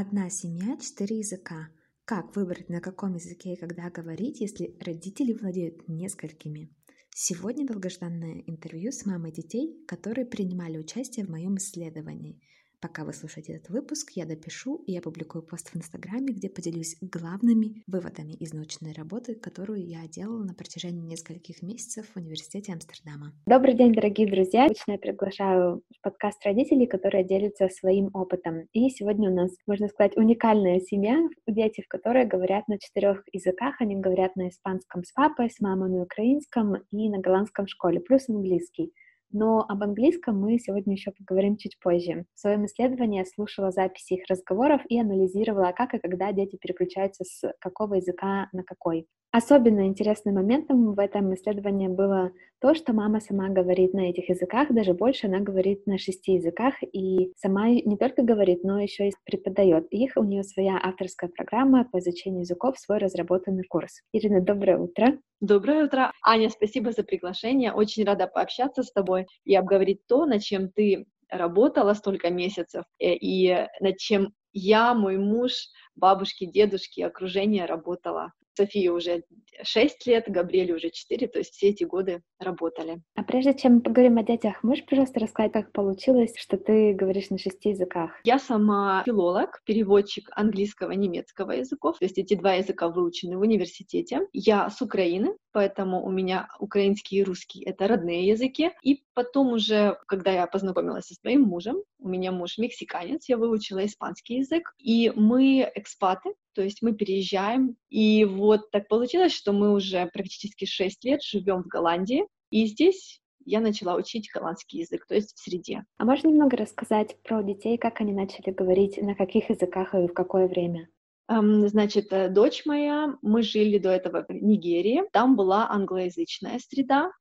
Одна 0.00 0.30
семья, 0.30 0.76
четыре 0.76 1.18
языка. 1.18 1.70
Как 2.04 2.36
выбрать, 2.36 2.68
на 2.68 2.80
каком 2.80 3.16
языке 3.16 3.54
и 3.54 3.56
когда 3.56 3.90
говорить, 3.90 4.38
если 4.38 4.76
родители 4.78 5.32
владеют 5.32 5.88
несколькими? 5.88 6.72
Сегодня 7.10 7.66
долгожданное 7.66 8.44
интервью 8.46 8.92
с 8.92 9.04
мамой 9.06 9.32
детей, 9.32 9.84
которые 9.88 10.24
принимали 10.24 10.78
участие 10.78 11.26
в 11.26 11.30
моем 11.30 11.56
исследовании– 11.56 12.40
Пока 12.80 13.04
вы 13.04 13.12
слушаете 13.12 13.54
этот 13.54 13.70
выпуск, 13.70 14.12
я 14.14 14.24
допишу 14.24 14.76
и 14.86 14.96
опубликую 14.96 15.42
пост 15.42 15.70
в 15.70 15.76
Инстаграме, 15.76 16.32
где 16.32 16.48
поделюсь 16.48 16.96
главными 17.00 17.82
выводами 17.88 18.34
из 18.34 18.52
научной 18.52 18.92
работы, 18.92 19.34
которую 19.34 19.84
я 19.84 20.06
делала 20.06 20.44
на 20.44 20.54
протяжении 20.54 21.02
нескольких 21.02 21.60
месяцев 21.60 22.06
в 22.06 22.16
Университете 22.16 22.72
Амстердама. 22.72 23.32
Добрый 23.46 23.74
день, 23.74 23.92
дорогие 23.92 24.30
друзья! 24.30 24.66
Обычно 24.66 24.92
я 24.92 24.98
приглашаю 24.98 25.82
в 25.90 26.02
подкаст 26.02 26.44
родителей, 26.46 26.86
которые 26.86 27.24
делятся 27.24 27.68
своим 27.68 28.10
опытом. 28.14 28.68
И 28.72 28.90
сегодня 28.90 29.28
у 29.28 29.34
нас, 29.34 29.50
можно 29.66 29.88
сказать, 29.88 30.16
уникальная 30.16 30.78
семья, 30.78 31.18
дети, 31.48 31.82
в 31.82 31.88
которой 31.88 32.26
говорят 32.26 32.68
на 32.68 32.78
четырех 32.78 33.24
языках. 33.32 33.80
Они 33.80 33.96
говорят 33.96 34.36
на 34.36 34.50
испанском 34.50 35.02
с 35.02 35.10
папой, 35.10 35.50
с 35.50 35.58
мамой 35.60 35.90
на 35.90 36.02
украинском 36.02 36.76
и 36.92 37.10
на 37.10 37.18
голландском 37.18 37.66
школе, 37.66 37.98
плюс 37.98 38.28
английский. 38.28 38.92
Но 39.30 39.64
об 39.68 39.82
английском 39.82 40.40
мы 40.40 40.58
сегодня 40.58 40.94
еще 40.94 41.12
поговорим 41.12 41.56
чуть 41.56 41.78
позже. 41.80 42.24
В 42.34 42.40
своем 42.40 42.66
исследовании 42.66 43.18
я 43.18 43.24
слушала 43.24 43.70
записи 43.70 44.14
их 44.14 44.24
разговоров 44.28 44.80
и 44.88 44.98
анализировала, 44.98 45.72
как 45.72 45.94
и 45.94 45.98
когда 45.98 46.32
дети 46.32 46.56
переключаются 46.56 47.24
с 47.24 47.52
какого 47.60 47.94
языка 47.94 48.48
на 48.52 48.62
какой. 48.62 49.06
Особенно 49.30 49.86
интересным 49.86 50.36
моментом 50.36 50.94
в 50.94 50.98
этом 50.98 51.34
исследовании 51.34 51.88
было 51.88 52.32
то, 52.60 52.74
что 52.74 52.94
мама 52.94 53.20
сама 53.20 53.50
говорит 53.50 53.92
на 53.92 54.08
этих 54.08 54.30
языках, 54.30 54.72
даже 54.72 54.94
больше 54.94 55.26
она 55.26 55.40
говорит 55.40 55.86
на 55.86 55.98
шести 55.98 56.32
языках, 56.32 56.74
и 56.82 57.32
сама 57.36 57.68
не 57.68 57.98
только 57.98 58.22
говорит, 58.22 58.64
но 58.64 58.80
еще 58.80 59.08
и 59.08 59.12
преподает 59.24 59.86
их. 59.90 60.12
У 60.16 60.24
нее 60.24 60.44
своя 60.44 60.80
авторская 60.82 61.28
программа 61.28 61.84
по 61.84 61.98
изучению 61.98 62.40
языков, 62.40 62.78
свой 62.78 62.98
разработанный 62.98 63.64
курс. 63.64 64.00
Ирина, 64.12 64.40
доброе 64.40 64.78
утро. 64.78 65.18
Доброе 65.40 65.84
утро. 65.84 66.10
Аня, 66.24 66.48
спасибо 66.48 66.90
за 66.90 67.04
приглашение. 67.04 67.72
Очень 67.72 68.04
рада 68.04 68.26
пообщаться 68.26 68.82
с 68.82 68.90
тобой 68.90 69.17
и 69.44 69.54
обговорить 69.54 70.06
то, 70.06 70.26
над 70.26 70.42
чем 70.42 70.70
ты 70.70 71.06
работала 71.28 71.94
столько 71.94 72.30
месяцев, 72.30 72.84
э, 72.98 73.14
и 73.14 73.66
над 73.80 73.98
чем 73.98 74.32
я, 74.52 74.94
мой 74.94 75.18
муж, 75.18 75.52
бабушки, 75.94 76.46
дедушки, 76.46 77.00
окружение 77.00 77.66
работала 77.66 78.32
Софии 78.58 78.88
уже 78.88 79.22
6 79.62 80.06
лет, 80.06 80.24
Габриэле 80.26 80.74
уже 80.74 80.90
4, 80.90 81.28
то 81.28 81.38
есть 81.38 81.54
все 81.54 81.68
эти 81.68 81.84
годы 81.84 82.22
работали. 82.40 83.00
А 83.14 83.22
прежде 83.22 83.54
чем 83.54 83.80
поговорим 83.80 84.18
о 84.18 84.24
детях, 84.24 84.62
можешь, 84.64 84.84
пожалуйста, 84.84 85.20
рассказать, 85.20 85.52
как 85.52 85.72
получилось, 85.72 86.32
что 86.36 86.56
ты 86.56 86.92
говоришь 86.92 87.30
на 87.30 87.38
шести 87.38 87.70
языках? 87.70 88.10
Я 88.24 88.38
сама 88.40 89.02
филолог, 89.04 89.62
переводчик 89.64 90.28
английского, 90.32 90.90
немецкого 90.90 91.52
языков, 91.52 91.98
то 91.98 92.04
есть 92.04 92.18
эти 92.18 92.34
два 92.34 92.54
языка 92.54 92.88
выучены 92.88 93.38
в 93.38 93.42
университете. 93.42 94.22
Я 94.32 94.68
с 94.70 94.82
Украины, 94.82 95.36
поэтому 95.52 96.04
у 96.04 96.10
меня 96.10 96.48
украинский 96.58 97.18
и 97.18 97.24
русский— 97.24 97.62
это 97.64 97.88
родные 97.88 98.26
языки. 98.26 98.70
И 98.82 99.02
потом 99.14 99.52
уже, 99.52 99.98
когда 100.06 100.30
я 100.30 100.46
познакомилась 100.46 101.06
со 101.06 101.14
своим 101.14 101.42
мужем, 101.42 101.82
у 101.98 102.08
меня 102.08 102.32
муж 102.32 102.58
мексиканец, 102.58 103.28
я 103.28 103.36
выучила 103.36 103.84
испанский 103.84 104.38
язык, 104.38 104.74
и 104.78 105.12
мы 105.14 105.70
экспаты, 105.74 106.34
то 106.54 106.62
есть 106.62 106.82
мы 106.82 106.92
переезжаем, 106.92 107.76
и 107.88 108.24
вот 108.24 108.70
так 108.70 108.88
получилось, 108.88 109.32
что 109.32 109.52
мы 109.52 109.72
уже 109.72 110.06
практически 110.12 110.64
6 110.64 111.04
лет 111.04 111.22
живем 111.22 111.62
в 111.62 111.68
Голландии, 111.68 112.24
и 112.50 112.66
здесь 112.66 113.20
я 113.44 113.60
начала 113.60 113.96
учить 113.96 114.30
голландский 114.32 114.80
язык, 114.80 115.06
то 115.06 115.14
есть 115.14 115.34
в 115.34 115.40
среде. 115.40 115.84
А 115.96 116.04
можно 116.04 116.28
немного 116.28 116.56
рассказать 116.56 117.16
про 117.22 117.42
детей, 117.42 117.78
как 117.78 118.00
они 118.00 118.12
начали 118.12 118.50
говорить, 118.50 119.00
на 119.00 119.14
каких 119.14 119.48
языках 119.48 119.94
и 119.94 120.06
в 120.06 120.12
какое 120.12 120.48
время? 120.48 120.88
Значит, 121.28 122.10
э, 122.10 122.30
дочь 122.30 122.64
моя, 122.64 123.14
мы 123.20 123.42
жили 123.42 123.76
до 123.76 123.90
этого 123.90 124.24
в 124.26 124.32
Нигерии, 124.32 125.02
там 125.12 125.36
была 125.36 125.68
англоязычная 125.68 126.58
среда, 126.58 127.12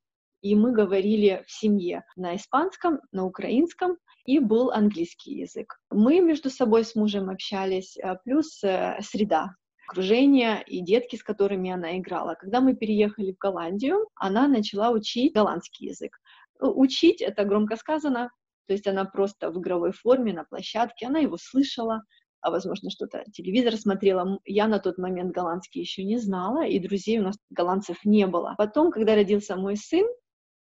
и 0.42 0.56
мы 0.56 0.72
говорили 0.72 1.44
в 1.46 1.52
семье 1.52 2.06
на 2.16 2.38
испанском, 2.38 3.02
на 3.12 3.26
украинском, 3.26 3.98
и 4.26 4.40
был 4.40 4.72
английский 4.72 5.40
язык. 5.40 5.78
Мы 5.90 6.22
между 6.22 6.50
собой 6.50 6.86
с 6.86 6.96
мужем 6.96 7.30
общались, 7.30 7.98
э, 7.98 8.16
плюс 8.24 8.64
э, 8.64 8.98
среда, 9.02 9.56
окружение 9.90 10.64
и 10.66 10.82
детки, 10.82 11.18
с 11.18 11.24
которыми 11.24 11.70
она 11.70 11.98
играла. 11.98 12.36
Когда 12.36 12.62
мы 12.62 12.76
переехали 12.76 13.34
в 13.34 13.38
Голландию, 13.38 14.08
она 14.16 14.48
начала 14.48 14.92
учить 14.92 15.34
голландский 15.34 15.90
язык. 15.90 16.18
Учить— 16.62 17.22
это 17.22 17.44
громко 17.44 17.76
сказано, 17.76 18.32
то 18.68 18.74
есть 18.74 18.88
она 18.88 19.04
просто 19.06 19.52
в 19.52 19.60
игровой 19.60 19.92
форме, 19.92 20.34
на 20.34 20.44
площадке, 20.44 21.08
она 21.08 21.20
его 21.20 21.38
слышала, 21.38 22.04
а, 22.48 22.50
возможно, 22.50 22.90
что-то 22.90 23.26
телевизор 23.34 23.76
смотрела. 23.76 24.40
Я 24.46 24.68
на 24.68 24.80
тот 24.80 24.98
момент 24.98 25.36
голландский 25.36 25.82
еще 25.82 26.06
не 26.06 26.18
знала, 26.18 26.66
и 26.66 26.80
друзей 26.80 27.20
у 27.20 27.24
нас 27.24 27.36
голландцев 27.50 27.98
не 28.06 28.26
было. 28.26 28.56
Потом, 28.58 28.90
когда 28.90 29.16
родился 29.16 29.58
мой 29.58 29.76
сын, 29.76 30.08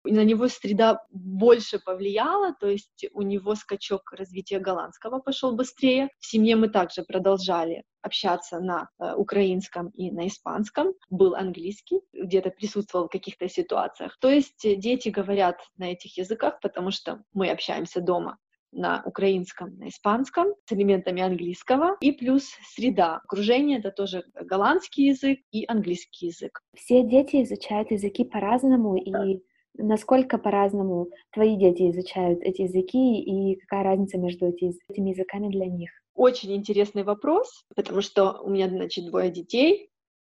на 0.04 0.24
него 0.24 0.48
среда 0.48 1.04
больше 1.12 1.78
повлияла, 1.78 2.56
то 2.60 2.68
есть 2.68 3.06
у 3.14 3.22
него 3.22 3.54
скачок 3.54 4.12
развития 4.14 4.58
голландского 4.58 5.20
пошел 5.20 5.56
быстрее. 5.56 6.10
В 6.20 6.26
семье 6.26 6.56
мы 6.56 6.70
также 6.70 7.04
продолжали 7.04 7.84
общаться 8.02 8.60
на 8.60 8.90
э, 9.00 9.14
украинском 9.14 9.90
и 9.90 10.10
на 10.10 10.28
испанском. 10.28 10.94
Был 11.12 11.36
английский, 11.36 12.02
где-то 12.14 12.50
присутствовал 12.50 13.06
в 13.06 13.12
каких-то 13.12 13.48
ситуациях. 13.48 14.18
То 14.20 14.30
есть 14.30 14.60
дети 14.64 15.10
говорят 15.10 15.60
на 15.78 15.92
этих 15.92 16.18
языках, 16.18 16.60
потому 16.62 16.90
что 16.90 17.22
мы 17.34 17.50
общаемся 17.52 18.02
дома 18.02 18.40
на 18.76 19.02
украинском, 19.06 19.78
на 19.78 19.90
испанском, 19.90 20.54
с 20.66 20.74
элементами 20.74 21.22
английского, 21.22 21.98
и 22.02 22.12
плюс 22.12 22.50
среда. 22.76 23.22
Окружение— 23.24 23.78
это 23.80 23.92
тоже 23.92 24.24
голландский 24.34 25.08
язык 25.08 25.40
и 25.52 25.66
английский 25.68 26.28
язык. 26.28 26.62
Все 26.76 27.04
дети 27.04 27.44
изучают 27.44 27.92
языки 27.92 28.24
по-разному, 28.24 28.98
и 28.98 29.42
насколько 29.78 30.38
по-разному 30.38 31.10
твои 31.32 31.56
дети 31.56 31.90
изучают 31.90 32.42
эти 32.42 32.64
языки 32.64 33.20
и 33.20 33.56
какая 33.62 33.84
разница 33.84 34.18
между 34.18 34.48
этими 34.48 35.10
языками 35.10 35.50
для 35.50 35.66
них? 35.66 35.92
Очень 36.14 36.56
интересный 36.56 37.04
вопрос, 37.04 37.66
потому 37.76 38.02
что 38.02 38.40
у 38.42 38.50
меня, 38.50 38.70
значит, 38.70 39.06
двое 39.06 39.30
детей, 39.30 39.90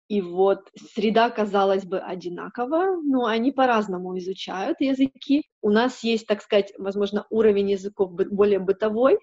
и 0.09 0.21
вот 0.21 0.69
среда, 0.95 1.29
казалось 1.29 1.85
бы, 1.85 1.99
одинакова, 1.99 2.99
но 3.03 3.25
они 3.25 3.51
по-разному 3.51 4.17
изучают 4.17 4.81
языки. 4.81 5.43
У 5.61 5.69
нас 5.69 6.03
есть, 6.03 6.25
так 6.25 6.41
сказать, 6.41 6.73
возможно, 6.79 7.27
уровень 7.29 7.71
языков 7.71 8.11
более 8.11 8.59
бытовой, 8.59 9.19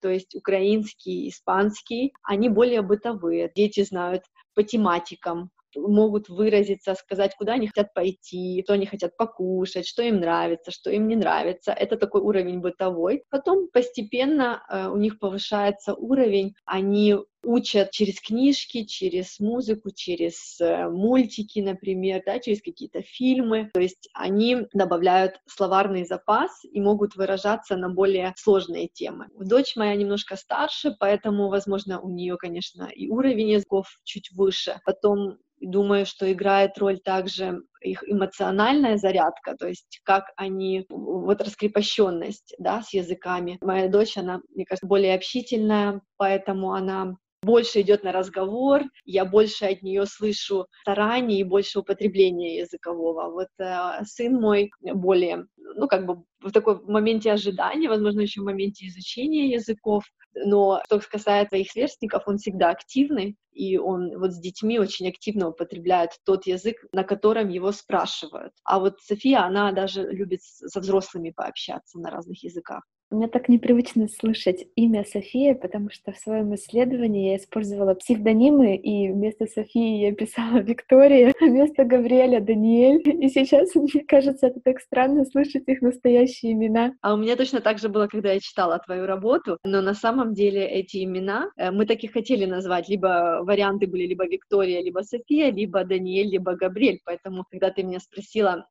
то 0.00 0.08
есть 0.08 0.34
украинский, 0.34 1.28
испанский, 1.28 2.14
они 2.22 2.48
более 2.48 2.80
бытовые. 2.80 3.52
Дети 3.54 3.84
знают 3.84 4.24
по 4.54 4.62
тематикам, 4.62 5.50
могут 5.76 6.30
выразиться, 6.30 6.94
сказать, 6.94 7.34
куда 7.36 7.54
они 7.54 7.66
хотят 7.66 7.92
пойти, 7.94 8.62
что 8.64 8.72
они 8.72 8.86
хотят 8.86 9.16
покушать, 9.16 9.86
что 9.86 10.02
им 10.02 10.20
нравится, 10.20 10.70
что 10.70 10.90
им 10.90 11.08
не 11.08 11.16
нравится. 11.16 11.72
Это 11.72 11.96
такой 11.96 12.22
уровень 12.22 12.60
бытовой. 12.60 13.22
Потом 13.28 13.68
постепенно 13.72 14.62
э, 14.68 14.88
у 14.88 14.96
них 14.96 15.18
повышается 15.18 15.94
уровень, 15.94 16.54
они 16.64 17.16
учат 17.44 17.90
через 17.90 18.20
книжки, 18.20 18.84
через 18.84 19.40
музыку, 19.40 19.90
через 19.90 20.60
э, 20.60 20.88
мультики, 20.88 21.60
например, 21.60 22.22
да, 22.24 22.38
через 22.38 22.62
какие-то 22.62 23.02
фильмы. 23.02 23.70
То 23.74 23.80
есть 23.80 24.08
они 24.14 24.66
добавляют 24.72 25.40
словарный 25.46 26.04
запас 26.04 26.64
и 26.64 26.80
могут 26.80 27.16
выражаться 27.16 27.76
на 27.76 27.88
более 27.88 28.34
сложные 28.36 28.88
темы. 28.88 29.28
Дочь 29.38 29.76
моя 29.76 29.94
немножко 29.94 30.36
старше, 30.36 30.94
поэтому, 30.98 31.48
возможно, 31.48 32.00
у 32.00 32.10
нее, 32.10 32.36
конечно, 32.36 32.88
и 32.94 33.08
уровень 33.08 33.50
языков 33.50 33.86
чуть 34.04 34.30
выше. 34.32 34.80
Потом 34.84 35.38
Думаю, 35.62 36.06
что 36.06 36.30
играет 36.30 36.76
роль 36.78 36.98
также 36.98 37.62
их 37.82 38.02
эмоциональная 38.06 38.96
зарядка, 38.96 39.56
то 39.56 39.68
есть 39.68 40.00
как 40.04 40.26
они, 40.36 40.86
вот 40.88 41.40
раскрепощенность, 41.40 42.54
да, 42.58 42.82
с 42.82 42.92
языками. 42.92 43.58
Моя 43.60 43.88
дочь, 43.88 44.16
она, 44.16 44.40
мне 44.54 44.64
кажется, 44.64 44.86
более 44.86 45.14
общительная, 45.14 46.00
поэтому 46.16 46.72
она 46.72 47.16
больше 47.42 47.80
идет 47.80 48.04
на 48.04 48.12
разговор, 48.12 48.82
я 49.04 49.24
больше 49.24 49.64
от 49.64 49.82
нее 49.82 50.06
слышу 50.06 50.66
стараний 50.82 51.40
и 51.40 51.44
больше 51.44 51.80
употребления 51.80 52.58
языкового. 52.58 53.30
Вот 53.30 53.48
э, 53.58 54.04
сын 54.04 54.40
мой 54.40 54.70
более, 54.80 55.46
ну, 55.56 55.88
как 55.88 56.06
бы 56.06 56.22
в 56.40 56.52
такой 56.52 56.80
моменте 56.82 57.32
ожидания, 57.32 57.88
возможно, 57.88 58.20
еще 58.20 58.42
в 58.42 58.44
моменте 58.44 58.86
изучения 58.86 59.50
языков, 59.50 60.04
но 60.34 60.80
что 60.86 61.00
касается 61.00 61.50
своих 61.50 61.70
сверстников, 61.70 62.22
он 62.26 62.38
всегда 62.38 62.70
активный, 62.70 63.36
и 63.52 63.76
он 63.76 64.18
вот 64.18 64.32
с 64.32 64.38
детьми 64.38 64.78
очень 64.78 65.08
активно 65.08 65.48
употребляет 65.48 66.12
тот 66.24 66.46
язык, 66.46 66.76
на 66.92 67.04
котором 67.04 67.48
его 67.48 67.72
спрашивают. 67.72 68.52
А 68.64 68.78
вот 68.78 69.00
София, 69.00 69.42
она 69.42 69.72
даже 69.72 70.02
любит 70.10 70.42
со 70.42 70.80
взрослыми 70.80 71.30
пообщаться 71.30 71.98
на 71.98 72.10
разных 72.10 72.42
языках. 72.42 72.82
Мне 73.12 73.28
так 73.28 73.50
непривычно 73.50 74.08
слышать 74.08 74.66
имя 74.74 75.04
София, 75.04 75.54
потому 75.54 75.90
что 75.90 76.12
в 76.12 76.16
своем 76.16 76.54
исследовании 76.54 77.32
я 77.32 77.36
использовала 77.36 77.94
псевдонимы, 77.94 78.74
и 78.74 79.12
вместо 79.12 79.46
Софии 79.46 80.00
я 80.00 80.14
писала 80.14 80.58
Виктория, 80.60 81.34
а 81.38 81.44
вместо 81.44 81.84
Гавриэля 81.84 82.40
Даниэль. 82.40 83.02
И 83.22 83.28
сейчас, 83.28 83.74
мне 83.74 84.02
кажется, 84.08 84.46
это 84.46 84.60
так 84.60 84.80
странно 84.80 85.26
слышать 85.26 85.64
их 85.66 85.82
настоящие 85.82 86.52
имена. 86.52 86.94
А 87.02 87.12
у 87.12 87.18
меня 87.18 87.36
точно 87.36 87.60
так 87.60 87.78
же 87.78 87.90
было, 87.90 88.06
когда 88.06 88.32
я 88.32 88.40
читала 88.40 88.78
твою 88.78 89.04
работу, 89.04 89.58
но 89.62 89.82
на 89.82 89.92
самом 89.92 90.32
деле 90.32 90.66
эти 90.66 91.04
имена 91.04 91.50
э, 91.58 91.70
мы 91.70 91.84
так 91.84 92.02
и 92.04 92.06
хотели 92.06 92.46
назвать. 92.46 92.88
Либо 92.88 93.40
варианты 93.42 93.86
были 93.86 94.06
либо 94.06 94.26
Виктория, 94.26 94.82
либо 94.82 95.00
София, 95.00 95.52
либо 95.52 95.84
Даниэль, 95.84 96.30
либо 96.30 96.54
Габриэль. 96.54 97.00
Поэтому, 97.04 97.44
когда 97.50 97.70
ты 97.70 97.82
меня 97.82 98.00
спросила, 98.00 98.66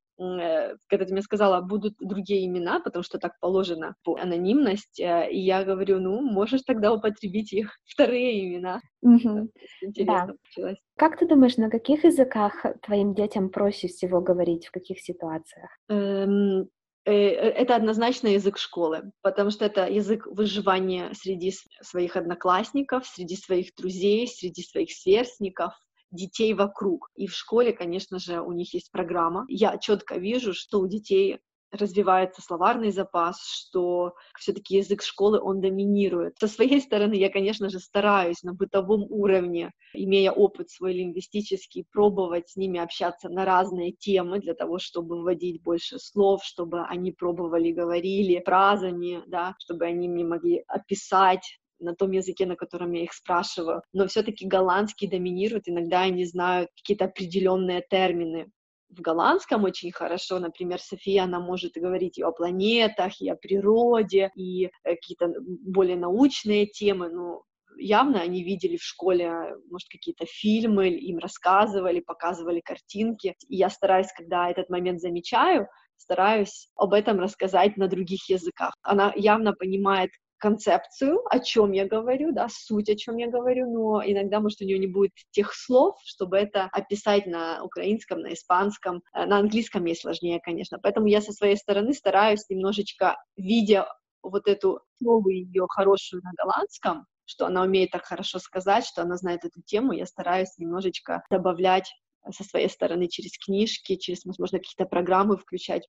когда 0.88 1.06
ты 1.06 1.14
мне 1.14 1.22
сказала, 1.22 1.62
будут 1.62 1.96
другие 2.00 2.46
имена, 2.46 2.80
потому 2.80 3.04
что 3.04 3.18
так 3.18 3.40
положено 3.40 3.96
по 4.04 4.18
анонимность, 4.18 5.00
э, 5.00 5.32
и 5.32 5.40
я 5.40 5.64
говорю, 5.64 6.00
ну, 6.00 6.22
можешь 6.22 6.62
тогда 6.62 6.94
употребить 6.94 7.54
их 7.54 7.78
вторые 7.86 8.46
имена. 8.46 8.82
Угу. 9.02 9.50
Интересно 9.82 10.28
да. 10.28 10.34
получилось. 10.34 10.78
Как 10.98 11.18
ты 11.18 11.28
думаешь, 11.28 11.58
на 11.58 11.70
каких 11.70 12.04
языках 12.04 12.66
твоим 12.84 13.14
детям 13.14 13.50
проще 13.50 13.88
всего 13.88 14.22
говорить, 14.22 14.68
в 14.68 14.72
каких 14.72 15.00
ситуациях? 15.00 15.70
Эм, 15.90 16.70
э, 17.06 17.14
это 17.14 17.76
однозначно 17.76 18.28
язык 18.28 18.58
школы, 18.58 19.12
потому 19.22 19.50
что 19.50 19.66
это 19.66 19.88
язык 19.88 20.28
выживания 20.28 21.12
среди 21.14 21.54
своих 21.82 22.16
одноклассников, 22.16 23.08
среди 23.08 23.36
своих 23.36 23.74
друзей, 23.76 24.28
среди 24.28 24.62
своих 24.62 24.92
сверстников, 24.92 25.74
детей 26.12 26.54
вокруг. 26.54 27.10
И 27.16 27.28
в 27.28 27.34
школе, 27.34 27.74
конечно 27.74 28.20
же, 28.20 28.42
у 28.42 28.52
них 28.52 28.74
есть 28.74 28.92
программа. 28.92 29.46
Я 29.48 29.78
четко 29.78 30.18
вижу, 30.18 30.54
что 30.54 30.80
у 30.80 30.88
детей 30.88 31.40
развивается 31.72 32.42
словарный 32.42 32.92
запас, 32.92 33.42
что 33.42 34.14
все-таки 34.38 34.78
язык 34.78 35.02
школы, 35.02 35.40
он 35.42 35.62
доминирует. 35.62 36.38
Со 36.38 36.48
своей 36.48 36.82
стороны, 36.82 37.14
я, 37.14 37.30
конечно 37.30 37.70
же, 37.70 37.80
стараюсь 37.80 38.44
на 38.44 38.54
бытовом 38.54 39.06
уровне, 39.10 39.72
имея 39.94 40.32
опыт 40.32 40.70
свой 40.70 40.94
лингвистический, 40.94 41.86
пробовать 41.92 42.50
с 42.50 42.56
ними 42.56 42.80
общаться 42.80 43.30
на 43.30 43.46
разные 43.46 43.94
темы 43.94 44.40
для 44.40 44.54
того, 44.54 44.80
чтобы 44.80 45.22
вводить 45.22 45.64
больше 45.64 45.98
слов, 46.00 46.44
чтобы 46.44 46.84
они 46.84 47.12
пробовали, 47.12 47.72
говорили 47.72 48.42
фразами, 48.44 49.24
да, 49.28 49.56
чтобы 49.60 49.86
они 49.86 50.10
мне 50.10 50.26
могли 50.26 50.64
описать 50.68 51.61
на 51.82 51.96
том 51.96 52.12
языке, 52.12 52.46
на 52.46 52.56
котором 52.56 52.92
я 52.94 53.04
их 53.04 53.14
спрашиваю. 53.14 53.82
Но 53.94 54.08
все-таки 54.08 54.48
голландский 54.48 55.08
доминирует, 55.08 55.68
иногда 55.68 56.02
они 56.02 56.26
знают 56.26 56.70
какие-то 56.76 57.06
определенные 57.06 57.84
термины. 57.90 58.52
В 58.90 59.02
голландском 59.02 59.64
очень 59.64 59.92
хорошо, 59.92 60.40
например, 60.40 60.82
София, 60.82 61.24
она 61.24 61.40
может 61.40 61.74
говорить 61.76 62.18
и 62.18 62.24
о 62.24 62.32
планетах, 62.32 63.22
и 63.22 63.30
о 63.30 63.36
природе, 63.36 64.32
и 64.36 64.70
какие-то 64.84 65.34
более 65.40 65.96
научные 65.96 66.66
темы, 66.66 67.10
ну, 67.10 67.44
явно 67.78 68.22
они 68.22 68.44
видели 68.44 68.78
в 68.78 68.84
школе, 68.84 69.56
может, 69.70 69.88
какие-то 69.90 70.26
фильмы, 70.26 70.90
им 70.90 71.18
рассказывали, 71.18 72.00
показывали 72.00 72.60
картинки. 72.60 73.36
И 73.48 73.56
я 73.56 73.70
стараюсь, 73.70 74.12
когда 74.16 74.50
этот 74.50 74.70
момент 74.70 75.00
замечаю, 75.00 75.68
стараюсь 75.98 76.70
об 76.76 76.94
этом 76.94 77.20
рассказать 77.20 77.78
на 77.78 77.88
других 77.88 78.30
языках. 78.30 78.74
Она 78.82 79.14
явно 79.16 79.54
понимает 79.54 80.12
концепцию, 80.42 81.22
о 81.30 81.40
чем 81.40 81.72
я 81.72 81.88
говорю, 81.88 82.34
да, 82.34 82.48
суть, 82.50 82.90
о 82.90 82.96
чем 82.96 83.18
я 83.18 83.30
говорю, 83.30 83.72
но 83.72 84.02
иногда, 84.04 84.40
может, 84.40 84.62
у 84.62 84.66
нее 84.66 84.80
не 84.80 84.88
будет 84.88 85.12
тех 85.30 85.54
слов, 85.54 85.98
чтобы 86.04 86.38
это 86.38 86.68
описать 86.74 87.28
на 87.28 87.64
украинском, 87.64 88.22
на 88.22 88.34
испанском, 88.34 89.04
э, 89.14 89.26
на 89.26 89.38
английском 89.38 89.86
ей 89.86 89.96
сложнее, 89.96 90.42
конечно. 90.44 90.80
Поэтому 90.82 91.08
я 91.08 91.22
со 91.22 91.32
своей 91.32 91.56
стороны 91.56 91.94
стараюсь 91.94 92.50
немножечко, 92.50 93.18
видя 93.38 93.88
вот 94.24 94.48
эту 94.48 94.82
слову 94.98 95.30
ее 95.30 95.66
хорошую 95.70 96.22
на 96.24 96.32
голландском, 96.36 97.06
что 97.26 97.46
она 97.46 97.62
умеет 97.62 97.92
так 97.92 98.04
хорошо 98.04 98.40
сказать, 98.40 98.86
что 98.86 99.04
она 99.04 99.18
знает 99.18 99.46
эту 99.46 99.62
тему, 99.62 99.94
я 99.94 100.06
стараюсь 100.06 100.58
немножечко 100.58 101.24
добавлять 101.30 101.94
со 102.30 102.44
своей 102.44 102.70
стороны 102.70 103.08
через 103.08 103.38
книжки, 103.38 103.96
через, 103.96 104.26
возможно, 104.26 104.60
какие-то 104.60 104.86
программы 104.86 105.38
включать 105.38 105.88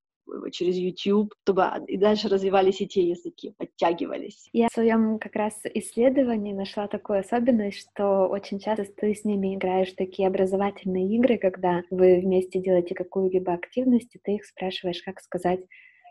через 0.52 0.76
YouTube, 0.76 1.34
чтобы 1.42 1.64
и 1.86 1.96
дальше 1.96 2.28
развивались 2.28 2.80
и 2.80 2.86
те 2.86 3.02
языки, 3.08 3.54
подтягивались. 3.58 4.48
Я 4.52 4.69
в 4.69 4.72
своем 4.72 5.19
как 5.19 5.34
раз 5.36 5.60
исследовании 5.64 6.52
нашла 6.52 6.88
такую 6.88 7.20
особенность, 7.20 7.78
что 7.78 8.28
очень 8.28 8.58
часто 8.58 8.84
ты 8.84 9.14
с 9.14 9.24
ними 9.24 9.54
играешь 9.54 9.92
такие 9.92 10.28
образовательные 10.28 11.14
игры, 11.16 11.38
когда 11.38 11.82
вы 11.90 12.20
вместе 12.20 12.60
делаете 12.60 12.94
какую-либо 12.94 13.52
активность, 13.52 14.14
и 14.14 14.20
ты 14.22 14.36
их 14.36 14.44
спрашиваешь, 14.44 15.02
как 15.02 15.20
сказать 15.20 15.60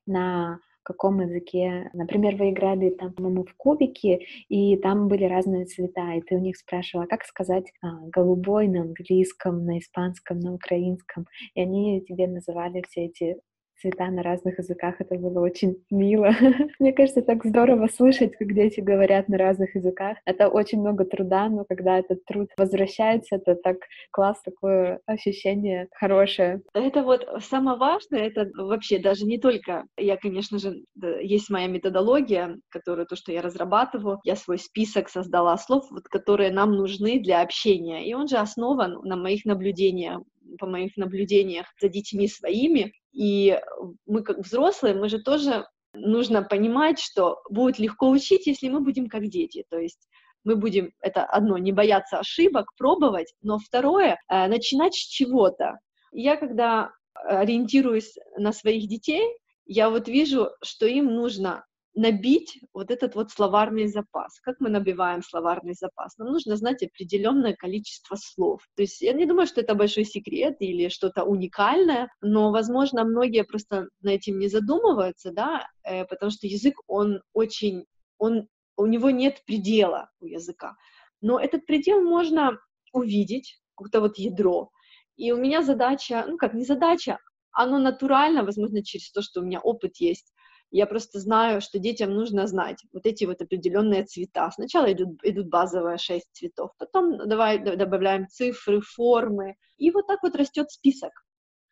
на 0.06 0.60
каком 0.84 1.22
языке. 1.22 1.90
Например, 1.94 2.36
вы 2.36 2.50
играли 2.50 2.90
там, 2.90 3.14
по-моему, 3.14 3.46
в 3.46 3.54
кубики, 3.56 4.26
и 4.50 4.78
там 4.78 5.08
были 5.08 5.26
разные 5.26 5.66
цвета, 5.66 6.14
и 6.14 6.22
ты 6.22 6.36
у 6.36 6.40
них 6.40 6.58
спрашивала, 6.58 7.06
как 7.06 7.24
сказать 7.24 7.72
а, 7.82 8.00
голубой 8.08 8.68
на 8.68 8.82
английском, 8.82 9.66
на 9.66 9.80
испанском, 9.80 10.40
на 10.40 10.54
украинском, 10.54 11.28
и 11.54 11.62
они 11.62 12.02
тебе 12.02 12.28
называли 12.28 12.84
все 12.90 13.06
эти 13.06 13.38
цвета 13.82 14.08
на 14.08 14.24
разных 14.24 14.60
языках. 14.60 14.96
Это 15.00 15.16
было 15.16 15.42
очень 15.42 15.84
мило. 15.90 16.32
Мне 16.80 16.94
кажется, 16.94 17.22
так 17.22 17.44
здорово 17.44 17.88
слышать, 17.88 18.36
как 18.38 18.54
дети 18.54 18.80
говорят 18.80 19.28
на 19.28 19.38
разных 19.38 19.76
языках. 19.76 20.18
Это 20.26 20.48
очень 20.48 20.80
много 20.80 21.06
труда, 21.06 21.50
но 21.50 21.66
когда 21.66 22.00
этот 22.00 22.24
труд 22.26 22.50
возвращается, 22.58 23.36
это 23.36 23.56
так 23.56 23.78
класс, 24.12 24.42
такое 24.44 25.00
ощущение 25.06 25.88
хорошее. 25.94 26.62
Это 26.74 27.04
вот 27.04 27.28
самое 27.40 27.78
важное, 27.78 28.28
это 28.28 28.50
вообще 28.56 29.00
даже 29.00 29.26
не 29.26 29.40
только, 29.40 29.86
я, 29.98 30.18
конечно 30.18 30.60
же, 30.60 30.84
есть 31.22 31.50
моя 31.50 31.68
методология, 31.68 32.58
которая 32.70 33.06
то, 33.06 33.16
что 33.16 33.32
я 33.32 33.42
разрабатываю, 33.42 34.20
я 34.24 34.36
свой 34.36 34.58
список 34.58 35.10
создала 35.10 35.58
слов, 35.58 35.86
вот, 35.92 36.04
которые 36.08 36.52
нам 36.52 36.74
нужны 36.74 37.20
для 37.20 37.42
общения, 37.42 38.08
и 38.08 38.14
он 38.14 38.28
же 38.28 38.38
основан 38.38 39.00
на 39.04 39.16
моих 39.16 39.46
наблюдениях 39.46 40.22
по 40.60 40.68
моих 40.68 40.98
наблюдениях 40.98 41.68
за 41.82 41.90
детьми 41.90 42.28
своими. 42.28 42.94
И 43.12 43.60
мы 44.06 44.24
как 44.24 44.40
взрослые, 44.40 44.96
мы 44.96 45.10
же 45.10 45.20
тоже 45.20 45.66
нужно 45.94 46.42
понимать, 46.42 47.00
что 47.00 47.42
будет 47.50 47.80
легко 47.80 48.10
учить, 48.10 48.48
если 48.48 48.70
мы 48.70 48.80
будем 48.80 49.08
как 49.08 49.28
дети. 49.28 49.66
То 49.70 49.78
есть 49.78 50.08
мы 50.44 50.56
будем, 50.56 50.92
это 51.02 51.24
одно, 51.24 51.58
не 51.58 51.72
бояться 51.72 52.20
ошибок, 52.20 52.72
пробовать, 52.78 53.34
но 53.42 53.60
второе, 53.60 54.20
э, 54.28 54.48
начинать 54.48 54.96
с 54.96 55.06
чего-то. 55.06 55.80
Я 56.12 56.36
когда 56.38 56.92
ориентируюсь 57.14 58.16
на 58.38 58.52
своих 58.52 58.88
детей, 58.88 59.24
я 59.66 59.90
вот 59.90 60.08
вижу, 60.08 60.50
что 60.64 60.86
им 60.86 61.06
нужно 61.06 61.66
набить 61.94 62.60
вот 62.74 62.90
этот 62.90 63.16
вот 63.16 63.32
словарный 63.32 63.88
запас. 63.88 64.40
Как 64.40 64.60
мы 64.60 64.70
набиваем 64.70 65.22
словарный 65.22 65.74
запас? 65.74 66.18
Нам 66.18 66.30
нужно 66.30 66.56
знать 66.56 66.84
определенное 66.84 67.54
количество 67.54 68.16
слов. 68.16 68.62
То 68.76 68.84
есть 68.84 69.02
я 69.02 69.14
не 69.14 69.26
думаю, 69.26 69.48
что 69.48 69.62
это 69.62 69.76
большой 69.76 70.06
секрет 70.06 70.56
или 70.60 70.88
что-то 70.88 71.24
уникальное, 71.24 72.10
но, 72.22 72.52
возможно, 72.52 73.04
многие 73.04 73.44
просто 73.44 73.90
на 74.02 74.10
этим 74.10 74.40
не 74.40 74.48
задумываются, 74.48 75.32
да, 75.32 75.68
э, 75.84 76.06
потому 76.06 76.32
что 76.32 76.48
язык, 76.48 76.76
он 76.88 77.22
очень, 77.34 77.86
он, 78.18 78.48
у 78.78 78.86
него 78.86 79.10
нет 79.10 79.44
предела 79.46 80.10
у 80.22 80.26
языка. 80.26 80.76
Но 81.20 81.40
этот 81.40 81.66
предел 81.66 82.02
можно 82.02 82.58
увидеть, 82.94 83.62
какое-то 83.76 84.00
вот 84.02 84.18
ядро. 84.18 84.70
И 85.18 85.32
у 85.32 85.38
меня 85.38 85.62
задача, 85.62 86.26
ну 86.28 86.38
как 86.38 86.54
не 86.54 86.64
задача, 86.64 87.20
оно 87.52 87.80
натурально, 87.80 88.44
возможно, 88.44 88.84
через 88.84 89.12
то, 89.12 89.22
что 89.22 89.42
у 89.42 89.44
меня 89.44 89.60
опыт 89.60 89.98
есть, 89.98 90.34
я 90.72 90.86
просто 90.86 91.20
знаю, 91.20 91.62
что 91.62 91.80
детям 91.80 92.14
нужно 92.14 92.48
знать 92.48 92.84
вот 92.94 93.06
эти 93.06 93.26
вот 93.26 93.42
определенные 93.42 94.04
цвета. 94.06 94.50
Сначала 94.52 94.92
идут, 94.92 95.20
идут 95.24 95.48
базовые 95.50 95.98
шесть 95.98 96.30
цветов, 96.32 96.72
потом 96.78 97.18
давай 97.28 97.60
добавляем 97.60 98.28
цифры, 98.28 98.82
формы, 98.82 99.56
и 99.78 99.92
вот 99.92 100.08
так 100.08 100.24
вот 100.24 100.36
растет 100.36 100.72
список. 100.72 101.12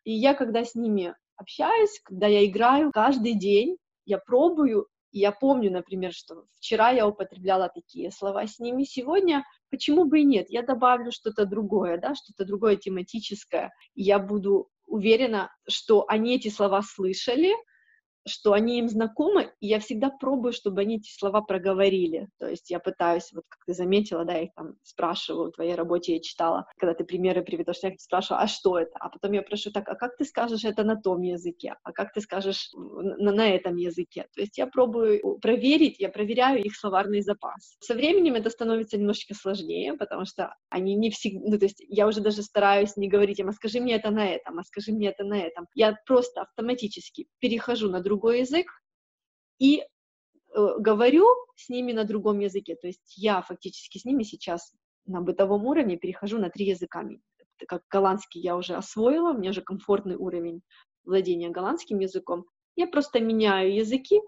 И 0.04 0.12
я, 0.12 0.34
когда 0.34 0.64
с 0.64 0.74
ними 0.74 1.14
общаюсь, 1.36 2.00
когда 2.04 2.26
я 2.26 2.44
играю, 2.44 2.92
каждый 2.92 3.34
день 3.34 3.78
я 4.04 4.18
пробую, 4.18 4.86
и 5.12 5.18
я 5.18 5.32
помню, 5.32 5.72
например, 5.72 6.12
что 6.12 6.44
вчера 6.58 6.90
я 6.90 7.06
употребляла 7.06 7.68
такие 7.68 8.10
слова 8.10 8.46
с 8.46 8.58
ними, 8.58 8.84
сегодня 8.84 9.44
почему 9.70 10.04
бы 10.04 10.20
и 10.20 10.24
нет, 10.24 10.46
я 10.50 10.62
добавлю 10.62 11.10
что-то 11.10 11.46
другое, 11.46 11.98
да, 11.98 12.14
что-то 12.14 12.44
другое 12.44 12.76
тематическое, 12.76 13.72
и 13.94 14.02
я 14.02 14.18
буду 14.18 14.68
уверена, 14.86 15.50
что 15.68 16.04
они 16.08 16.36
эти 16.36 16.48
слова 16.48 16.82
слышали, 16.82 17.52
что 18.26 18.52
они 18.52 18.78
им 18.78 18.88
знакомы, 18.88 19.52
и 19.60 19.68
я 19.68 19.80
всегда 19.80 20.10
пробую, 20.10 20.52
чтобы 20.52 20.82
они 20.82 20.96
эти 20.96 21.10
слова 21.10 21.40
проговорили. 21.40 22.28
То 22.38 22.48
есть 22.48 22.70
я 22.70 22.78
пытаюсь, 22.78 23.32
вот 23.32 23.44
как 23.48 23.64
ты 23.66 23.74
заметила, 23.74 24.24
да, 24.24 24.34
я 24.34 24.42
их 24.44 24.54
там 24.54 24.74
спрашиваю, 24.82 25.50
в 25.50 25.54
твоей 25.54 25.74
работе 25.74 26.14
я 26.14 26.20
читала, 26.20 26.66
когда 26.78 26.94
ты 26.94 27.04
примеры 27.04 27.42
приведешь, 27.42 27.78
я 27.82 27.92
спрашиваю, 27.98 28.42
а 28.42 28.46
что 28.46 28.78
это? 28.78 28.92
А 29.00 29.08
потом 29.08 29.32
я 29.32 29.42
прошу, 29.42 29.70
так, 29.70 29.88
а 29.88 29.94
как 29.94 30.16
ты 30.16 30.24
скажешь 30.24 30.64
это 30.64 30.84
на 30.84 30.96
том 30.96 31.22
языке? 31.22 31.74
А 31.82 31.92
как 31.92 32.12
ты 32.12 32.20
скажешь 32.20 32.70
на, 32.74 33.32
на 33.32 33.48
этом 33.48 33.76
языке? 33.76 34.26
То 34.34 34.40
есть 34.40 34.58
я 34.58 34.66
пробую 34.66 35.38
проверить, 35.40 35.98
я 35.98 36.08
проверяю 36.08 36.62
их 36.62 36.76
словарный 36.76 37.22
запас. 37.22 37.76
Со 37.80 37.94
временем 37.94 38.34
это 38.34 38.50
становится 38.50 38.98
немножечко 38.98 39.34
сложнее, 39.34 39.94
потому 39.94 40.24
что 40.24 40.54
они 40.68 40.94
не 40.94 41.10
всегда, 41.10 41.50
ну, 41.50 41.58
то 41.58 41.64
есть 41.64 41.82
я 41.88 42.06
уже 42.06 42.20
даже 42.20 42.42
стараюсь 42.42 42.96
не 42.96 43.08
говорить 43.08 43.38
им, 43.38 43.48
а 43.48 43.52
скажи 43.52 43.80
мне 43.80 43.96
это 43.96 44.10
на 44.10 44.28
этом, 44.28 44.58
а 44.58 44.64
скажи 44.64 44.92
мне 44.92 45.08
это 45.08 45.24
на 45.24 45.40
этом. 45.40 45.66
Я 45.74 45.96
просто 46.06 46.42
автоматически 46.42 47.26
перехожу 47.40 47.90
на 47.90 48.00
другой 48.00 48.09
язык 48.16 48.66
и 49.58 49.80
э, 49.80 49.84
говорю 50.78 51.26
с 51.56 51.68
ними 51.68 51.92
на 51.92 52.04
другом 52.04 52.38
языке, 52.40 52.76
то 52.76 52.86
есть 52.86 53.14
я 53.16 53.42
фактически 53.42 53.98
с 53.98 54.04
ними 54.04 54.22
сейчас 54.22 54.72
на 55.06 55.20
бытовом 55.20 55.66
уровне 55.66 55.96
перехожу 55.96 56.38
на 56.38 56.50
три 56.50 56.66
языка. 56.66 57.04
Как 57.68 57.82
голландский 57.90 58.40
я 58.40 58.56
уже 58.56 58.74
освоила, 58.74 59.30
у 59.30 59.38
меня 59.38 59.50
уже 59.50 59.60
комфортный 59.60 60.16
уровень 60.16 60.62
владения 61.04 61.50
голландским 61.50 61.98
языком. 61.98 62.46
Я 62.76 62.86
просто 62.86 63.20
меняю 63.20 63.74
языки, 63.74 64.20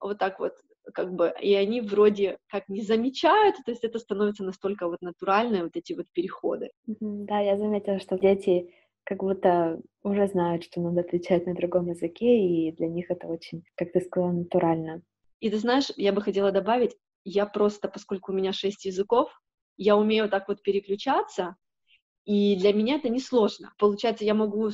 вот 0.00 0.18
так 0.18 0.38
вот, 0.38 0.54
как 0.94 1.12
бы, 1.12 1.32
и 1.40 1.54
они 1.54 1.80
вроде 1.80 2.38
как 2.48 2.68
не 2.68 2.82
замечают, 2.82 3.56
то 3.64 3.70
есть 3.70 3.84
это 3.84 3.98
становится 3.98 4.44
настолько 4.44 4.88
вот 4.88 5.02
натурально, 5.02 5.64
вот 5.64 5.76
эти 5.76 5.92
вот 5.92 6.06
переходы. 6.12 6.70
Да, 6.86 7.40
я 7.40 7.56
заметила, 7.56 7.98
что 7.98 8.18
дети 8.18 8.72
как 9.10 9.24
будто 9.24 9.80
уже 10.04 10.28
знают, 10.28 10.62
что 10.62 10.80
надо 10.80 11.00
отвечать 11.00 11.44
на 11.44 11.52
другом 11.52 11.88
языке, 11.88 12.46
и 12.46 12.70
для 12.70 12.86
них 12.86 13.10
это 13.10 13.26
очень, 13.26 13.64
как 13.74 13.90
ты 13.90 14.00
сказала, 14.00 14.30
натурально. 14.30 15.02
И 15.40 15.50
ты 15.50 15.58
знаешь, 15.58 15.90
я 15.96 16.12
бы 16.12 16.22
хотела 16.22 16.52
добавить, 16.52 16.96
я 17.24 17.44
просто, 17.44 17.88
поскольку 17.88 18.30
у 18.30 18.34
меня 18.36 18.52
шесть 18.52 18.84
языков, 18.84 19.28
я 19.76 19.96
умею 19.96 20.28
так 20.28 20.46
вот 20.46 20.62
переключаться, 20.62 21.56
и 22.24 22.54
для 22.54 22.72
меня 22.72 22.98
это 22.98 23.08
несложно. 23.08 23.74
Получается, 23.78 24.24
я 24.24 24.34
могу, 24.34 24.70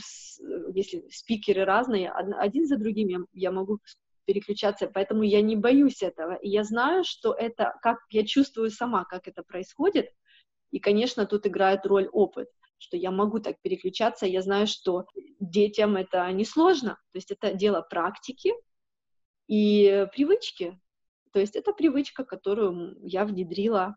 если 0.74 1.08
спикеры 1.08 1.64
разные, 1.64 2.10
один 2.10 2.66
за 2.66 2.76
другим 2.76 3.26
я 3.32 3.50
могу 3.50 3.78
переключаться, 4.26 4.86
поэтому 4.86 5.22
я 5.22 5.40
не 5.40 5.56
боюсь 5.56 6.02
этого. 6.02 6.34
И 6.34 6.50
я 6.50 6.62
знаю, 6.62 7.04
что 7.04 7.32
это, 7.32 7.74
как 7.80 8.00
я 8.10 8.26
чувствую 8.26 8.68
сама, 8.68 9.04
как 9.04 9.28
это 9.28 9.42
происходит. 9.42 10.10
И, 10.72 10.78
конечно, 10.78 11.24
тут 11.24 11.46
играет 11.46 11.86
роль 11.86 12.08
опыт, 12.12 12.50
что 12.78 12.96
я 12.96 13.10
могу 13.10 13.38
так 13.40 13.60
переключаться. 13.62 14.26
Я 14.26 14.42
знаю, 14.42 14.66
что 14.66 15.06
детям 15.40 15.96
это 15.96 16.30
несложно. 16.32 16.98
То 17.12 17.18
есть 17.18 17.30
это 17.30 17.52
дело 17.54 17.80
практики 17.82 18.52
и 19.48 20.06
привычки. 20.12 20.78
То 21.32 21.40
есть 21.40 21.56
это 21.56 21.72
привычка, 21.72 22.24
которую 22.24 22.96
я 23.02 23.24
внедрила 23.24 23.96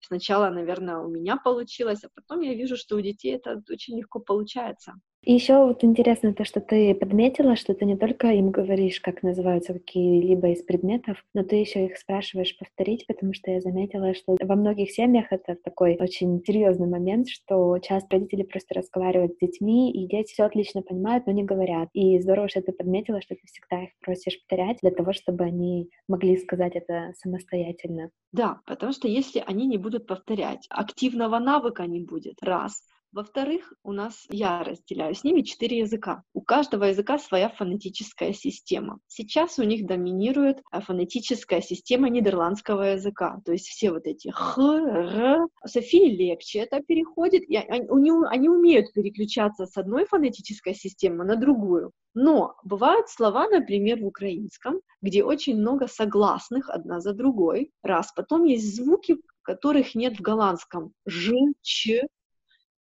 Сначала, 0.00 0.50
наверное, 0.50 0.98
у 0.98 1.08
меня 1.08 1.36
получилось, 1.36 2.04
а 2.04 2.08
потом 2.14 2.40
я 2.40 2.54
вижу, 2.54 2.76
что 2.76 2.96
у 2.96 3.00
детей 3.00 3.34
это 3.34 3.62
очень 3.68 3.98
легко 3.98 4.20
получается. 4.20 4.94
И 5.26 5.32
еще 5.34 5.66
вот 5.66 5.82
интересно 5.82 6.32
то, 6.32 6.44
что 6.44 6.60
ты 6.60 6.94
подметила, 6.94 7.56
что 7.56 7.74
ты 7.74 7.84
не 7.84 7.96
только 7.96 8.28
им 8.28 8.52
говоришь, 8.52 9.00
как 9.00 9.24
называются 9.24 9.72
какие-либо 9.72 10.50
из 10.50 10.62
предметов, 10.62 11.24
но 11.34 11.42
ты 11.42 11.56
еще 11.56 11.86
их 11.86 11.98
спрашиваешь 11.98 12.56
повторить, 12.56 13.08
потому 13.08 13.34
что 13.34 13.50
я 13.50 13.60
заметила, 13.60 14.14
что 14.14 14.36
во 14.40 14.54
многих 14.54 14.92
семьях 14.92 15.32
это 15.32 15.56
такой 15.56 15.96
очень 15.98 16.40
серьезный 16.46 16.86
момент, 16.86 17.28
что 17.28 17.76
часто 17.80 18.06
родители 18.12 18.44
просто 18.44 18.74
разговаривают 18.74 19.32
с 19.32 19.38
детьми, 19.38 19.90
и 19.90 20.06
дети 20.06 20.32
все 20.32 20.44
отлично 20.44 20.82
понимают, 20.82 21.26
но 21.26 21.32
не 21.32 21.42
говорят. 21.42 21.88
И 21.92 22.20
здорово, 22.20 22.48
что 22.48 22.62
ты 22.62 22.70
подметила, 22.70 23.20
что 23.20 23.34
ты 23.34 23.40
всегда 23.46 23.82
их 23.82 23.90
просишь 24.02 24.38
повторять 24.38 24.78
для 24.80 24.92
того, 24.92 25.12
чтобы 25.12 25.42
они 25.42 25.90
могли 26.06 26.36
сказать 26.36 26.76
это 26.76 27.14
самостоятельно. 27.20 28.10
Да, 28.30 28.60
потому 28.64 28.92
что 28.92 29.08
если 29.08 29.42
они 29.44 29.66
не 29.66 29.76
будут 29.76 30.06
повторять, 30.06 30.66
активного 30.70 31.40
навыка 31.40 31.84
не 31.86 32.00
будет, 32.00 32.40
раз. 32.42 32.80
Во-вторых, 33.16 33.72
у 33.82 33.92
нас, 33.92 34.26
я 34.28 34.62
разделяю 34.62 35.14
с 35.14 35.24
ними 35.24 35.40
четыре 35.40 35.78
языка. 35.78 36.22
У 36.34 36.42
каждого 36.42 36.84
языка 36.84 37.18
своя 37.18 37.48
фонетическая 37.48 38.34
система. 38.34 38.98
Сейчас 39.06 39.58
у 39.58 39.62
них 39.62 39.86
доминирует 39.86 40.60
а, 40.70 40.82
фонетическая 40.82 41.62
система 41.62 42.10
нидерландского 42.10 42.82
языка. 42.82 43.40
То 43.46 43.52
есть 43.52 43.68
все 43.68 43.90
вот 43.90 44.06
эти 44.06 44.28
х, 44.28 44.60
р. 44.60 45.48
Софии 45.64 46.14
легче 46.14 46.58
это 46.58 46.82
переходит. 46.82 47.48
И 47.48 47.56
они, 47.56 48.12
они 48.28 48.50
умеют 48.50 48.92
переключаться 48.92 49.64
с 49.64 49.78
одной 49.78 50.04
фонетической 50.04 50.74
системы 50.74 51.24
на 51.24 51.36
другую. 51.36 51.92
Но 52.12 52.56
бывают 52.64 53.08
слова, 53.08 53.48
например, 53.48 54.02
в 54.02 54.06
украинском, 54.06 54.82
где 55.00 55.24
очень 55.24 55.56
много 55.56 55.86
согласных 55.86 56.68
одна 56.68 57.00
за 57.00 57.14
другой. 57.14 57.70
Раз. 57.82 58.12
Потом 58.14 58.44
есть 58.44 58.76
звуки, 58.76 59.16
которых 59.40 59.94
нет 59.94 60.18
в 60.18 60.20
голландском. 60.20 60.92
Ж, 61.06 61.32
ч, 61.62 62.02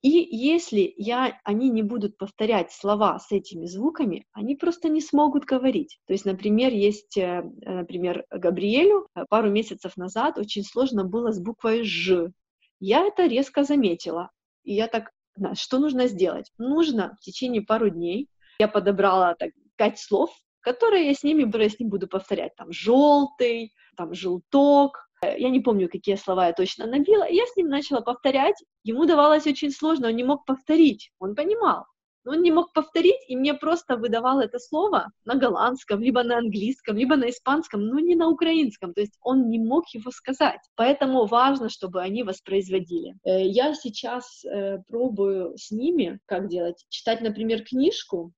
и 0.06 0.36
если 0.36 0.94
я, 0.96 1.40
они 1.42 1.68
не 1.68 1.82
будут 1.82 2.16
повторять 2.16 2.70
слова 2.70 3.18
с 3.18 3.32
этими 3.32 3.66
звуками, 3.66 4.24
они 4.32 4.54
просто 4.54 4.88
не 4.88 5.00
смогут 5.00 5.44
говорить. 5.46 5.98
То 6.06 6.12
есть, 6.12 6.24
например, 6.24 6.72
есть, 6.72 7.18
э, 7.18 7.42
например, 7.64 8.24
Габриэлю 8.30 9.08
э, 9.16 9.24
пару 9.28 9.50
месяцев 9.50 9.96
назад 9.96 10.38
очень 10.38 10.62
сложно 10.62 11.02
было 11.02 11.32
с 11.32 11.40
буквой 11.40 11.82
«ж». 11.82 12.30
Я 12.78 13.04
это 13.04 13.26
резко 13.26 13.64
заметила. 13.64 14.30
И 14.62 14.74
я 14.74 14.86
так, 14.86 15.10
что 15.54 15.80
нужно 15.80 16.06
сделать? 16.06 16.52
Нужно 16.56 17.16
в 17.20 17.24
течение 17.24 17.62
пару 17.62 17.90
дней, 17.90 18.28
я 18.60 18.68
подобрала 18.68 19.34
так 19.34 19.50
пять 19.74 19.98
слов, 19.98 20.30
которые 20.60 21.08
я 21.08 21.14
с 21.14 21.24
ними 21.24 21.42
с 21.68 21.80
ним 21.80 21.88
буду 21.88 22.06
повторять. 22.06 22.54
Там 22.54 22.70
желтый, 22.70 23.74
там 23.96 24.14
желток, 24.14 25.05
я 25.22 25.48
не 25.48 25.60
помню, 25.60 25.88
какие 25.88 26.16
слова 26.16 26.48
я 26.48 26.52
точно 26.52 26.86
набила, 26.86 27.28
я 27.28 27.44
с 27.46 27.56
ним 27.56 27.68
начала 27.68 28.00
повторять. 28.00 28.62
Ему 28.84 29.06
давалось 29.06 29.46
очень 29.46 29.70
сложно, 29.70 30.08
он 30.08 30.16
не 30.16 30.24
мог 30.24 30.44
повторить, 30.44 31.10
он 31.18 31.34
понимал, 31.34 31.86
но 32.26 32.32
он 32.32 32.42
не 32.42 32.50
мог 32.50 32.72
повторить, 32.72 33.20
и 33.28 33.36
мне 33.36 33.54
просто 33.54 33.96
выдавал 33.96 34.40
это 34.40 34.58
слово 34.58 35.12
на 35.24 35.36
голландском, 35.36 36.02
либо 36.02 36.24
на 36.24 36.38
английском, 36.38 36.96
либо 36.96 37.16
на 37.16 37.30
испанском, 37.30 37.86
но 37.86 38.00
не 38.00 38.16
на 38.16 38.28
украинском, 38.28 38.92
то 38.92 39.00
есть 39.00 39.16
он 39.22 39.48
не 39.48 39.60
мог 39.60 39.88
его 39.94 40.10
сказать. 40.10 40.60
Поэтому 40.74 41.26
важно, 41.26 41.68
чтобы 41.68 42.02
они 42.02 42.24
воспроизводили. 42.24 43.14
Э, 43.24 43.46
я 43.46 43.74
сейчас 43.74 44.44
э, 44.44 44.78
пробую 44.88 45.56
с 45.56 45.70
ними, 45.70 46.18
как 46.26 46.48
делать, 46.48 46.84
читать, 46.88 47.20
например, 47.20 47.62
книжку, 47.62 48.32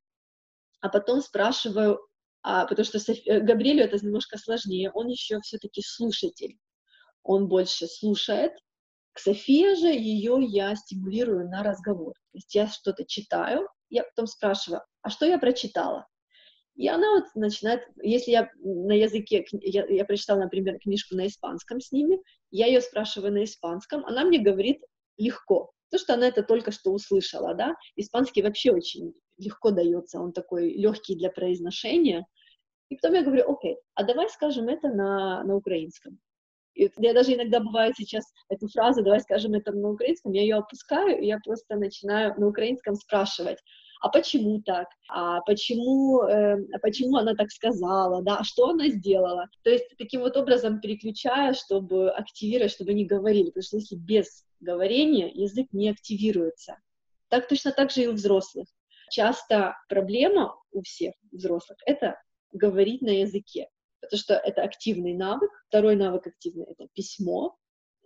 а 0.81 0.89
потом 0.89 1.21
спрашиваю, 1.21 1.99
а, 2.43 2.65
потому 2.67 2.85
что 2.85 2.99
Софи... 2.99 3.23
Э, 3.25 3.39
Габриэлю 3.39 3.83
это 3.83 4.03
немножко 4.05 4.37
сложнее, 4.37 4.91
он 4.93 5.07
еще 5.07 5.39
все-таки 5.41 5.81
слушатель 5.83 6.57
он 7.23 7.47
больше 7.47 7.87
слушает. 7.87 8.53
К 9.13 9.19
Софии 9.19 9.75
же 9.75 9.87
ее 9.87 10.37
я 10.41 10.75
стимулирую 10.75 11.49
на 11.49 11.63
разговор. 11.63 12.13
То 12.31 12.37
есть 12.37 12.55
я 12.55 12.67
что-то 12.67 13.05
читаю, 13.05 13.67
я 13.89 14.03
потом 14.03 14.27
спрашиваю, 14.27 14.81
а 15.01 15.09
что 15.09 15.25
я 15.25 15.37
прочитала? 15.39 16.07
И 16.75 16.87
она 16.87 17.15
вот 17.15 17.25
начинает, 17.35 17.81
если 18.01 18.31
я 18.31 18.49
на 18.63 18.93
языке, 18.93 19.45
я, 19.51 19.85
я 19.85 20.05
прочитала, 20.05 20.39
например, 20.39 20.79
книжку 20.79 21.15
на 21.15 21.27
испанском 21.27 21.81
с 21.81 21.91
ними, 21.91 22.21
я 22.51 22.67
ее 22.67 22.79
спрашиваю 22.79 23.33
на 23.33 23.43
испанском, 23.43 24.05
она 24.05 24.23
мне 24.23 24.39
говорит 24.39 24.81
легко, 25.17 25.73
потому 25.89 26.01
что 26.01 26.13
она 26.13 26.29
это 26.29 26.41
только 26.41 26.71
что 26.71 26.93
услышала, 26.93 27.53
да, 27.53 27.75
испанский 27.97 28.41
вообще 28.41 28.71
очень 28.71 29.13
легко 29.37 29.71
дается, 29.71 30.21
он 30.21 30.31
такой 30.31 30.71
легкий 30.73 31.15
для 31.15 31.29
произношения, 31.29 32.25
и 32.89 32.95
потом 32.95 33.13
я 33.13 33.23
говорю, 33.23 33.51
окей, 33.51 33.77
а 33.95 34.03
давай 34.03 34.29
скажем 34.29 34.69
это 34.69 34.87
на, 34.87 35.43
на 35.43 35.55
украинском. 35.55 36.17
И 36.79 36.89
я 36.99 37.13
даже 37.13 37.33
иногда 37.33 37.59
бывает 37.59 37.95
сейчас 37.97 38.23
эту 38.47 38.69
фразу, 38.69 39.03
давай 39.03 39.19
скажем 39.19 39.53
это 39.53 39.73
на 39.73 39.89
украинском, 39.89 40.31
я 40.31 40.43
ее 40.43 40.55
опускаю, 40.55 41.21
и 41.21 41.25
я 41.25 41.37
просто 41.43 41.75
начинаю 41.75 42.33
на 42.39 42.47
украинском 42.47 42.95
спрашивать, 42.95 43.57
а 44.01 44.07
почему 44.07 44.61
так, 44.61 44.87
а 45.09 45.41
почему, 45.41 46.21
э, 46.23 46.55
почему 46.81 47.17
она 47.17 47.35
так 47.35 47.51
сказала, 47.51 48.23
да, 48.23 48.37
а 48.37 48.43
что 48.45 48.69
она 48.69 48.87
сделала. 48.87 49.47
То 49.63 49.71
есть 49.71 49.85
таким 49.97 50.21
вот 50.21 50.37
образом 50.37 50.79
переключая, 50.79 51.53
чтобы 51.53 52.11
активировать, 52.11 52.71
чтобы 52.71 52.91
они 52.91 53.03
говорили, 53.03 53.47
потому 53.47 53.63
что 53.63 53.75
если 53.75 53.97
без 53.97 54.45
говорения 54.61 55.29
язык 55.29 55.67
не 55.73 55.89
активируется. 55.89 56.77
Так 57.27 57.49
точно 57.49 57.73
так 57.73 57.91
же 57.91 58.03
и 58.03 58.07
у 58.07 58.13
взрослых. 58.13 58.69
Часто 59.11 59.75
проблема 59.89 60.55
у 60.71 60.81
всех 60.81 61.13
взрослых— 61.33 61.77
это 61.85 62.15
говорить 62.53 63.01
на 63.01 63.09
языке 63.09 63.67
потому 64.09 64.19
что 64.19 64.33
это 64.35 64.63
активный 64.63 65.13
навык. 65.13 65.51
Второй 65.67 65.95
навык 65.95 66.27
активный— 66.27 66.65
это 66.69 66.87
письмо, 66.93 67.57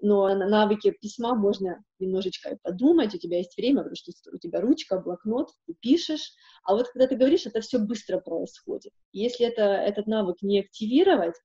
но 0.03 0.27
на 0.36 0.50
навыке 0.50 0.91
письма 0.91 1.33
можно 1.33 1.81
немножечко 1.98 2.57
подумать, 2.62 3.15
у 3.15 3.17
тебя 3.17 3.38
есть 3.38 3.55
время, 3.55 3.83
потому 3.83 3.95
что 3.95 4.12
у 4.33 4.38
тебя 4.38 4.60
ручка, 4.60 5.00
блокнот, 5.00 5.50
ты 5.65 5.75
пишешь, 5.79 6.33
а 6.65 6.75
вот 6.75 6.89
когда 6.89 7.07
ты 7.07 7.15
говоришь, 7.15 7.45
это 7.45 7.62
все 7.62 7.79
быстро 7.79 8.19
происходит. 8.19 8.91
Если 9.13 9.45
это, 9.45 9.62
этот 9.62 10.07
навык 10.07 10.41
не 10.41 10.60
активировать, 10.60 11.36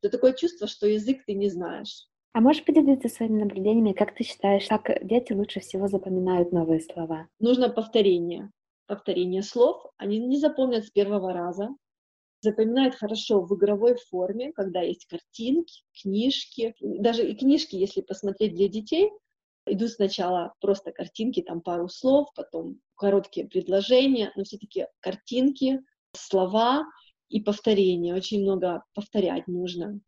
то 0.00 0.08
такое 0.08 0.32
чувство, 0.32 0.66
что 0.66 0.86
язык 0.86 1.24
ты 1.26 1.34
не 1.34 1.50
знаешь. 1.50 2.06
А 2.32 2.40
можешь 2.40 2.64
поделиться 2.64 3.08
своими 3.08 3.40
наблюдениями, 3.40 3.92
как 3.92 4.14
ты 4.14 4.24
считаешь, 4.24 4.66
как 4.66 5.06
дети 5.06 5.34
лучше 5.34 5.60
всего 5.60 5.86
запоминают 5.86 6.52
новые 6.52 6.80
слова? 6.80 7.28
Нужно 7.38 7.68
повторение. 7.68 8.50
Повторение 8.86 9.42
слов. 9.42 9.84
Они 9.98 10.18
не 10.18 10.38
запомнят 10.38 10.86
с 10.86 10.90
первого 10.90 11.32
раза 11.34 11.68
запоминает 12.46 12.94
хорошо 12.94 13.40
в 13.40 13.54
игровой 13.56 13.96
форме, 13.96 14.52
когда 14.52 14.80
есть 14.80 15.06
картинки, 15.06 15.82
книжки. 16.00 16.74
Даже 16.80 17.28
и 17.28 17.34
книжки, 17.34 17.76
если 17.76 18.00
посмотреть 18.00 18.54
для 18.54 18.68
детей, 18.68 19.10
идут 19.66 19.90
сначала 19.90 20.54
просто 20.60 20.92
картинки, 20.92 21.42
там 21.42 21.60
пару 21.60 21.88
слов, 21.88 22.28
потом 22.34 22.80
короткие 22.94 23.48
предложения, 23.48 24.32
но 24.36 24.44
все-таки 24.44 24.86
картинки, 25.00 25.80
слова 26.12 26.84
и 27.28 27.40
повторение. 27.40 28.14
Очень 28.14 28.42
много 28.42 28.84
повторять 28.94 29.48
нужно. 29.48 30.00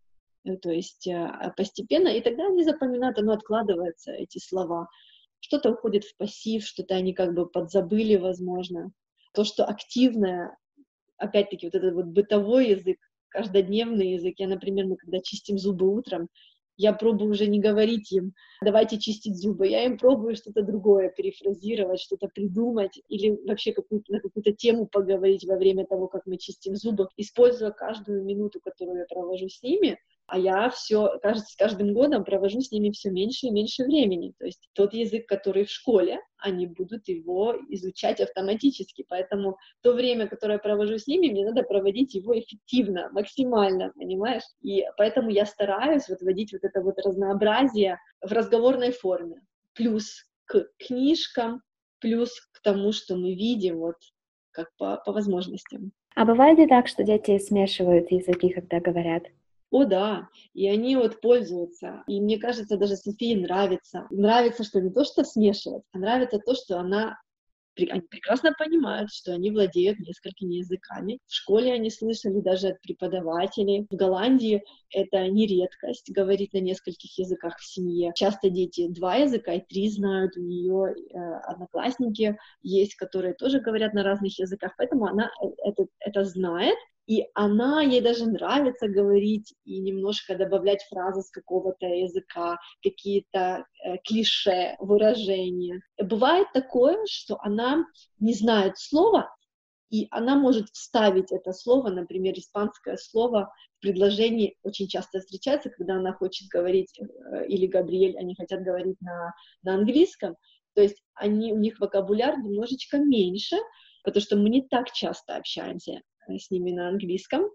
Э, 0.45 0.57
то 0.57 0.71
есть 0.71 1.07
э, 1.07 1.53
постепенно, 1.57 2.09
и 2.09 2.21
тогда 2.21 2.47
они 2.47 2.63
запоминают, 2.63 3.19
оно 3.19 3.33
откладывается, 3.33 4.13
эти 4.13 4.39
слова. 4.39 4.89
Что-то 5.41 5.73
уходит 5.73 6.05
в 6.05 6.17
пассив, 6.17 6.65
что-то 6.65 6.95
они 6.95 7.13
как 7.13 7.35
бы 7.35 7.49
подзабыли, 7.49 8.17
возможно. 8.17 8.93
То, 9.35 9.45
что 9.45 9.65
активное 9.65 10.57
опять-таки, 11.19 11.67
вот 11.67 11.75
этот 11.75 11.95
вот 11.95 12.07
бытовой 12.07 12.69
язык, 12.71 12.99
каждодневный 13.29 14.13
язык. 14.13 14.35
Я, 14.39 14.49
например, 14.49 14.87
мы 14.87 14.97
когда 14.97 15.21
чистим 15.21 15.59
зубы 15.59 15.87
утром, 15.87 16.29
я 16.79 16.93
пробую 16.93 17.33
уже 17.33 17.49
не 17.49 17.59
говорить 17.59 18.13
им, 18.13 18.33
давайте 18.63 18.99
чистить 18.99 19.37
зубы, 19.37 19.67
я 19.67 19.85
им 19.85 19.99
пробую 19.99 20.37
что-то 20.37 20.63
другое 20.63 21.11
перефразировать, 21.11 22.01
что-то 22.01 22.29
придумать 22.29 23.01
или 23.09 23.37
вообще 23.47 23.73
какую-то, 23.73 24.13
на 24.13 24.21
какую-то 24.21 24.53
тему 24.53 24.87
поговорить 24.87 25.45
во 25.45 25.57
время 25.57 25.87
того, 25.87 26.07
как 26.07 26.25
мы 26.27 26.39
чистим 26.39 26.77
зубы, 26.77 27.09
используя 27.17 27.73
каждую 27.73 28.25
минуту, 28.25 28.61
которую 28.61 28.99
я 28.99 29.07
провожу 29.07 29.49
с 29.49 29.61
ними, 29.61 29.99
а 30.29 30.39
я 30.39 30.69
все, 30.69 31.19
кажется, 31.23 31.51
с 31.51 31.57
каждым 31.57 31.95
годом 31.95 32.23
провожу 32.23 32.61
с 32.61 32.71
ними 32.71 32.91
все 32.91 33.11
меньше 33.11 33.47
и 33.47 33.51
меньше 33.51 33.85
времени. 33.85 34.35
То 34.39 34.45
есть 34.45 34.69
тот 34.75 34.93
язык, 34.93 35.27
который 35.27 35.65
в 35.65 35.71
школе, 35.71 36.21
они 36.37 36.67
будут 36.67 37.09
его 37.09 37.57
изучать 37.71 38.21
автоматически. 38.21 39.07
Поэтому 39.09 39.57
то 39.83 39.95
время, 39.95 40.29
которое 40.29 40.55
я 40.55 40.59
провожу 40.59 40.99
с 40.99 41.07
ними, 41.07 41.31
мне 41.31 41.47
надо 41.47 41.63
проводить 41.63 42.15
его 42.15 42.39
эффективно, 42.39 43.09
максимально, 43.13 43.91
понимаешь? 43.97 44.43
И 44.61 44.85
поэтому 44.99 45.31
я 45.31 45.47
стараюсь 45.47 46.09
вот 46.11 46.21
вводить 46.21 46.53
вот 46.53 46.63
это 46.63 46.83
вот 46.83 46.99
разнообразие 46.99 47.99
в 48.21 48.31
разговорной 48.31 48.93
форме. 48.93 49.41
Плюс 49.73 50.27
к 50.45 50.67
книжкам, 50.79 51.63
плюс 52.01 52.39
к 52.53 52.61
тому, 52.63 52.93
что 52.93 53.17
мы 53.17 53.35
видим 53.35 53.79
вот 53.79 53.97
как 54.51 54.69
по, 54.77 55.01
по 55.07 55.13
возможностям. 55.13 55.93
А 56.15 56.27
бывает 56.27 56.59
ли 56.59 56.67
так, 56.67 56.87
что 56.87 57.03
дети 57.03 57.39
смешивают 57.39 58.11
языки, 58.11 58.51
когда 58.51 58.81
говорят? 58.81 59.23
О, 59.71 59.85
да, 59.85 60.29
и 60.55 60.67
они 60.67 60.97
вот 60.97 61.21
пользуются. 61.21 62.03
И 62.07 62.21
мне 62.21 62.39
кажется, 62.39 62.79
даже 62.79 62.97
Софии 62.97 63.35
нравится. 63.35 64.07
Нравится, 64.11 64.65
что 64.65 64.81
не 64.81 64.91
то, 64.91 65.05
что 65.05 65.25
смешивать, 65.25 65.83
а 65.93 65.99
нравится 65.99 66.39
то, 66.39 66.55
что 66.55 66.79
она 66.79 67.19
они 67.87 68.01
прекрасно 68.01 68.53
понимают, 68.59 69.13
что 69.13 69.33
они 69.33 69.51
владеют 69.51 69.99
несколькими 70.01 70.57
языками. 70.57 71.21
В 71.27 71.35
школе 71.35 71.73
они 71.73 71.91
слышали 71.91 72.41
даже 72.41 72.69
от 72.69 72.81
преподавателей. 72.81 73.87
В 73.91 73.95
Голландии 73.95 74.65
это 74.91 75.27
не 75.29 75.47
редкость 75.47 76.11
говорить 76.11 76.53
на 76.53 76.59
нескольких 76.59 77.17
языках 77.19 77.59
в 77.59 77.65
семье. 77.65 78.13
Часто 78.15 78.51
дети 78.51 78.89
два 78.89 79.17
языка 79.17 79.53
и 79.53 79.61
три 79.61 79.89
знают. 79.91 80.37
У 80.37 80.41
нее 80.41 80.93
э, 80.93 81.19
одноклассники 81.45 82.37
есть, 82.63 82.97
которые 82.97 83.35
тоже 83.35 83.61
говорят 83.61 83.95
на 83.95 84.03
разных 84.03 84.39
языках, 84.39 84.73
поэтому 84.77 85.07
она 85.07 85.31
э, 85.43 85.47
это, 85.65 85.87
это 86.01 86.25
знает 86.25 86.77
и 87.09 87.25
она, 87.33 87.81
ей 87.81 88.03
даже 88.03 88.27
нравится 88.27 88.87
говорить 88.87 89.55
и 89.65 89.81
немножко 89.81 90.37
добавлять 90.37 90.83
фразы 90.91 91.23
с 91.23 91.31
какого-то 91.31 91.87
языка, 91.87 92.59
какие-то 92.83 93.65
э, 93.83 93.97
клише, 94.05 94.77
выражения. 94.79 95.81
Бывает 95.99 96.49
такое, 96.53 96.99
что 97.09 97.39
она 97.41 97.87
не 98.21 98.35
знает 98.35 98.77
слова, 98.77 99.35
и 99.89 100.07
она 100.11 100.37
может 100.37 100.69
вставить 100.69 101.33
это 101.33 101.55
слово, 101.55 101.89
например, 101.89 102.35
испанское 102.39 102.99
слово 102.99 103.55
в 103.79 103.81
предложении. 103.81 104.59
Очень 104.63 104.87
часто 104.87 105.21
встречается, 105.21 105.71
когда 105.71 105.95
она 105.95 106.13
хочет 106.13 106.49
говорить, 106.49 106.93
э, 107.01 107.47
или 107.47 107.67
Габриэль, 107.67 108.19
они 108.19 108.35
хотят 108.35 108.63
говорить 108.63 109.01
на, 109.01 109.33
на 109.63 109.77
английском, 109.77 110.37
то 110.75 110.83
есть 110.83 111.03
они, 111.15 111.55
у 111.55 111.59
них 111.59 111.81
вокабуляр 111.81 112.37
немножечко 112.39 112.99
меньше, 112.99 113.57
потому 114.05 114.23
что 114.23 114.37
мы 114.37 114.51
не 114.51 114.61
так 114.61 114.93
часто 114.93 115.37
общаемся 115.37 116.03
с 116.37 116.51
ними 116.51 116.73
на 116.73 116.89
английском. 116.89 117.51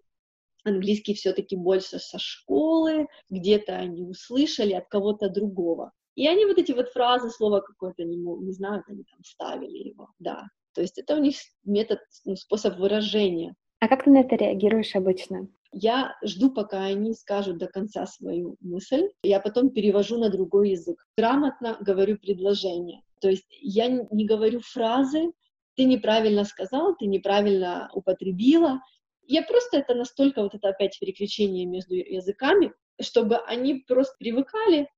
Английский 0.64 1.14
все-таки 1.14 1.56
больше 1.56 2.00
со 2.00 2.18
школы, 2.18 3.08
где-то 3.30 3.76
они 3.76 4.04
услышали 4.04 4.74
от 4.74 4.88
кого-то 4.88 5.30
другого. 5.30 5.92
И 6.16 6.28
они 6.28 6.46
вот 6.46 6.58
эти 6.58 6.72
вот 6.72 6.90
фразы, 6.90 7.30
слово 7.30 7.60
какое-то 7.60 8.04
не, 8.04 8.18
не 8.18 8.52
знают, 8.52 8.86
они 8.88 9.04
там 9.04 9.20
ставили 9.24 9.90
его, 9.90 10.10
да. 10.20 10.48
То 10.74 10.82
есть 10.82 10.98
это 10.98 11.16
у 11.16 11.20
них 11.20 11.36
метод, 11.64 12.00
ну, 12.26 12.36
способ 12.36 12.78
выражения. 12.78 13.56
А 13.80 13.88
как 13.88 14.06
ты 14.06 14.12
на 14.12 14.22
это 14.22 14.36
реагируешь 14.36 14.96
обычно? 14.96 15.48
Я 15.72 16.16
жду, 16.24 16.52
пока 16.52 16.84
они 16.84 17.14
скажут 17.14 17.58
до 17.58 17.68
конца 17.68 18.06
свою 18.06 18.58
мысль, 18.62 19.10
я 19.24 19.40
потом 19.40 19.72
перевожу 19.72 20.18
на 20.18 20.30
другой 20.30 20.72
язык. 20.72 21.04
Грамотно 21.18 21.78
говорю 21.82 22.18
предложение. 22.18 23.02
То 23.20 23.30
есть 23.30 23.48
я 23.50 23.88
не 23.88 24.26
говорю 24.26 24.62
фразы, 24.62 25.32
ты 25.76 25.86
неправильно 25.86 26.44
сказал, 26.44 26.96
ты 26.96 27.06
неправильно 27.06 27.90
употребила. 27.94 28.82
Я 29.26 29.44
просто 29.44 29.78
это 29.78 29.96
настолько 29.96 30.42
вот 30.42 30.54
это 30.54 30.70
опять 30.70 31.00
переключение 31.00 31.66
между 31.66 31.96
языками, 31.96 32.74
чтобы 33.02 33.38
они 33.38 33.84
просто 33.88 34.14
привыкали, 34.20 34.90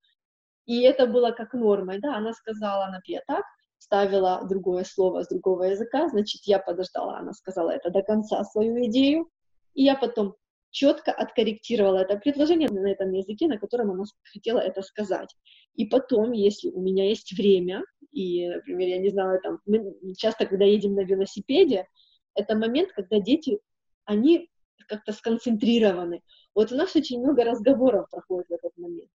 и 0.65 0.81
это 0.81 1.05
было 1.05 1.31
как 1.31 1.53
нормой, 1.53 1.99
да, 1.99 2.15
она 2.15 2.33
сказала, 2.33 2.85
она 2.85 2.99
я 3.05 3.21
так, 3.27 3.45
ставила 3.77 4.43
другое 4.47 4.83
слово 4.83 5.23
с 5.23 5.27
другого 5.27 5.63
языка, 5.63 6.09
значит, 6.09 6.41
я 6.45 6.59
подождала, 6.59 7.19
она 7.19 7.33
сказала 7.33 7.69
это 7.69 7.91
до 7.91 8.01
конца 8.01 8.43
свою 8.43 8.83
идею, 8.87 9.29
и 9.75 9.83
я 9.83 9.95
потом 9.95 10.35
четко 10.75 11.13
откорректировала 11.13 11.99
это 11.99 12.17
предложение 12.17 12.67
на 12.69 12.91
этом 12.91 13.13
языке, 13.13 13.47
на 13.47 13.57
котором 13.57 13.91
она 13.91 14.03
хотела 14.33 14.59
это 14.59 14.81
сказать. 14.81 15.33
И 15.75 15.85
потом, 15.85 16.33
если 16.33 16.69
у 16.69 16.81
меня 16.81 17.07
есть 17.07 17.31
время, 17.31 17.85
и, 18.11 18.49
например, 18.49 18.89
я 18.89 18.97
не 18.97 19.09
знаю, 19.09 19.39
там, 19.41 19.59
мы 19.65 20.13
часто, 20.17 20.45
когда 20.45 20.65
едем 20.65 20.95
на 20.95 21.05
велосипеде, 21.05 21.87
это 22.33 22.57
момент, 22.57 22.91
когда 22.91 23.21
дети, 23.21 23.57
они 24.03 24.49
как-то 24.89 25.13
сконцентрированы. 25.13 26.21
Вот 26.53 26.73
у 26.73 26.75
нас 26.75 26.93
очень 26.93 27.21
много 27.21 27.45
разговоров 27.45 28.09
проходит 28.11 28.49
в 28.49 28.53
этот 28.53 28.77
момент. 28.77 29.09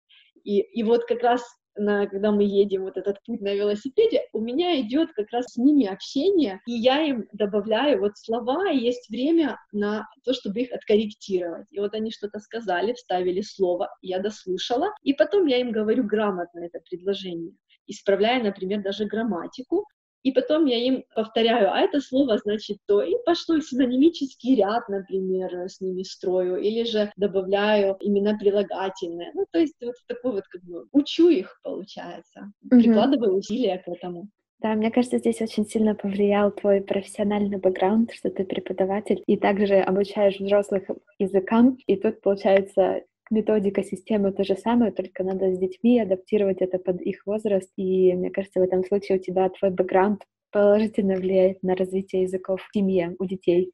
И, 0.45 0.62
и 0.62 0.84
вот 0.84 1.04
как 1.04 1.22
раз 1.22 1.43
на, 1.75 2.08
когда 2.08 2.32
мы 2.32 2.43
едем 2.43 2.84
вот 2.84 2.97
этот 2.97 3.17
путь 3.25 3.41
на 3.41 3.53
велосипеде, 3.53 4.23
у 4.34 4.39
меня 4.39 4.79
идет 4.82 5.12
как 5.13 5.29
раз 5.32 5.45
с 5.45 5.58
ними 5.58 5.86
общение, 5.86 6.60
и 6.65 6.73
я 6.73 7.01
им 7.01 7.27
добавляю 7.34 7.99
вот 7.99 8.17
слова, 8.17 8.69
и 8.71 8.77
есть 8.77 9.10
время 9.10 9.58
на 9.71 10.08
то, 10.23 10.34
чтобы 10.34 10.62
их 10.62 10.71
откорректировать. 10.71 11.67
И 11.71 11.79
вот 11.79 11.93
они 11.93 12.12
что-то 12.12 12.39
сказали, 12.39 12.93
вставили 12.93 13.41
слово, 13.41 13.89
я 14.01 14.19
дослушала, 14.19 14.93
и 15.03 15.13
потом 15.13 15.45
я 15.45 15.60
им 15.60 15.71
говорю 15.71 16.03
грамотно 16.03 16.60
это 16.60 16.79
предложение 16.89 17.53
исправляя, 17.89 18.41
например, 18.41 18.82
даже 18.82 19.05
грамматику, 19.05 19.86
и 20.23 20.32
потом 20.32 20.65
я 20.65 20.77
им 20.77 21.03
повторяю, 21.15 21.71
а 21.71 21.79
это 21.79 22.01
слово 22.01 22.38
значит 22.38 22.77
то, 22.86 23.01
и 23.01 23.13
пошло 23.25 23.60
синонимический 23.60 24.55
ряд, 24.55 24.88
например, 24.89 25.69
с 25.69 25.82
ними 25.82 26.03
строю, 26.03 26.58
или 26.58 26.84
же 26.84 27.12
добавляю 27.15 27.97
имена 28.01 28.38
прилагательные. 28.38 29.32
Ну, 29.34 29.45
то 29.51 29.60
есть 29.60 29.75
вот 29.82 29.95
такой 30.08 30.34
вот 30.34 30.43
как 30.47 30.62
бы 30.63 30.88
учу 30.91 31.29
их, 31.29 31.60
получается, 31.63 32.51
mm-hmm. 32.65 32.79
прикладываю 32.79 33.38
усилия 33.38 33.77
к 33.77 33.88
этому. 33.88 34.29
Да, 34.62 34.73
мне 34.73 34.91
кажется, 34.91 35.19
здесь 35.19 35.39
очень 35.41 35.65
сильно 35.65 35.95
повлиял 35.95 36.51
твой 36.51 36.82
профессиональный 36.82 37.58
бэкграунд, 37.58 38.12
что 38.12 38.29
ты 38.29 38.43
преподаватель 38.43 39.23
и 39.25 39.38
также 39.38 39.75
обучаешь 39.75 40.38
взрослых 40.38 40.84
языкам. 41.17 41.77
И 41.88 41.95
тут, 41.95 42.19
получается, 42.19 43.03
методика, 43.30 43.84
система 43.84 44.32
то 44.32 44.44
же 44.44 44.56
самое, 44.56 44.92
только 44.92 45.24
надо 45.24 45.54
с 45.54 45.58
детьми 45.58 46.00
адаптировать 46.00 46.62
это 46.62 46.80
под 46.80 47.02
их 47.02 47.26
возраст. 47.26 47.72
И 47.78 48.13
мне 48.13 48.32
кажется, 48.32 48.60
в 48.60 48.63
этом 48.63 48.84
случае 48.84 49.18
у 49.18 49.22
тебя 49.22 49.50
твой 49.50 49.72
бэкграунд 49.72 50.24
положительно 50.52 51.15
влияет 51.15 51.62
на 51.63 51.76
развитие 51.76 52.24
языков 52.24 52.62
в 52.62 52.74
семье, 52.74 53.15
у 53.20 53.26
детей. 53.26 53.72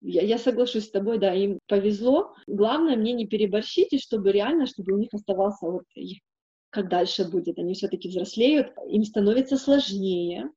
Я, 0.00 0.22
я 0.22 0.38
соглашусь 0.38 0.86
с 0.86 0.90
тобой, 0.90 1.18
да, 1.18 1.32
им 1.32 1.58
повезло. 1.68 2.34
Главное 2.46 2.96
мне 2.96 3.12
не 3.12 3.26
переборщить, 3.26 3.92
и 3.92 3.98
чтобы 3.98 4.32
реально, 4.32 4.66
чтобы 4.66 4.92
у 4.92 4.98
них 4.98 5.08
оставался 5.12 5.66
вот 5.66 5.84
как 6.70 6.88
дальше 6.88 7.28
будет. 7.28 7.58
Они 7.58 7.74
все-таки 7.74 8.08
взрослеют, 8.08 8.72
им 8.88 9.04
становится 9.04 9.56
сложнее, 9.56 10.50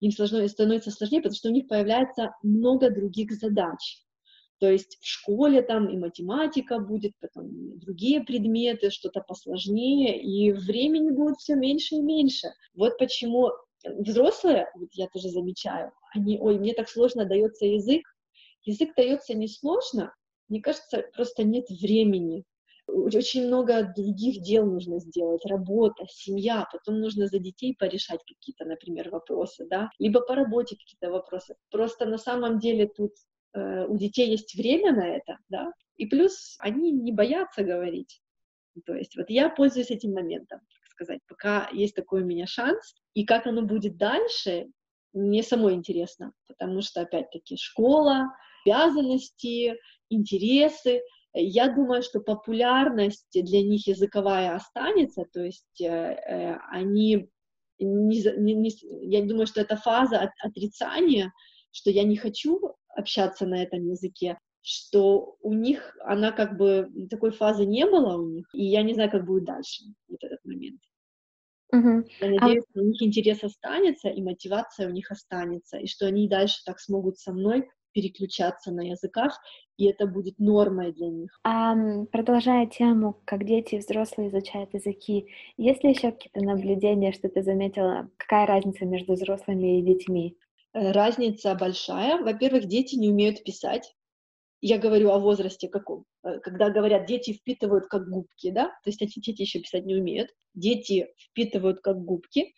им 0.00 0.10
становится 0.12 0.90
сложнее, 0.90 1.20
потому 1.20 1.34
что 1.34 1.48
у 1.48 1.52
них 1.52 1.66
появляется 1.66 2.30
много 2.42 2.90
других 2.90 3.32
задач. 3.32 4.04
То 4.64 4.70
есть 4.70 4.96
в 4.98 5.06
школе 5.06 5.60
там 5.60 5.90
и 5.90 5.98
математика 5.98 6.78
будет, 6.78 7.12
потом 7.20 7.78
другие 7.80 8.22
предметы, 8.22 8.88
что-то 8.88 9.20
посложнее, 9.20 10.18
и 10.18 10.52
времени 10.52 11.10
будет 11.10 11.36
все 11.36 11.54
меньше 11.54 11.96
и 11.96 12.00
меньше. 12.00 12.48
Вот 12.74 12.96
почему 12.96 13.50
взрослые, 13.84 14.70
вот 14.76 14.88
я 14.92 15.06
тоже 15.08 15.28
замечаю, 15.28 15.92
они, 16.14 16.38
ой, 16.40 16.58
мне 16.58 16.72
так 16.72 16.88
сложно 16.88 17.26
дается 17.26 17.66
язык. 17.66 18.06
Язык 18.62 18.94
дается 18.96 19.34
несложно, 19.34 20.14
мне 20.48 20.62
кажется, 20.62 21.04
просто 21.14 21.44
нет 21.44 21.68
времени. 21.68 22.44
Очень 22.86 23.46
много 23.46 23.92
других 23.94 24.40
дел 24.40 24.64
нужно 24.64 24.98
сделать, 24.98 25.44
работа, 25.44 26.06
семья, 26.08 26.66
потом 26.72 27.00
нужно 27.00 27.26
за 27.26 27.38
детей 27.38 27.76
порешать 27.78 28.20
какие-то, 28.26 28.64
например, 28.64 29.10
вопросы, 29.10 29.66
да, 29.68 29.90
либо 29.98 30.22
по 30.22 30.34
работе 30.34 30.74
какие-то 30.76 31.10
вопросы. 31.10 31.54
Просто 31.70 32.06
на 32.06 32.16
самом 32.16 32.58
деле 32.58 32.88
тут 32.88 33.12
Э, 33.54 33.86
у 33.86 33.96
детей 33.96 34.30
есть 34.30 34.54
время 34.54 34.92
на 34.92 35.06
это, 35.06 35.38
да, 35.48 35.72
и 35.96 36.06
плюс 36.06 36.56
они 36.58 36.90
не 36.90 37.12
боятся 37.12 37.62
говорить. 37.62 38.20
То 38.84 38.94
есть 38.94 39.16
вот 39.16 39.30
я 39.30 39.48
пользуюсь 39.48 39.90
этим 39.90 40.12
моментом, 40.12 40.58
так 40.58 40.86
сказать, 40.90 41.20
пока 41.28 41.68
есть 41.72 41.94
такой 41.94 42.22
у 42.22 42.26
меня 42.26 42.46
шанс, 42.46 42.96
и 43.14 43.24
как 43.24 43.46
оно 43.46 43.62
будет 43.62 43.96
дальше, 43.96 44.66
мне 45.12 45.44
самой 45.44 45.74
интересно, 45.74 46.32
потому 46.48 46.82
что, 46.82 47.02
опять-таки, 47.02 47.56
школа, 47.56 48.32
обязанности, 48.66 49.76
интересы. 50.10 51.02
Я 51.32 51.72
думаю, 51.72 52.02
что 52.02 52.20
популярность 52.20 53.28
для 53.32 53.62
них 53.62 53.86
языковая 53.86 54.56
останется, 54.56 55.24
то 55.32 55.44
есть 55.44 55.80
э, 55.80 55.86
э 55.86 56.56
они 56.70 57.28
не, 57.78 58.22
не, 58.38 58.54
не, 58.54 58.70
я 59.08 59.24
думаю, 59.24 59.46
что 59.46 59.60
это 59.60 59.76
фаза 59.76 60.20
от, 60.20 60.30
отрицания, 60.42 61.32
что 61.72 61.90
я 61.90 62.04
не 62.04 62.16
хочу 62.16 62.60
общаться 62.96 63.46
на 63.46 63.62
этом 63.62 63.86
языке, 63.86 64.38
что 64.62 65.36
у 65.42 65.52
них, 65.54 65.96
она 66.00 66.32
как 66.32 66.56
бы, 66.56 66.88
такой 67.10 67.30
фазы 67.32 67.66
не 67.66 67.86
было 67.86 68.16
у 68.16 68.28
них, 68.30 68.46
и 68.54 68.64
я 68.64 68.82
не 68.82 68.94
знаю, 68.94 69.10
как 69.10 69.24
будет 69.26 69.44
дальше 69.44 69.84
вот 70.08 70.22
этот 70.24 70.44
момент. 70.44 70.80
Мгм. 71.72 72.04
Я 72.20 72.28
А 72.36 72.48
надеюсь, 72.48 72.64
что 72.70 72.80
у 72.80 72.84
них 72.84 73.00
интерес 73.02 73.44
останется, 73.44 74.08
и 74.08 74.20
мотивация 74.20 74.88
у 74.88 74.90
них 74.92 75.10
останется, 75.12 75.78
и 75.78 75.86
что 75.86 76.06
они 76.06 76.26
и 76.26 76.28
дальше 76.28 76.56
так 76.66 76.80
смогут 76.80 77.18
со 77.18 77.32
мной 77.32 77.68
переключаться 77.92 78.72
на 78.72 78.80
языках, 78.88 79.38
и 79.76 79.84
это 79.86 80.06
будет 80.08 80.38
нормой 80.40 80.92
для 80.92 81.08
них. 81.08 81.40
Ам, 81.42 82.06
продолжая 82.06 82.66
тему, 82.66 83.20
как 83.24 83.44
дети 83.44 83.74
и 83.76 83.78
взрослые 83.78 84.28
изучают 84.28 84.74
языки, 84.74 85.28
есть 85.56 85.82
ли 85.84 85.90
еще 85.90 86.12
какие-то 86.12 86.40
наблюдения, 86.42 87.12
что 87.12 87.28
ты 87.30 87.42
заметила? 87.42 88.10
Какая 88.18 88.46
разница 88.46 88.84
между 88.86 89.14
взрослыми 89.14 89.78
и 89.78 89.82
детьми? 89.82 90.36
Э, 90.74 90.90
Разница 90.90 91.54
большая. 91.54 92.18
Во-первых, 92.22 92.66
дети 92.66 92.96
не 92.96 93.08
умеют 93.08 93.44
писать. 93.44 93.94
Я 94.60 94.78
говорю 94.78 95.10
о 95.10 95.18
возрасте 95.18 95.68
каком. 95.68 96.04
Э, 96.22 96.40
Когда 96.40 96.70
говорят, 96.70 97.06
дети 97.06 97.32
впитывают 97.32 97.86
как 97.86 98.08
губки, 98.08 98.50
да, 98.50 98.66
то 98.66 98.90
есть 98.90 99.00
эти 99.00 99.20
дети 99.20 99.42
еще 99.42 99.60
писать 99.60 99.86
не 99.86 99.94
умеют. 99.94 100.30
Дети 100.54 101.08
впитывают 101.18 101.80
как 101.80 102.04
губки, 102.04 102.54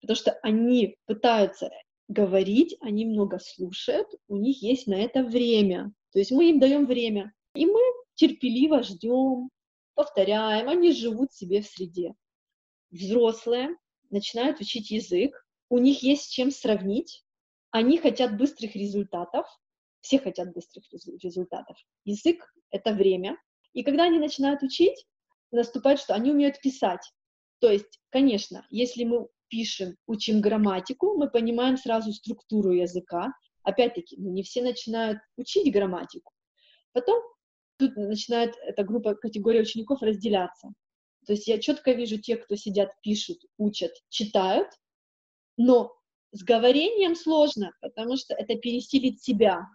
потому 0.00 0.16
что 0.16 0.32
они 0.42 0.96
пытаются 1.06 1.70
говорить, 2.08 2.76
они 2.80 3.04
много 3.04 3.38
слушают, 3.38 4.08
у 4.28 4.36
них 4.36 4.62
есть 4.62 4.86
на 4.86 4.94
это 4.94 5.22
время. 5.22 5.92
То 6.12 6.18
есть 6.18 6.30
мы 6.30 6.50
им 6.50 6.58
даем 6.58 6.86
время, 6.86 7.34
и 7.54 7.66
мы 7.66 7.80
терпеливо 8.14 8.82
ждем, 8.82 9.50
повторяем, 9.94 10.68
они 10.68 10.92
живут 10.92 11.32
себе 11.32 11.60
в 11.60 11.66
среде. 11.66 12.14
Взрослые 12.90 13.76
начинают 14.10 14.60
учить 14.60 14.90
язык, 14.90 15.34
у 15.68 15.76
них 15.78 16.02
есть 16.02 16.32
чем 16.32 16.50
сравнить, 16.50 17.24
они 17.70 17.98
хотят 17.98 18.36
быстрых 18.36 18.74
результатов, 18.74 19.46
все 20.00 20.18
хотят 20.18 20.52
быстрых 20.52 20.84
резу- 20.92 21.18
результатов. 21.22 21.76
Язык— 22.04 22.52
это 22.70 22.92
время. 22.92 23.36
И 23.72 23.82
когда 23.82 24.04
они 24.04 24.18
начинают 24.18 24.62
учить, 24.62 25.06
наступает, 25.50 26.00
что 26.00 26.14
они 26.14 26.30
умеют 26.30 26.60
писать. 26.60 27.02
То 27.60 27.70
есть, 27.70 28.00
конечно, 28.10 28.66
если 28.70 29.04
мы 29.04 29.28
пишем, 29.48 29.96
учим 30.06 30.40
грамматику, 30.40 31.16
мы 31.16 31.30
понимаем 31.30 31.76
сразу 31.76 32.12
структуру 32.12 32.72
языка. 32.72 33.32
Опять-таки, 33.62 34.16
ну, 34.18 34.30
не 34.30 34.42
все 34.42 34.62
начинают 34.62 35.18
учить 35.36 35.72
грамматику. 35.72 36.32
Потом 36.92 37.22
тут 37.78 37.96
начинает 37.96 38.56
эта 38.62 38.84
группа, 38.84 39.14
категория 39.14 39.60
учеников 39.60 40.02
разделяться. 40.02 40.72
То 41.26 41.32
есть 41.32 41.46
я 41.46 41.58
четко 41.58 41.92
вижу 41.92 42.18
тех, 42.18 42.44
кто 42.44 42.56
сидят, 42.56 42.90
пишут, 43.02 43.38
учат, 43.58 43.92
читают, 44.08 44.68
но 45.56 45.97
с 46.32 46.42
говорением 46.42 47.14
сложно, 47.14 47.72
потому 47.80 48.16
что 48.16 48.34
это 48.34 48.56
пересилить 48.56 49.22
себя. 49.22 49.66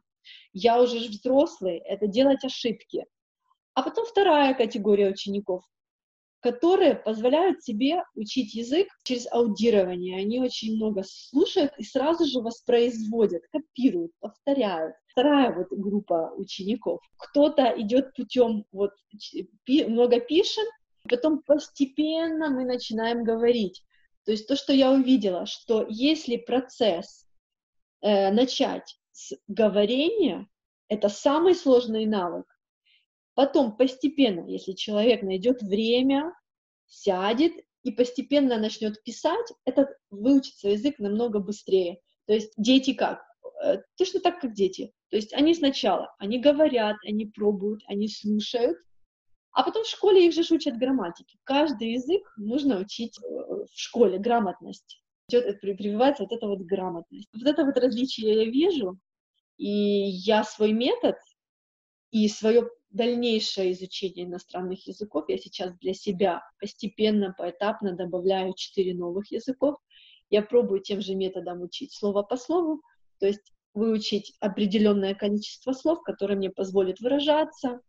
Я 0.54 0.82
уже 0.82 1.00
взрослый, 1.10 1.78
это 1.80 2.08
делать 2.08 2.44
ошибки. 2.46 3.06
А 3.74 3.82
потом 3.82 4.06
вторая 4.06 4.54
категория 4.54 5.10
учеников, 5.10 5.64
которые 6.42 6.96
позволяют 6.96 7.64
себе 7.64 8.04
учить 8.16 8.54
язык 8.54 8.88
через 9.04 9.26
аудирование. 9.32 10.18
Они 10.20 10.40
очень 10.40 10.76
много 10.76 11.04
слушают 11.06 11.74
и 11.78 11.84
сразу 11.84 12.26
же 12.26 12.40
воспроизводят, 12.40 13.44
копируют, 13.52 14.12
повторяют. 14.20 14.96
Вторая 15.08 15.56
вот 15.56 15.68
группа 15.72 16.34
учеников. 16.36 17.02
Кто-то 17.18 17.74
идет 17.78 18.14
путем 18.14 18.66
вот 18.72 18.92
пи- 19.64 19.86
много 19.86 20.20
пишем, 20.20 20.66
потом 21.10 21.42
постепенно 21.42 22.50
мы 22.50 22.66
начинаем 22.66 23.24
говорить. 23.24 23.82
То 24.26 24.32
есть 24.32 24.48
то, 24.48 24.56
что 24.56 24.74
я 24.74 24.92
увидела, 24.92 25.46
что 25.46 25.86
если 25.90 26.38
процесс 26.38 27.26
э, 28.02 28.32
начать 28.32 28.98
с 29.12 29.36
говорения, 29.48 30.48
это 30.88 31.10
самый 31.10 31.56
сложный 31.56 32.06
навык. 32.06 32.46
Потом 33.36 33.76
постепенно, 33.76 34.48
если 34.48 34.74
человек 34.74 35.24
найдет 35.24 35.62
время, 35.62 36.34
сядет 36.88 37.54
и 37.84 37.92
постепенно 37.92 38.58
начнет 38.58 39.04
писать, 39.04 39.52
этот 39.66 39.90
выучится 40.10 40.70
язык 40.70 41.00
намного 41.00 41.40
быстрее. 41.40 42.00
То 42.26 42.34
есть 42.34 42.54
дети 42.58 42.94
как? 42.94 43.24
Э, 43.64 43.82
Точно 43.98 44.20
так, 44.20 44.40
как 44.40 44.54
дети. 44.54 44.94
То 45.10 45.18
есть 45.18 45.34
они 45.34 45.54
сначала, 45.54 46.14
они 46.18 46.40
говорят, 46.40 46.96
они 47.06 47.26
пробуют, 47.26 47.84
они 47.88 48.08
слушают, 48.08 48.78
а 49.54 49.64
потом 49.64 49.84
в 49.84 49.88
школе 49.88 50.28
их 50.28 50.34
же 50.34 50.42
учат 50.54 50.78
грамматике. 50.78 51.38
Каждый 51.44 51.94
язык 51.94 52.34
нужно 52.38 52.80
учить 52.80 53.18
э, 53.20 53.24
в 53.24 53.70
школе, 53.74 54.18
грамотность. 54.18 55.04
Э, 55.32 55.54
при- 55.54 55.74
прививается 55.74 56.24
вот 56.24 56.32
эта 56.32 56.48
вот 56.48 56.60
грамотность. 56.62 57.30
Вот 57.34 57.48
это 57.48 57.64
вот 57.64 57.78
различие 57.78 58.44
я 58.44 58.46
вижу, 58.46 59.00
и 59.58 59.70
я 59.70 60.44
свой 60.44 60.74
метод 60.74 61.16
и 62.12 62.28
свое 62.28 62.70
дальнейшее 62.90 63.72
изучение 63.72 64.26
иностранных 64.26 64.88
языков 64.88 65.26
я 65.28 65.38
сейчас 65.38 65.76
для 65.80 65.94
себя 65.94 66.44
постепенно, 66.60 67.34
поэтапно 67.38 67.94
добавляю 67.94 68.54
четыре 68.56 68.94
новых 68.94 69.32
языков. 69.32 69.78
Я 70.30 70.42
пробую 70.42 70.82
тем 70.82 71.02
же 71.02 71.16
методом 71.16 71.62
учить 71.62 71.94
слово 71.94 72.24
по 72.24 72.38
слову, 72.38 72.82
то 73.20 73.28
есть 73.28 73.52
выучить 73.74 74.36
определенное 74.40 75.16
количество 75.16 75.74
слов, 75.74 76.04
которое 76.04 76.36
мне 76.36 76.50
позволит 76.50 77.00
выражаться, 77.00 77.82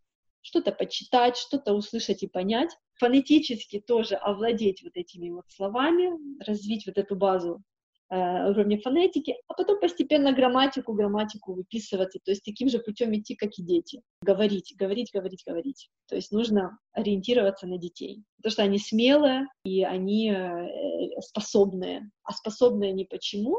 что-то 0.45 0.71
почитать, 0.71 1.37
что-то 1.37 1.73
услышать 1.73 2.21
и 2.21 2.27
понять. 2.27 2.69
Фонетически 2.99 3.79
тоже 3.79 4.15
овладеть 4.15 4.83
вот 4.83 4.95
этими 4.95 5.31
вот 5.31 5.45
словами, 5.49 6.11
развить 6.45 6.85
вот 6.85 6.99
эту 6.99 7.15
базу 7.15 7.63
э, 8.11 8.49
уровня 8.49 8.79
фонетики, 8.79 9.35
а 9.47 9.55
потом 9.55 9.79
постепенно 9.79 10.33
грамматику, 10.33 10.93
грамматику 10.93 11.55
выписываться, 11.55 12.19
то 12.23 12.29
есть 12.29 12.45
таким 12.45 12.69
же 12.69 12.77
путем 12.77 13.15
идти, 13.15 13.35
как 13.35 13.57
и 13.57 13.63
дети. 13.63 14.03
Говорить, 14.21 14.75
говорить, 14.77 15.09
говорить, 15.11 15.43
говорить. 15.47 15.89
То 16.07 16.15
есть 16.15 16.31
нужно 16.31 16.77
ориентироваться 16.93 17.65
на 17.65 17.79
детей, 17.79 18.23
потому 18.37 18.51
что 18.51 18.63
они 18.63 18.77
смелые 18.77 19.47
и 19.63 19.83
они 19.83 20.29
э, 20.31 21.21
способные. 21.21 22.11
А 22.23 22.33
способные 22.33 22.91
они 22.91 23.05
почему? 23.05 23.57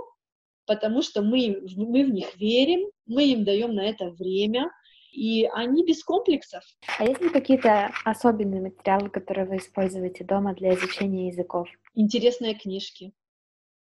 Потому 0.67 1.03
что 1.03 1.21
мы, 1.21 1.63
мы 1.77 2.05
в 2.05 2.11
них 2.11 2.37
верим, 2.37 2.89
мы 3.07 3.25
им 3.25 3.45
даем 3.45 3.75
на 3.75 3.85
это 3.85 4.11
время, 4.11 4.71
и 5.17 5.47
они 5.47 5.85
без 5.85 6.05
комплексов. 6.05 6.63
А 6.99 7.05
есть 7.05 7.21
ли 7.23 7.31
какие-то 7.31 7.91
особенные 8.05 8.61
материалы, 8.61 9.09
которые 9.09 9.47
вы 9.47 9.57
используете 9.57 10.25
дома 10.25 10.55
для 10.55 10.75
изучения 10.75 11.29
языков? 11.29 11.69
Интересные 11.95 12.55
книжки, 12.55 13.13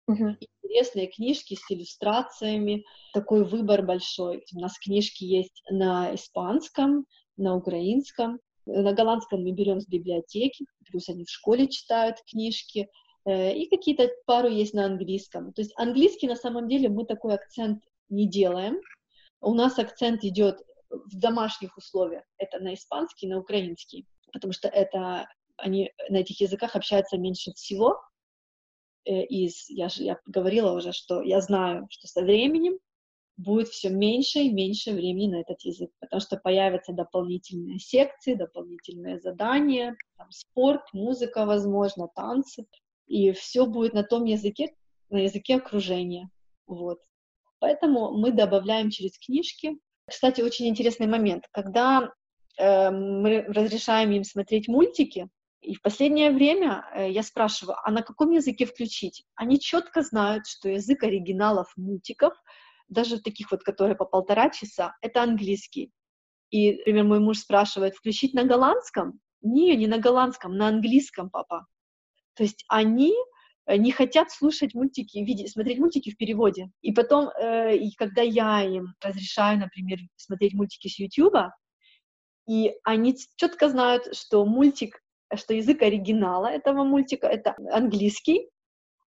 Мгм. 0.08 0.38
интересные 0.62 1.08
книжки 1.08 1.56
с 1.56 1.72
иллюстрациями, 1.72 2.86
такой 3.14 3.44
выбор 3.46 3.82
большой. 3.84 4.46
У 4.54 4.60
нас 4.60 4.78
книжки 4.78 5.24
есть 5.24 5.64
на 5.70 6.14
испанском, 6.14 7.06
на 7.36 7.56
украинском, 7.56 8.40
на 8.66 8.94
голландском 8.94 9.44
мы 9.44 9.52
берем 9.52 9.82
с 9.82 9.88
библиотеки, 9.88 10.66
плюс 10.86 11.10
они 11.10 11.26
в 11.26 11.30
школе 11.30 11.68
читают 11.68 12.18
книжки, 12.30 12.90
э, 13.26 13.58
и 13.58 13.68
какие-то 13.70 14.10
пару 14.26 14.50
есть 14.50 14.74
на 14.74 14.86
английском. 14.86 15.52
То 15.54 15.62
есть 15.62 15.74
английский 15.78 16.28
на 16.28 16.36
самом 16.36 16.68
деле 16.68 16.90
мы 16.90 17.06
такой 17.06 17.34
акцент 17.34 17.84
не 18.10 18.28
делаем. 18.28 18.78
У 19.42 19.54
нас 19.54 19.80
акцент 19.80 20.24
идет 20.24 20.62
в 21.06 21.18
домашних 21.18 21.78
условиях. 21.78 22.24
Это 22.38 22.60
на 22.60 22.74
испанский, 22.74 23.28
на 23.28 23.40
украинский, 23.40 24.06
потому 24.32 24.54
что 24.54 24.68
это 24.68 25.28
они 25.58 25.92
на 26.10 26.18
этих 26.18 26.42
языках 26.42 26.76
общаются 26.76 27.18
меньше 27.18 27.54
всего, 27.54 28.02
э, 29.06 29.24
из, 29.24 29.70
я 29.70 29.90
же 29.90 30.04
я 30.04 30.20
говорила 30.26 30.72
уже, 30.72 30.92
что 30.92 31.22
я 31.22 31.42
знаю, 31.42 31.88
что 31.90 32.08
со 32.08 32.22
временем 32.22 32.80
будет 33.38 33.68
все 33.70 33.90
меньше 33.90 34.40
и 34.40 34.52
меньше 34.52 34.92
времени 34.92 35.32
на 35.32 35.42
этот 35.42 35.62
язык, 35.62 35.92
потому 36.00 36.20
что 36.20 36.38
появятся 36.38 36.94
дополнительные 36.94 37.80
секции, 37.80 38.36
дополнительные 38.36 39.20
задания, 39.20 39.96
там, 40.18 40.32
спорт, 40.32 40.82
музыка, 40.94 41.46
возможно, 41.46 42.08
танцы, 42.16 42.66
и 43.08 43.32
все 43.32 43.66
будет 43.66 43.94
на 43.94 44.04
том 44.04 44.26
языке, 44.26 44.74
на 45.10 45.18
языке 45.18 45.56
окружения, 45.56 46.30
вот. 46.68 47.00
Поэтому 47.60 48.12
мы 48.12 48.32
добавляем 48.32 48.90
через 48.90 49.18
книжки. 49.18 49.80
Кстати, 50.08 50.42
очень 50.42 50.68
интересный 50.68 51.08
момент, 51.08 51.46
когда 51.52 52.12
э, 52.58 52.92
мы 52.92 53.44
разрешаем 53.48 54.12
им 54.12 54.24
смотреть 54.24 54.68
мультики, 54.68 55.30
и 55.62 55.76
в 55.76 55.82
последнее 55.82 56.32
время 56.32 56.86
э, 56.94 57.10
я 57.10 57.24
спрашиваю, 57.24 57.78
а 57.84 57.90
на 57.90 58.02
каком 58.02 58.32
языке 58.32 58.66
включить? 58.66 59.24
Они 59.36 59.60
четко 59.60 60.02
знают, 60.02 60.46
что 60.46 60.70
язык 60.70 61.04
оригиналов 61.04 61.72
мультиков, 61.78 62.34
даже 62.90 63.22
таких 63.22 63.52
вот, 63.52 63.64
которые 63.64 63.96
по 63.96 64.06
полтора 64.06 64.50
часа, 64.50 64.96
это 65.02 65.24
английский. 65.24 65.92
И, 66.50 66.74
например, 66.74 67.06
мой 67.06 67.20
муж 67.20 67.40
спрашивает, 67.40 67.96
включить 67.96 68.34
на 68.34 68.44
голландском? 68.44 69.20
Не, 69.42 69.76
не 69.78 69.88
на 69.88 69.98
голландском, 69.98 70.58
на 70.58 70.68
английском, 70.68 71.30
папа. 71.30 71.66
То 72.36 72.44
есть 72.44 72.66
они 72.68 73.14
не 73.68 73.92
хотят 73.92 74.32
слушать 74.32 74.74
мультики, 74.74 75.20
видеть, 75.20 75.52
смотреть 75.52 75.80
мультики 75.80 76.12
в 76.12 76.18
переводе. 76.18 76.70
И 76.82 76.92
потом, 76.92 77.30
э, 77.30 77.78
и 77.78 77.94
когда 77.96 78.22
я 78.22 78.64
им 78.64 78.94
разрешаю, 79.02 79.60
например, 79.60 80.00
смотреть 80.16 80.54
мультики 80.54 80.88
с 80.88 81.00
Ютуба, 81.00 81.56
и 82.48 82.74
они 82.84 83.16
четко 83.38 83.70
знают, 83.70 84.16
что 84.16 84.46
мультик, 84.46 85.02
что 85.34 85.54
язык 85.54 85.82
оригинала 85.82 86.48
этого 86.48 86.84
мультика— 86.84 87.28
это 87.28 87.56
английский, 87.72 88.50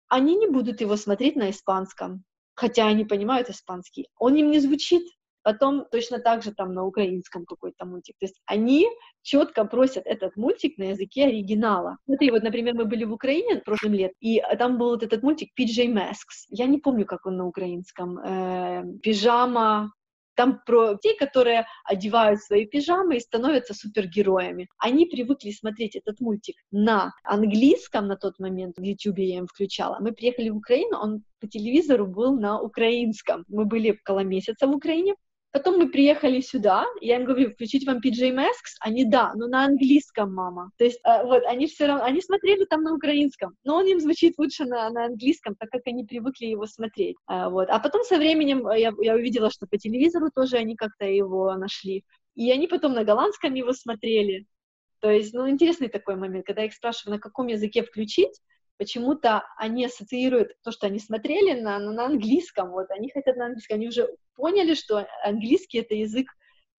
они 0.08 0.36
не 0.36 0.48
будут 0.48 0.82
его 0.82 0.96
смотреть 0.96 1.36
на 1.36 1.52
испанском, 1.52 2.24
хотя 2.56 2.88
они 2.88 3.06
понимают 3.06 3.50
испанский. 3.50 4.10
Он 4.18 4.36
им 4.36 4.50
не 4.50 4.60
звучит, 4.60 5.04
потом 5.44 5.86
точно 5.92 6.20
так 6.20 6.44
же 6.44 6.54
там 6.54 6.74
на 6.74 6.86
украинском 6.86 7.46
какой-то 7.46 7.86
мультик. 7.86 8.16
То 8.20 8.26
есть 8.26 8.42
они 8.46 8.88
четко 9.22 9.66
просят 9.66 10.06
этот 10.06 10.36
мультик 10.36 10.78
на 10.78 10.90
языке 10.90 11.26
оригинала. 11.26 11.98
Смотри, 12.06 12.32
вот, 12.32 12.44
например, 12.44 12.76
мы 12.76 12.86
были 12.86 13.06
в 13.06 13.14
Украине 13.14 13.58
прошлым 13.58 13.94
лет, 13.94 14.14
и 14.20 14.42
там 14.58 14.78
был 14.78 14.90
вот 14.90 15.04
этот 15.04 15.24
мультик 15.24 15.50
PJ 15.60 15.94
Masks. 15.94 16.48
Я 16.50 16.66
не 16.66 16.78
помню, 16.78 17.06
как 17.06 17.26
он 17.26 17.38
на 17.38 17.46
украинском. 17.46 18.20
Э, 18.20 18.84
пижама, 19.02 19.92
там 20.40 20.62
про 20.66 20.94
детей, 20.94 21.18
которые 21.18 21.66
одевают 21.84 22.42
свои 22.42 22.66
пижамы 22.66 23.18
и 23.18 23.20
становятся 23.20 23.74
супергероями. 23.74 24.70
Они 24.78 25.06
привыкли 25.06 25.52
смотреть 25.52 25.98
этот 25.98 26.22
мультик 26.22 26.56
на 26.72 27.12
английском 27.24 28.08
на 28.08 28.16
тот 28.16 28.40
момент, 28.40 28.78
в 28.78 28.82
YouTube 28.82 29.20
я 29.20 29.40
им 29.40 29.48
включала. 29.48 29.98
Мы 30.00 30.14
приехали 30.14 30.50
в 30.50 30.56
Украину, 30.56 30.98
он 30.98 31.24
по 31.42 31.48
телевизору 31.48 32.08
был 32.08 32.40
на 32.40 32.62
украинском. 32.62 33.44
Мы 33.50 33.66
были 33.66 34.00
около 34.02 34.22
месяца 34.22 34.66
в 34.66 34.72
Украине, 34.72 35.16
Потом 35.52 35.80
мы 35.80 35.90
приехали 35.90 36.42
сюда, 36.42 36.86
я 37.02 37.16
им 37.16 37.26
говорю, 37.26 37.52
включить 37.52 37.86
вам 37.88 37.98
PJ 37.98 38.36
Masks? 38.36 38.78
Они, 38.82 39.04
да, 39.04 39.34
но 39.36 39.48
на 39.48 39.66
английском, 39.66 40.32
мама. 40.34 40.70
То 40.78 40.86
есть, 40.86 41.00
э, 41.04 41.24
вот, 41.24 41.44
они 41.46 41.66
все 41.66 41.88
равно, 41.88 42.04
они 42.04 42.22
смотрели 42.22 42.66
там 42.66 42.84
на 42.84 42.94
украинском, 42.94 43.56
но 43.64 43.78
он 43.78 43.88
им 43.88 44.00
звучит 44.00 44.38
лучше 44.38 44.66
на, 44.66 44.90
на 44.92 45.06
английском, 45.06 45.56
так 45.56 45.70
как 45.70 45.82
они 45.88 46.04
привыкли 46.04 46.46
его 46.46 46.68
смотреть. 46.68 47.18
Э, 47.28 47.50
вот. 47.50 47.68
А 47.70 47.80
потом 47.80 48.04
со 48.04 48.18
временем 48.18 48.68
э, 48.68 48.80
я, 48.80 48.94
я 49.02 49.16
увидела, 49.16 49.50
что 49.50 49.66
по 49.66 49.78
телевизору 49.78 50.30
тоже 50.30 50.58
они 50.58 50.76
как-то 50.76 51.06
его 51.06 51.56
нашли. 51.56 52.04
И 52.36 52.52
они 52.52 52.68
потом 52.68 52.94
на 52.94 53.04
голландском 53.04 53.56
его 53.56 53.74
смотрели. 53.74 54.46
То 55.00 55.10
есть, 55.10 55.34
ну, 55.34 55.50
интересный 55.50 55.88
такой 55.88 56.16
момент, 56.16 56.46
когда 56.46 56.62
я 56.62 56.68
их 56.68 56.74
спрашиваю, 56.74 57.16
на 57.16 57.20
каком 57.20 57.48
языке 57.48 57.84
включить, 57.84 58.40
почему-то 58.80 59.44
они 59.58 59.86
ассоциируют 59.86 60.54
то, 60.64 60.72
что 60.72 60.88
они 60.88 60.98
смотрели 60.98 61.60
на, 61.60 61.78
на 61.78 62.06
английском, 62.06 62.72
вот, 62.72 62.90
они 62.90 63.12
хотят 63.12 63.36
на 63.36 63.48
английском, 63.48 63.76
они 63.76 63.90
уже 63.90 64.08
поняли, 64.36 64.74
что 64.74 65.06
английский— 65.24 65.78
это 65.80 65.94
язык 65.94 66.28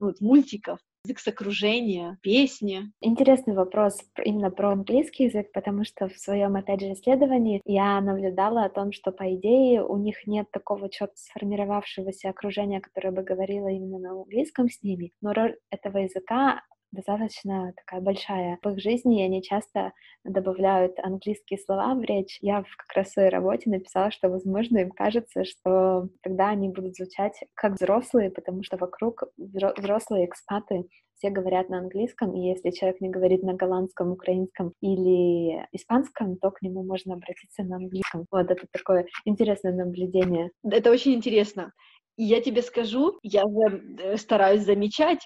ну, 0.00 0.06
вот, 0.06 0.20
мультиков, 0.20 0.78
язык 1.04 1.18
с 1.18 1.28
окружения, 1.28 2.18
песни. 2.22 2.90
Интересный 3.02 3.54
вопрос 3.54 4.00
именно 4.24 4.50
про 4.50 4.72
английский 4.72 5.24
язык, 5.24 5.52
потому 5.52 5.84
что 5.84 6.08
в 6.08 6.16
своем, 6.18 6.56
опять 6.56 6.80
же, 6.80 6.92
исследовании 6.92 7.60
я 7.66 8.00
наблюдала 8.00 8.64
о 8.64 8.70
том, 8.70 8.92
что, 8.92 9.12
по 9.12 9.34
идее, 9.34 9.84
у 9.84 9.98
них 9.98 10.26
нет 10.26 10.50
такого 10.50 10.88
четко 10.88 11.16
сформировавшегося 11.16 12.30
окружения, 12.30 12.80
которое 12.80 13.10
бы 13.10 13.22
говорило 13.22 13.68
именно 13.68 13.98
на 13.98 14.10
английском 14.12 14.70
с 14.70 14.82
ними, 14.82 15.12
но 15.20 15.34
роль 15.34 15.58
этого 15.70 15.98
языка 15.98 16.62
достаточно 16.92 17.72
такая 17.76 18.00
большая 18.00 18.58
в 18.62 18.68
их 18.70 18.80
жизни, 18.80 19.20
и 19.20 19.24
они 19.24 19.42
часто 19.42 19.92
добавляют 20.24 20.98
английские 20.98 21.58
слова 21.58 21.94
в 21.94 22.02
речь. 22.02 22.38
Я 22.40 22.62
в 22.62 22.76
как 22.76 22.96
раз 22.96 23.08
в 23.08 23.12
своей 23.12 23.30
работе 23.30 23.70
написала, 23.70 24.10
что, 24.10 24.28
возможно, 24.28 24.78
им 24.78 24.90
кажется, 24.90 25.44
что 25.44 26.08
тогда 26.22 26.50
они 26.50 26.68
будут 26.68 26.96
звучать 26.96 27.38
как 27.54 27.74
взрослые, 27.74 28.30
потому 28.30 28.62
что 28.62 28.76
вокруг 28.76 29.24
взрослые 29.36 30.26
экспаты 30.26 30.84
все 31.20 31.30
говорят 31.30 31.68
на 31.68 31.78
английском, 31.78 32.34
и 32.34 32.48
если 32.48 32.70
человек 32.70 33.00
не 33.02 33.10
говорит 33.10 33.42
на 33.42 33.52
голландском, 33.52 34.10
украинском 34.10 34.72
или 34.80 35.66
испанском, 35.72 36.36
то 36.38 36.50
к 36.50 36.62
нему 36.62 36.82
можно 36.82 37.14
обратиться 37.14 37.62
на 37.62 37.76
английском. 37.76 38.24
Вот 38.30 38.50
это 38.50 38.66
такое 38.72 39.06
интересное 39.26 39.72
наблюдение. 39.72 40.50
Это 40.64 40.90
очень 40.90 41.12
интересно. 41.12 41.72
И 42.16 42.24
я 42.24 42.40
тебе 42.40 42.62
скажу, 42.62 43.18
я 43.22 43.44
э, 43.44 44.16
стараюсь 44.16 44.62
замечать, 44.62 45.20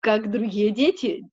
как 0.00 0.30
другие 0.30 0.70
дети 0.70 1.24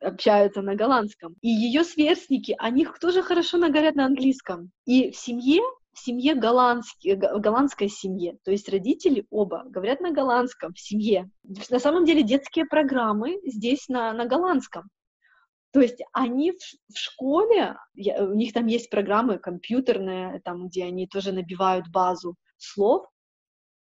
общаются 0.00 0.62
на 0.62 0.74
голландском. 0.74 1.36
И 1.40 1.48
ее 1.48 1.84
сверстники, 1.84 2.54
они 2.58 2.86
тоже 3.00 3.22
хорошо 3.22 3.56
наговорят 3.58 3.94
на 3.94 4.06
английском. 4.06 4.70
И 4.84 5.10
в 5.10 5.16
семье, 5.16 5.62
в 5.92 5.98
семье 5.98 6.34
голландский, 6.34 7.14
голландской 7.14 7.88
семье, 7.88 8.36
то 8.44 8.50
есть 8.50 8.68
родители 8.68 9.26
оба 9.30 9.64
говорят 9.66 10.00
на 10.00 10.12
голландском 10.12 10.74
в 10.74 10.80
семье. 10.80 11.30
На 11.70 11.78
самом 11.78 12.04
деле 12.04 12.22
детские 12.22 12.66
программы 12.66 13.40
здесь 13.44 13.88
на, 13.88 14.12
на 14.12 14.26
голландском. 14.26 14.84
То 15.72 15.80
есть 15.80 16.00
они 16.12 16.52
в, 16.52 16.94
в 16.94 16.98
школе, 16.98 17.76
я, 17.94 18.24
у 18.24 18.34
них 18.34 18.52
там 18.52 18.66
есть 18.66 18.90
программы 18.90 19.38
компьютерные, 19.38 20.40
там, 20.40 20.68
где 20.68 20.84
они 20.84 21.06
тоже 21.06 21.32
набивают 21.32 21.88
базу 21.90 22.36
слов, 22.56 23.06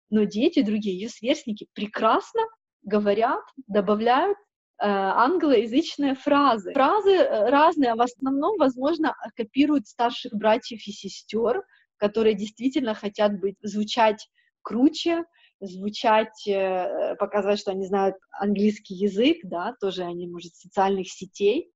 но 0.10 0.24
дети, 0.24 0.62
другие 0.62 0.98
ее 0.98 1.10
сверстники 1.10 1.68
прекрасно 1.74 2.42
говорят, 2.84 3.44
добавляют 3.68 4.38
э, 4.38 4.86
англоязычные 4.86 6.16
фразы. 6.16 6.74
Фразы 6.74 7.12
э, 7.12 7.50
разные, 7.50 7.92
а 7.92 7.96
в 7.96 8.02
основном, 8.02 8.58
возможно, 8.58 9.16
копируют 9.36 9.88
старших 9.88 10.34
братьев 10.34 10.80
и 10.86 10.92
сестер, 10.92 11.64
которые 11.98 12.36
действительно 12.36 12.94
хотят 12.94 13.40
быть, 13.40 13.56
звучать 13.62 14.28
круче, 14.62 15.26
звучать, 15.60 16.48
э, 16.48 17.16
показать, 17.20 17.60
что 17.60 17.72
они 17.72 17.86
знают 17.86 18.16
английский 18.32 18.96
язык, 18.96 19.38
да, 19.44 19.76
тоже 19.80 20.04
они, 20.04 20.28
может, 20.28 20.56
социальных 20.56 21.10
сетей, 21.10 21.72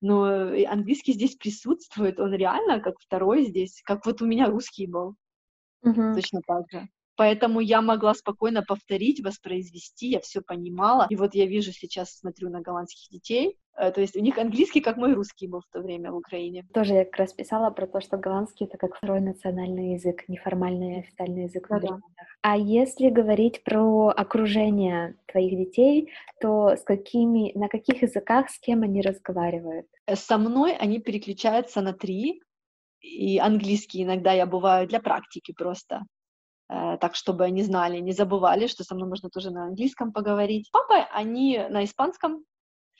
но 0.00 0.24
английский 0.68 1.12
здесь 1.12 1.34
присутствует, 1.34 2.20
он 2.20 2.32
реально 2.32 2.80
как 2.80 2.94
второй 3.00 3.44
здесь, 3.46 3.82
как 3.84 4.06
вот 4.06 4.22
у 4.22 4.26
меня 4.26 4.46
русский 4.46 4.86
был, 4.86 5.16
uh-huh. 5.84 6.14
точно 6.14 6.40
так 6.46 6.64
же. 6.70 6.88
Поэтому 7.18 7.58
я 7.58 7.82
могла 7.82 8.14
спокойно 8.14 8.62
повторить, 8.62 9.20
воспроизвести, 9.24 10.10
я 10.10 10.20
все 10.20 10.40
понимала. 10.40 11.08
И 11.10 11.16
вот 11.16 11.34
я 11.34 11.46
вижу 11.46 11.72
сейчас, 11.72 12.16
смотрю 12.16 12.48
на 12.48 12.60
голландских 12.60 13.10
детей, 13.10 13.58
э, 13.76 13.90
то 13.90 14.00
есть 14.00 14.14
у 14.14 14.20
них 14.20 14.38
английский, 14.38 14.80
как 14.80 14.96
мой 14.96 15.14
русский 15.14 15.48
был 15.48 15.60
в 15.60 15.72
то 15.72 15.80
время 15.80 16.12
в 16.12 16.16
Украине. 16.16 16.64
Тоже 16.72 16.94
я 16.94 17.04
как 17.04 17.16
раз 17.16 17.32
писала 17.32 17.70
про 17.70 17.88
то, 17.88 18.00
что 18.00 18.18
голландский— 18.18 18.66
это 18.68 18.78
как 18.78 18.94
второй 18.94 19.20
национальный 19.20 19.94
язык, 19.94 20.28
неформальный 20.28 21.00
официальный 21.00 21.42
язык 21.46 21.66
да, 21.68 21.80
да. 21.80 21.98
А 22.42 22.56
если 22.56 23.10
говорить 23.10 23.64
про 23.64 24.10
окружение 24.10 25.16
твоих 25.26 25.58
детей, 25.58 26.12
то 26.40 26.76
с 26.76 26.84
какими, 26.84 27.50
на 27.58 27.68
каких 27.68 28.02
языках, 28.02 28.48
с 28.48 28.60
кем 28.60 28.84
они 28.84 29.02
разговаривают? 29.02 29.88
Э, 30.06 30.14
со 30.14 30.38
мной 30.38 30.76
они 30.76 31.00
переключаются 31.00 31.80
на 31.80 31.92
три, 31.92 32.42
и 33.00 33.38
английский 33.40 34.04
иногда 34.04 34.32
я 34.32 34.46
бываю 34.46 34.86
для 34.86 35.00
практики 35.00 35.52
просто. 35.52 36.04
Э, 36.68 36.98
так, 37.00 37.14
чтобы 37.14 37.44
они 37.44 37.62
знали, 37.62 37.98
не 37.98 38.12
забывали, 38.12 38.66
что 38.66 38.84
со 38.84 38.94
мной 38.94 39.08
можно 39.08 39.30
тоже 39.30 39.50
на 39.50 39.64
английском 39.64 40.12
поговорить. 40.12 40.68
Папа, 40.70 41.08
они 41.12 41.58
на 41.70 41.84
испанском, 41.84 42.44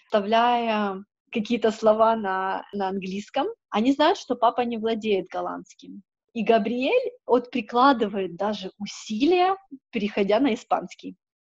вставляя 0.07 1.04
какие-то 1.31 1.70
слова 1.70 2.16
на, 2.16 2.64
на 2.72 2.88
английском, 2.88 3.46
они 3.68 3.92
знают, 3.92 4.18
что 4.18 4.37
папа 4.37 4.62
не 4.62 4.78
владеет 4.78 5.28
голландским. 5.28 6.02
И 6.33 6.42
Габриэль 6.42 7.12
вот 7.26 7.50
прикладывает 7.50 8.37
даже 8.37 8.70
усилия, 8.78 9.57
переходя 9.90 10.40
на 10.40 10.54
испанский. 10.54 11.16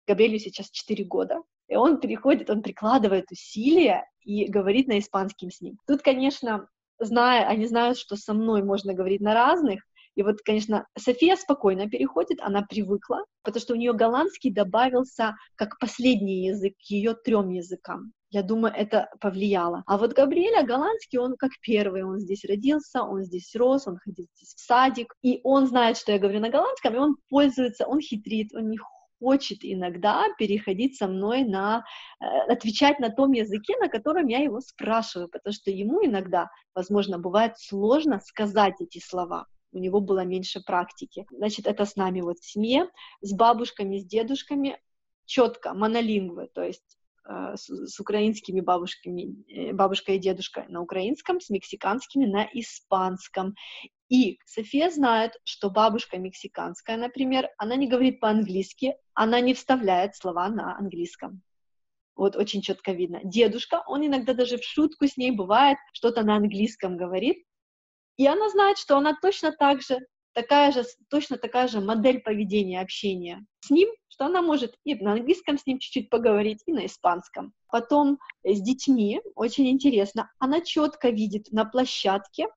Габриэлю 0.07 0.39
сейчас 0.39 0.71
4 0.71 1.03
года, 1.03 1.41
и 1.67 1.75
он 1.75 1.99
переходит, 1.99 2.49
он 2.49 2.63
прикладывает 2.63 3.31
усилия 3.31 4.09
и 4.21 4.45
говорит 4.45 4.87
на 4.87 4.97
испанском 4.97 5.51
с 5.51 5.61
ним. 5.61 5.77
Тут, 5.85 6.01
конечно, 6.01 6.67
зная, 6.97 7.45
они 7.47 7.67
знают, 7.67 7.97
что 7.99 8.15
со 8.15 8.33
мной 8.33 8.63
можно 8.63 8.93
говорить 8.93 9.21
на 9.21 9.35
разных, 9.35 9.83
и 10.19 10.21
вот, 10.21 10.41
конечно, 10.43 10.86
София 10.97 11.38
спокойно 11.38 11.89
переходит, 11.89 12.41
она 12.41 12.62
привыкла, 12.62 13.23
потому 13.41 13.62
что 13.62 13.73
у 13.73 13.77
нее 13.77 13.93
голландский 13.93 14.51
добавился 14.51 15.38
как 15.55 15.79
последний 15.79 16.47
язык 16.47 16.73
к 16.73 16.91
ее 16.91 17.13
трем 17.13 17.47
языкам. 17.47 18.12
Я 18.29 18.43
думаю, 18.43 18.73
это 18.75 19.10
повлияло. 19.21 19.82
А 19.88 19.97
вот 19.97 20.12
Габриэля 20.12 20.63
голландский, 20.63 21.19
он 21.19 21.38
как 21.38 21.51
первый, 21.62 22.03
он 22.03 22.19
здесь 22.19 22.43
родился, 22.43 23.01
он 23.01 23.23
здесь 23.23 23.55
рос, 23.55 23.88
он 23.88 23.95
ходил 23.95 24.27
здесь 24.36 24.55
в 24.55 24.60
садик, 24.60 25.13
и 25.21 25.39
он 25.45 25.67
знает, 25.67 25.95
что 25.95 26.12
я 26.12 26.19
говорю 26.19 26.41
на 26.41 26.49
голландском, 26.49 26.95
и 26.95 26.97
он 26.97 27.15
пользуется, 27.29 27.88
он 27.88 28.01
хитрит, 28.01 28.53
он 28.53 28.69
не 28.69 28.77
хочет 29.21 29.60
иногда 29.62 30.25
переходить 30.38 30.97
со 30.97 31.08
мной 31.08 31.45
на, 31.45 31.86
э, 32.19 32.25
отвечать 32.51 32.99
на 32.99 33.10
том 33.10 33.32
языке, 33.32 33.77
на 33.79 33.88
котором 33.88 34.27
я 34.27 34.39
его 34.39 34.60
спрашиваю, 34.60 35.29
потому 35.29 35.53
что 35.53 35.71
ему 35.71 36.05
иногда, 36.05 36.49
возможно, 36.75 37.19
бывает 37.19 37.53
сложно 37.58 38.19
сказать 38.19 38.73
эти 38.82 38.99
слова 38.99 39.45
у 39.71 39.77
него 39.77 39.99
было 39.99 40.25
меньше 40.25 40.62
практики. 40.62 41.25
Значит, 41.32 41.67
это 41.67 41.86
с 41.86 41.95
нами 41.95 42.21
вот 42.21 42.39
в 42.39 42.49
семье, 42.49 42.89
с 43.21 43.34
бабушками, 43.34 43.99
с 43.99 44.05
дедушками 44.05 44.79
четко, 45.25 45.73
монолингвы, 45.73 46.49
то 46.53 46.63
есть 46.63 46.97
э, 47.27 47.55
с, 47.55 47.99
украинскими 47.99 48.62
бабушками, 48.62 49.36
э, 49.47 49.73
бабушка 49.73 50.13
и 50.13 50.19
дедушка 50.19 50.65
на 50.69 50.82
украинском, 50.82 51.39
с 51.39 51.49
мексиканскими 51.49 52.25
на 52.25 52.49
испанском. 52.53 53.55
И 54.10 54.39
София 54.45 54.89
знает, 54.89 55.34
что 55.43 55.69
бабушка 55.69 56.17
мексиканская, 56.17 56.97
например, 56.97 57.49
она 57.58 57.75
не 57.75 57.88
говорит 57.88 58.19
по-английски, 58.19 58.95
она 59.13 59.39
не 59.39 59.53
вставляет 59.53 60.15
слова 60.15 60.49
на 60.49 60.75
английском. 60.77 61.43
Вот 62.15 62.36
очень 62.36 62.62
четко 62.62 62.91
видно. 62.91 63.21
Дедушка, 63.23 63.84
он 63.88 64.05
иногда 64.05 64.34
даже 64.34 64.58
в 64.58 64.63
шутку 64.63 65.08
с 65.08 65.15
ней 65.15 65.32
бывает, 65.32 65.77
что-то 65.93 66.23
на 66.23 66.36
английском 66.36 66.97
говорит, 66.97 67.45
и 68.19 68.27
она 68.27 68.49
знает, 68.49 68.77
что 68.77 68.97
она 68.97 69.17
точно 69.21 69.53
так 69.53 69.82
же, 69.82 69.97
такая 70.34 70.73
же, 70.73 70.84
точно 71.10 71.38
такая 71.38 71.69
же 71.69 71.79
модель 71.79 72.19
поведения, 72.19 72.82
общения 72.82 73.45
с 73.62 73.69
ним, 73.69 73.88
что 74.10 74.25
она 74.25 74.41
может 74.41 74.75
и 74.84 74.93
на 74.95 75.13
английском 75.13 75.58
с 75.58 75.65
ним 75.65 75.79
чуть-чуть 75.79 76.10
поговорить, 76.10 76.62
и 76.65 76.73
на 76.73 76.86
испанском. 76.86 77.53
Потом 77.71 78.19
с 78.43 78.60
детьми, 78.60 79.21
очень 79.36 79.69
интересно, 79.69 80.29
она 80.38 80.60
четко 80.60 81.12
видит 81.12 81.53
на 81.53 81.63
площадке, 81.63 82.47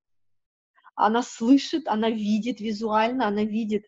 она 0.96 1.22
слышит, 1.22 1.87
она 1.87 2.11
видит 2.11 2.59
визуально, 2.59 3.29
она 3.29 3.44
видит 3.44 3.85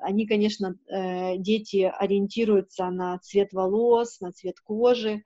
они, 0.00 0.26
конечно, 0.26 0.76
э, 0.86 1.36
дети 1.38 1.92
ориентируются 1.98 2.88
на 2.88 3.18
цвет 3.18 3.52
волос, 3.52 4.20
на 4.20 4.32
цвет 4.32 4.60
кожи, 4.60 5.24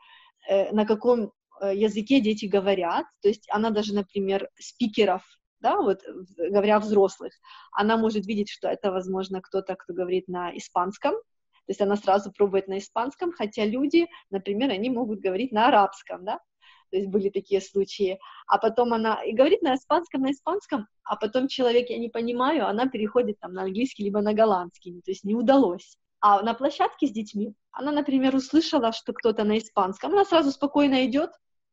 э, 0.49 0.73
на 0.73 0.85
каком 0.87 1.31
э, 1.61 1.77
языке 1.77 2.21
дети 2.21 2.47
говорят. 2.47 3.05
То 3.21 3.29
есть 3.29 3.47
она 3.51 3.69
даже, 3.69 3.95
например, 3.95 4.49
спикеров, 4.59 5.23
да, 5.63 5.81
вот 5.81 6.03
говоря 6.37 6.79
взрослых, 6.79 7.33
она 7.73 7.97
может 7.97 8.27
видеть, 8.27 8.51
что 8.51 8.69
это, 8.69 8.93
возможно, 8.93 9.41
кто-то, 9.41 9.75
кто 9.77 9.95
говорит 9.95 10.29
на 10.29 10.57
испанском, 10.57 11.13
то 11.13 11.69
есть 11.69 11.81
она 11.81 11.97
сразу 11.97 12.33
пробует 12.33 12.69
на 12.69 12.79
испанском, 12.79 13.33
хотя 13.33 13.65
люди, 13.65 14.07
например, 14.31 14.71
они 14.71 14.91
могут 14.91 15.21
говорить 15.21 15.53
на 15.53 15.69
арабском, 15.69 16.25
да, 16.25 16.41
то 16.91 16.99
есть 16.99 17.09
были 17.09 17.31
такие 17.31 17.61
случаи, 17.61 18.19
а 18.47 18.59
потом 18.59 18.93
она 18.93 19.23
и 19.25 19.33
говорит 19.33 19.63
на 19.63 19.77
испанском, 19.77 20.23
на 20.23 20.33
испанском, 20.33 20.87
а 21.05 21.17
потом 21.17 21.49
человек, 21.49 21.89
я 21.89 21.99
не 21.99 22.11
понимаю, 22.11 22.67
она 22.67 22.87
переходит 22.87 23.41
там 23.41 23.55
на 23.55 23.63
английский 23.63 24.05
либо 24.05 24.21
на 24.21 24.35
голландский, 24.35 25.01
то 25.01 25.11
есть 25.11 25.25
не 25.25 25.35
удалось. 25.35 25.97
А 26.21 26.43
на 26.43 26.55
площадке 26.55 27.07
с 27.07 27.11
детьми 27.11 27.55
она, 27.73 27.93
например, 27.93 28.35
услышала, 28.35 28.93
что 28.93 29.13
кто-то 29.13 29.45
на 29.45 29.59
испанском, 29.59 30.13
она 30.13 30.25
сразу 30.25 30.51
спокойно 30.51 31.07
идет 31.07 31.31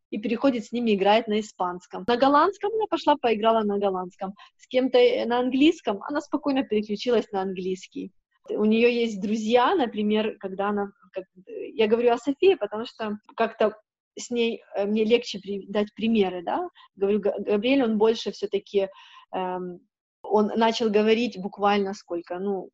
и 0.09 0.17
переходит 0.17 0.65
с 0.65 0.71
ними, 0.71 0.95
играет 0.95 1.27
на 1.27 1.39
испанском. 1.39 2.03
На 2.07 2.17
голландском 2.17 2.71
она 2.73 2.85
пошла, 2.89 3.15
поиграла 3.15 3.63
на 3.63 3.77
голландском. 3.77 4.33
С 4.57 4.67
кем-то 4.67 4.97
на 5.25 5.39
английском 5.39 6.01
она 6.03 6.21
спокойно 6.21 6.63
переключилась 6.63 7.31
на 7.31 7.41
английский. 7.41 8.11
У 8.49 8.65
нее 8.65 8.93
есть 8.93 9.21
друзья, 9.21 9.75
например, 9.75 10.37
когда 10.39 10.69
она... 10.69 10.91
Как, 11.11 11.25
я 11.73 11.87
говорю 11.87 12.11
о 12.11 12.17
Софии, 12.17 12.55
потому 12.55 12.85
что 12.85 13.17
как-то 13.35 13.75
с 14.17 14.29
ней 14.29 14.61
э, 14.75 14.85
мне 14.85 15.03
легче 15.03 15.39
при, 15.39 15.65
дать 15.67 15.93
примеры, 15.95 16.43
да. 16.43 16.67
Говорю, 16.95 17.19
Габриэль, 17.19 17.83
он 17.83 17.97
больше 17.97 18.31
все-таки, 18.31 18.89
эм, 19.33 19.79
он 20.23 20.47
начал 20.55 20.89
говорить 20.89 21.39
буквально 21.39 21.93
сколько, 21.93 22.39
ну, 22.39 22.69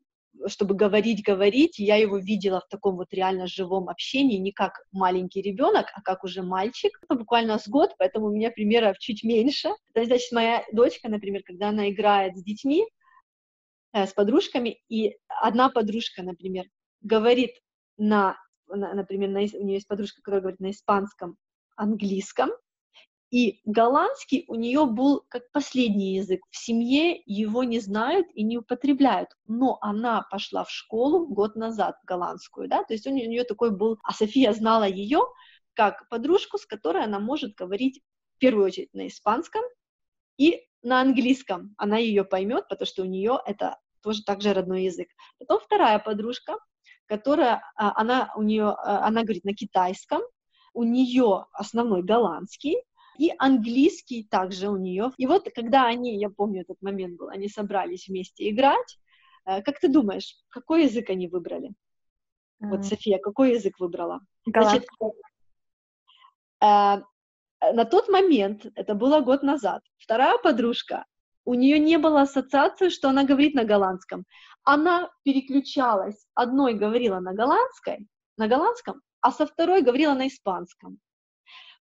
чтобы 0.47 0.75
говорить, 0.75 1.23
говорить, 1.23 1.79
я 1.79 1.95
его 1.95 2.17
видела 2.17 2.61
в 2.61 2.67
таком 2.67 2.95
вот 2.95 3.13
реально 3.13 3.47
живом 3.47 3.89
общении, 3.89 4.37
не 4.37 4.51
как 4.51 4.83
маленький 4.91 5.41
ребенок, 5.41 5.87
а 5.93 6.01
как 6.01 6.23
уже 6.23 6.43
мальчик, 6.43 6.99
это 7.03 7.17
буквально 7.17 7.57
с 7.57 7.67
год, 7.67 7.91
поэтому 7.97 8.27
у 8.27 8.31
меня 8.31 8.51
примеров 8.51 8.97
чуть 8.99 9.23
меньше. 9.23 9.69
Это 9.93 10.05
значит, 10.05 10.31
моя 10.31 10.63
дочка, 10.71 11.09
например, 11.09 11.43
когда 11.43 11.69
она 11.69 11.89
играет 11.89 12.37
с 12.37 12.43
детьми, 12.43 12.85
э, 13.93 14.05
с 14.05 14.13
подружками, 14.13 14.81
и 14.89 15.17
одна 15.27 15.69
подружка, 15.69 16.23
например, 16.23 16.65
говорит 17.01 17.51
на 17.97 18.37
например, 18.67 19.29
на, 19.29 19.41
у 19.41 19.63
нее 19.63 19.75
есть 19.75 19.87
подружка, 19.87 20.21
которая 20.21 20.41
говорит 20.41 20.59
на 20.59 20.71
испанском, 20.71 21.37
английском, 21.75 22.49
и 23.35 23.59
голландский 23.65 24.45
у 24.47 24.55
нее 24.55 24.85
был 24.85 25.25
как 25.27 25.51
последний 25.51 26.15
язык. 26.15 26.39
В 26.51 26.55
семье 26.55 27.21
его 27.25 27.65
не 27.65 27.81
знают 27.81 28.27
и 28.33 28.43
не 28.43 28.57
употребляют. 28.57 29.31
Но 29.45 29.77
она 29.81 30.21
пошла 30.21 30.63
в 30.63 30.71
школу 30.71 31.27
год 31.27 31.57
назад, 31.57 31.97
голландскую, 32.05 32.69
да, 32.69 32.85
то 32.85 32.93
есть 32.93 33.05
у 33.07 33.11
нее, 33.11 33.43
такой 33.43 33.71
был, 33.71 33.99
а 34.03 34.13
София 34.13 34.53
знала 34.53 34.85
ее 34.85 35.19
как 35.73 36.07
подружку, 36.07 36.57
с 36.57 36.65
которой 36.65 37.03
она 37.03 37.19
может 37.19 37.55
говорить 37.55 38.01
в 38.35 38.37
первую 38.37 38.67
очередь 38.67 38.93
на 38.93 39.07
испанском 39.07 39.63
и 40.37 40.61
на 40.81 41.01
английском. 41.01 41.75
Она 41.77 41.97
ее 41.97 42.23
поймет, 42.23 42.69
потому 42.69 42.85
что 42.85 43.01
у 43.01 43.05
нее 43.05 43.37
это 43.45 43.79
тоже 44.01 44.23
также 44.23 44.53
родной 44.53 44.83
язык. 44.83 45.09
Потом 45.39 45.59
вторая 45.59 45.99
подружка, 45.99 46.57
которая, 47.05 47.61
а, 47.75 47.99
она 47.99 48.31
у 48.37 48.43
нее, 48.43 48.69
а, 48.69 49.05
она 49.05 49.23
говорит 49.23 49.43
на 49.43 49.53
китайском, 49.53 50.21
у 50.73 50.83
нее 50.83 51.47
основной 51.51 52.01
голландский, 52.01 52.77
и 53.17 53.33
английский 53.37 54.23
также 54.23 54.69
у 54.69 54.77
нее. 54.77 55.11
И 55.17 55.27
вот 55.27 55.49
когда 55.55 55.85
они, 55.85 56.17
я 56.19 56.29
помню 56.29 56.61
этот 56.61 56.81
момент 56.81 57.17
был, 57.17 57.29
они 57.29 57.47
собрались 57.47 58.07
вместе 58.07 58.49
играть, 58.49 58.97
э, 59.45 59.61
как 59.61 59.79
ты 59.79 59.87
думаешь, 59.87 60.35
какой 60.49 60.83
язык 60.83 61.09
они 61.09 61.27
выбрали? 61.27 61.69
Mm. 62.61 62.69
Вот, 62.69 62.85
София, 62.85 63.19
какой 63.19 63.53
язык 63.53 63.79
выбрала? 63.79 64.19
Значит, 64.45 64.85
э, 66.61 67.01
на 67.61 67.85
тот 67.89 68.09
момент, 68.09 68.65
это 68.75 68.93
было 68.95 69.21
год 69.21 69.43
назад, 69.43 69.81
вторая 69.97 70.37
подружка, 70.37 71.05
у 71.47 71.53
нее 71.53 71.77
не 71.79 71.97
было 71.97 72.21
ассоциации, 72.21 72.89
что 72.89 73.09
она 73.09 73.23
говорит 73.23 73.53
на 73.53 73.65
голландском 73.65 74.25
она 74.65 75.09
переключалась. 75.23 76.27
Одной 76.33 76.73
говорила 76.73 77.19
на 77.19 77.33
голландской, 77.33 78.07
на 78.37 78.47
голландском, 78.47 79.01
а 79.21 79.31
со 79.31 79.45
второй 79.45 79.81
говорила 79.81 80.13
на 80.13 80.27
испанском. 80.27 80.99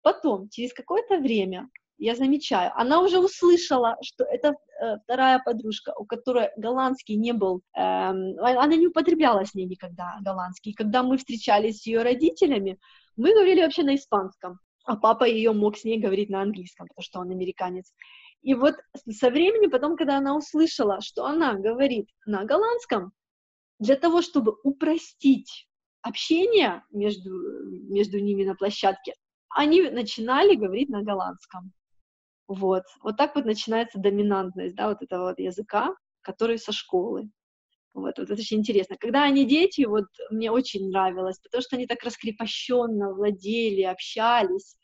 Потом, 0.02 0.48
через 0.48 0.72
какое-то 0.72 1.18
время, 1.18 1.68
я 1.98 2.16
замечаю, 2.16 2.72
она 2.74 3.00
уже 3.00 3.20
услышала, 3.20 3.96
что 4.02 4.24
это 4.24 4.48
э, 4.80 4.96
вторая 5.04 5.38
подружка, 5.38 5.94
у 5.96 6.04
которой 6.04 6.50
голландский 6.56 7.14
не 7.14 7.32
был, 7.32 7.62
э, 7.76 7.80
она 7.80 8.74
не 8.76 8.88
употребляла 8.88 9.44
с 9.44 9.54
ней 9.54 9.66
никогда 9.66 10.18
голландский. 10.20 10.74
Когда 10.74 11.04
мы 11.04 11.16
встречались 11.18 11.82
с 11.82 11.86
ее 11.86 12.02
родителями, 12.02 12.78
мы 13.16 13.32
говорили 13.32 13.62
вообще 13.62 13.84
на 13.84 13.94
испанском, 13.94 14.58
а 14.84 14.96
папа 14.96 15.24
ее 15.24 15.52
мог 15.52 15.76
с 15.76 15.84
ней 15.84 15.98
говорить 15.98 16.30
на 16.30 16.42
английском, 16.42 16.88
потому 16.88 17.04
что 17.04 17.20
он 17.20 17.30
американец. 17.30 17.92
И 18.42 18.54
вот 18.54 18.74
со 19.08 19.30
временем, 19.30 19.70
потом, 19.70 19.96
когда 19.96 20.18
она 20.18 20.36
услышала, 20.36 21.00
что 21.00 21.24
она 21.24 21.54
говорит 21.54 22.08
на 22.26 22.44
голландском, 22.44 23.12
для 23.78 23.96
того, 23.96 24.22
чтобы 24.22 24.56
упростить 24.64 25.68
общение 26.02 26.82
между, 26.90 27.30
между 27.92 28.18
ними 28.18 28.44
на 28.44 28.56
площадке, 28.56 29.14
они 29.54 29.82
начинали 29.90 30.54
говорить 30.54 30.88
на 30.88 31.02
голландском. 31.02 31.72
Вот. 32.48 32.84
Вот 33.02 33.16
так 33.16 33.34
вот 33.34 33.44
начинается 33.44 33.98
доминантность, 33.98 34.74
да, 34.74 34.88
вот 34.88 35.02
этого 35.02 35.30
вот 35.30 35.38
языка, 35.38 35.94
который 36.22 36.58
со 36.58 36.72
школы. 36.72 37.30
Вот, 37.94 38.18
вот 38.18 38.30
это 38.30 38.34
очень 38.34 38.58
интересно. 38.58 38.96
Когда 38.98 39.24
они 39.24 39.44
дети, 39.44 39.84
вот 39.84 40.06
мне 40.30 40.50
очень 40.50 40.88
нравилось, 40.88 41.38
потому 41.40 41.62
что 41.62 41.76
они 41.76 41.86
так 41.86 42.02
раскрепощенно 42.02 43.12
владели, 43.12 43.82
общались, 43.82 44.76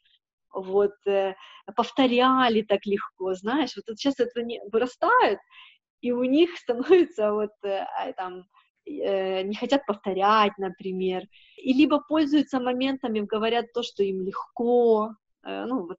вот, 0.53 0.95
э, 1.07 1.35
повторяли 1.75 2.63
так 2.63 2.85
легко, 2.85 3.35
знаешь, 3.35 3.75
вот, 3.77 3.87
сейчас 3.99 4.21
это 4.21 4.43
не 4.43 4.61
вырастают, 4.73 5.41
и 6.01 6.13
у 6.13 6.25
них 6.25 6.51
становится 6.59 7.33
вот 7.33 7.53
э, 7.65 7.85
там 8.17 8.45
не 8.89 9.55
хотят 9.55 9.87
повторять, 9.87 10.57
например, 10.59 11.25
и 11.57 11.73
либо 11.73 12.01
пользуются 12.01 12.61
моментами, 12.61 13.21
говорят 13.21 13.73
то, 13.73 13.83
что 13.83 14.03
им 14.03 14.23
легко, 14.23 15.15
э, 15.45 15.65
ну 15.67 15.87
вот 15.87 15.99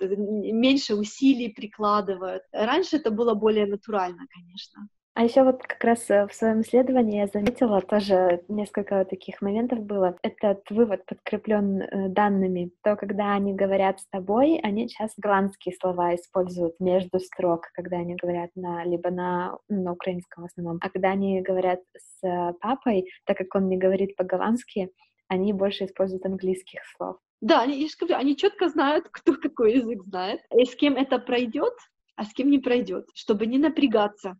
меньше 0.00 0.94
усилий 0.94 1.50
прикладывают. 1.50 2.42
Раньше 2.52 2.96
это 2.96 3.10
было 3.10 3.34
более 3.34 3.66
натурально, 3.66 4.26
конечно. 4.32 4.88
А 5.20 5.24
еще 5.24 5.42
вот 5.42 5.62
как 5.62 5.84
раз 5.84 6.08
э, 6.08 6.26
в 6.26 6.32
своем 6.32 6.62
исследовании 6.62 7.18
я 7.18 7.26
заметила 7.26 7.82
тоже 7.82 8.42
несколько 8.48 9.04
таких 9.04 9.42
моментов 9.42 9.80
было. 9.80 10.16
Этот 10.22 10.62
вывод 10.70 11.04
подкреплен 11.04 11.82
э, 11.82 12.08
данными. 12.08 12.70
То, 12.82 12.96
когда 12.96 13.34
они 13.34 13.52
говорят 13.52 14.00
с 14.00 14.06
тобой, 14.08 14.58
они 14.62 14.88
часто 14.88 15.20
голландские 15.20 15.74
слова 15.78 16.14
используют 16.14 16.80
между 16.80 17.20
строк, 17.20 17.66
когда 17.74 17.98
они 17.98 18.14
говорят 18.14 18.48
на 18.54 18.82
либо 18.86 19.10
на, 19.10 19.58
ну, 19.68 19.82
на 19.82 19.92
украинском 19.92 20.44
в 20.44 20.46
основном. 20.46 20.78
А 20.80 20.88
когда 20.88 21.10
они 21.10 21.42
говорят 21.42 21.80
с 21.98 22.26
э, 22.26 22.54
папой, 22.58 23.04
так 23.26 23.36
как 23.36 23.54
он 23.54 23.68
не 23.68 23.76
говорит 23.76 24.16
по-голландски, 24.16 24.88
они 25.28 25.52
больше 25.52 25.84
используют 25.84 26.24
английских 26.24 26.80
слов. 26.96 27.18
Да, 27.42 27.64
я 27.64 27.74
же 27.74 27.94
говорю, 28.00 28.16
они 28.16 28.38
четко 28.38 28.70
знают, 28.70 29.06
кто 29.12 29.34
какой 29.34 29.74
язык 29.74 30.02
знает, 30.02 30.40
и 30.56 30.64
с 30.64 30.74
кем 30.74 30.96
это 30.96 31.18
пройдет, 31.18 31.74
а 32.16 32.24
с 32.24 32.32
кем 32.32 32.48
не 32.48 32.58
пройдет, 32.58 33.04
чтобы 33.12 33.44
не 33.44 33.58
напрягаться. 33.58 34.38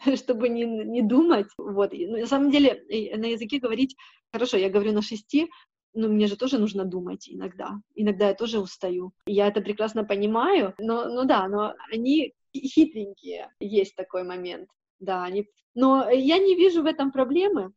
чтобы 0.16 0.48
не, 0.48 0.64
не 0.64 1.02
думать. 1.02 1.46
Вот. 1.56 1.92
Ну, 1.92 2.18
на 2.18 2.26
самом 2.26 2.50
деле 2.50 2.82
на 3.16 3.26
языке 3.26 3.58
говорить, 3.58 3.96
хорошо, 4.32 4.56
я 4.56 4.70
говорю 4.70 4.92
на 4.92 5.02
шести, 5.02 5.50
но 5.92 6.08
мне 6.08 6.26
же 6.26 6.36
тоже 6.36 6.58
нужно 6.58 6.84
думать 6.84 7.28
иногда. 7.28 7.80
Иногда 7.94 8.28
я 8.28 8.34
тоже 8.34 8.60
устаю. 8.60 9.12
Я 9.26 9.48
это 9.48 9.60
прекрасно 9.60 10.04
понимаю, 10.04 10.74
но, 10.78 11.08
ну 11.08 11.24
да, 11.24 11.48
но 11.48 11.74
они 11.92 12.34
хитренькие, 12.54 13.52
есть 13.60 13.96
такой 13.96 14.24
момент. 14.24 14.68
Да, 14.98 15.24
они... 15.24 15.48
Но 15.74 16.08
я 16.10 16.38
не 16.38 16.56
вижу 16.56 16.82
в 16.82 16.86
этом 16.86 17.12
проблемы, 17.12 17.72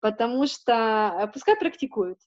потому 0.00 0.46
что 0.46 1.30
пускай 1.32 1.56
практикуют. 1.56 2.18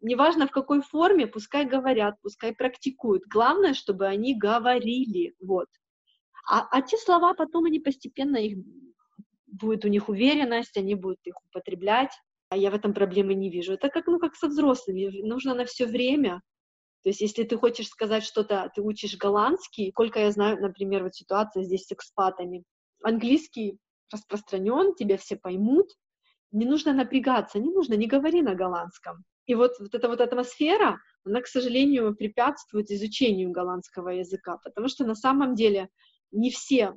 Неважно 0.00 0.46
в 0.46 0.50
какой 0.50 0.82
форме, 0.82 1.26
пускай 1.26 1.64
говорят, 1.64 2.16
пускай 2.22 2.54
практикуют. 2.54 3.24
Главное, 3.26 3.74
чтобы 3.74 4.06
они 4.06 4.38
говорили. 4.38 5.34
Вот. 5.40 5.68
А, 6.46 6.66
а 6.70 6.82
те 6.82 6.96
слова 6.96 7.34
потом 7.34 7.64
они 7.64 7.80
постепенно 7.80 8.36
их 8.36 8.58
будет 9.46 9.84
у 9.84 9.88
них 9.88 10.08
уверенность, 10.08 10.76
они 10.76 10.94
будут 10.94 11.18
их 11.24 11.34
употреблять. 11.48 12.12
А 12.48 12.56
я 12.56 12.70
в 12.70 12.74
этом 12.74 12.94
проблемы 12.94 13.34
не 13.34 13.50
вижу. 13.50 13.72
Это 13.72 13.88
как, 13.88 14.06
ну, 14.06 14.20
как 14.20 14.36
со 14.36 14.46
взрослыми. 14.46 15.22
Нужно 15.22 15.54
на 15.54 15.64
все 15.64 15.86
время. 15.86 16.42
То 17.02 17.10
есть, 17.10 17.20
если 17.20 17.42
ты 17.42 17.56
хочешь 17.56 17.88
сказать 17.88 18.22
что-то, 18.22 18.70
ты 18.74 18.82
учишь 18.82 19.16
голландский, 19.16 19.90
сколько 19.90 20.20
я 20.20 20.30
знаю, 20.30 20.60
например, 20.60 21.02
вот 21.02 21.14
ситуация 21.14 21.64
здесь 21.64 21.86
с 21.86 21.92
экспатами. 21.92 22.64
Английский 23.02 23.78
распространен, 24.12 24.94
тебя 24.94 25.16
все 25.16 25.36
поймут, 25.36 25.88
не 26.52 26.64
нужно 26.64 26.92
напрягаться, 26.92 27.58
не 27.58 27.70
нужно, 27.70 27.94
не 27.94 28.06
говори 28.06 28.42
на 28.42 28.54
голландском. 28.54 29.24
И 29.46 29.54
вот, 29.54 29.72
вот 29.78 29.94
эта 29.94 30.08
вот 30.08 30.20
атмосфера, 30.20 31.00
она, 31.24 31.40
к 31.40 31.46
сожалению, 31.46 32.14
препятствует 32.14 32.90
изучению 32.90 33.50
голландского 33.50 34.10
языка, 34.10 34.58
потому 34.64 34.88
что 34.88 35.04
на 35.04 35.14
самом 35.14 35.54
деле 35.54 35.88
не 36.32 36.50
все 36.50 36.94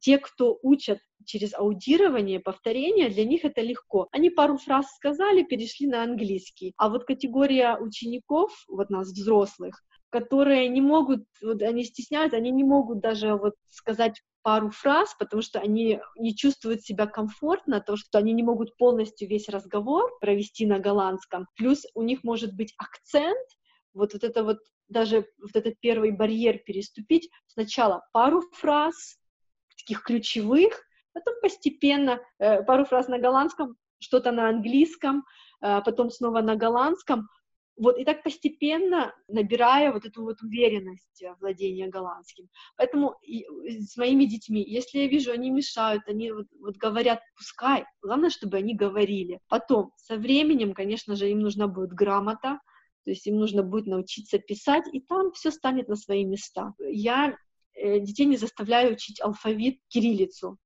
те, 0.00 0.18
кто 0.18 0.58
учат 0.62 0.98
через 1.24 1.54
аудирование, 1.54 2.40
повторение, 2.40 3.08
для 3.08 3.24
них 3.24 3.44
это 3.44 3.60
легко. 3.60 4.08
Они 4.12 4.30
пару 4.30 4.56
фраз 4.56 4.86
сказали, 4.96 5.42
перешли 5.42 5.86
на 5.86 6.02
английский. 6.02 6.72
А 6.76 6.88
вот 6.88 7.04
категория 7.04 7.76
учеников, 7.78 8.52
вот 8.68 8.90
нас, 8.90 9.08
взрослых, 9.08 9.82
которые 10.10 10.68
не 10.68 10.80
могут, 10.80 11.24
вот 11.42 11.62
они 11.62 11.84
стесняются, 11.84 12.36
они 12.36 12.50
не 12.50 12.64
могут 12.64 13.00
даже 13.00 13.34
вот 13.34 13.54
сказать 13.68 14.20
пару 14.42 14.70
фраз, 14.70 15.14
потому 15.18 15.40
что 15.40 15.60
они 15.60 16.00
не 16.18 16.34
чувствуют 16.34 16.82
себя 16.82 17.06
комфортно, 17.06 17.80
то, 17.80 17.96
что 17.96 18.18
они 18.18 18.32
не 18.32 18.42
могут 18.42 18.76
полностью 18.76 19.28
весь 19.28 19.48
разговор 19.48 20.10
провести 20.20 20.66
на 20.66 20.80
голландском. 20.80 21.46
Плюс 21.54 21.86
у 21.94 22.02
них 22.02 22.24
может 22.24 22.54
быть 22.54 22.74
акцент, 22.76 23.48
вот, 23.94 24.12
вот 24.12 24.24
это 24.24 24.44
вот 24.44 24.58
даже 24.88 25.26
вот 25.40 25.54
этот 25.54 25.78
первый 25.80 26.10
барьер 26.10 26.58
переступить. 26.58 27.30
Сначала 27.46 28.06
пару 28.12 28.42
фраз, 28.52 29.18
таких 29.76 30.02
ключевых, 30.02 30.80
потом 31.12 31.34
постепенно 31.40 32.20
э, 32.38 32.62
пару 32.62 32.84
фраз 32.84 33.08
на 33.08 33.18
голландском, 33.18 33.76
что-то 33.98 34.32
на 34.32 34.48
английском, 34.48 35.24
э, 35.60 35.80
потом 35.84 36.10
снова 36.10 36.40
на 36.40 36.56
голландском, 36.56 37.28
вот 37.76 37.98
и 37.98 38.04
так 38.04 38.22
постепенно 38.22 39.14
набирая 39.28 39.92
вот 39.92 40.04
эту 40.04 40.22
вот 40.22 40.42
уверенность 40.42 41.22
владения 41.40 41.88
голландским. 41.88 42.48
Поэтому 42.76 43.16
и, 43.22 43.46
с 43.80 43.96
моими 43.96 44.24
детьми, 44.24 44.62
если 44.62 45.00
я 45.00 45.08
вижу, 45.08 45.32
они 45.32 45.50
мешают, 45.50 46.02
они 46.06 46.32
вот, 46.32 46.46
вот 46.60 46.76
говорят, 46.76 47.20
пускай, 47.36 47.84
главное, 48.02 48.30
чтобы 48.30 48.58
они 48.58 48.74
говорили. 48.74 49.40
Потом, 49.48 49.92
со 49.96 50.16
временем, 50.16 50.74
конечно 50.74 51.16
же, 51.16 51.30
им 51.30 51.40
нужна 51.40 51.66
будет 51.66 51.92
грамота, 51.92 52.60
то 53.04 53.10
есть 53.10 53.26
им 53.26 53.36
нужно 53.36 53.62
будет 53.62 53.86
научиться 53.86 54.38
писать, 54.38 54.84
и 54.92 55.00
там 55.00 55.32
все 55.32 55.50
станет 55.50 55.88
на 55.88 55.96
свои 55.96 56.24
места. 56.24 56.74
Я 56.78 57.36
э, 57.74 58.00
детей 58.00 58.26
не 58.26 58.36
заставляю 58.36 58.94
учить 58.94 59.20
алфавит, 59.20 59.80
кириллицу. 59.88 60.58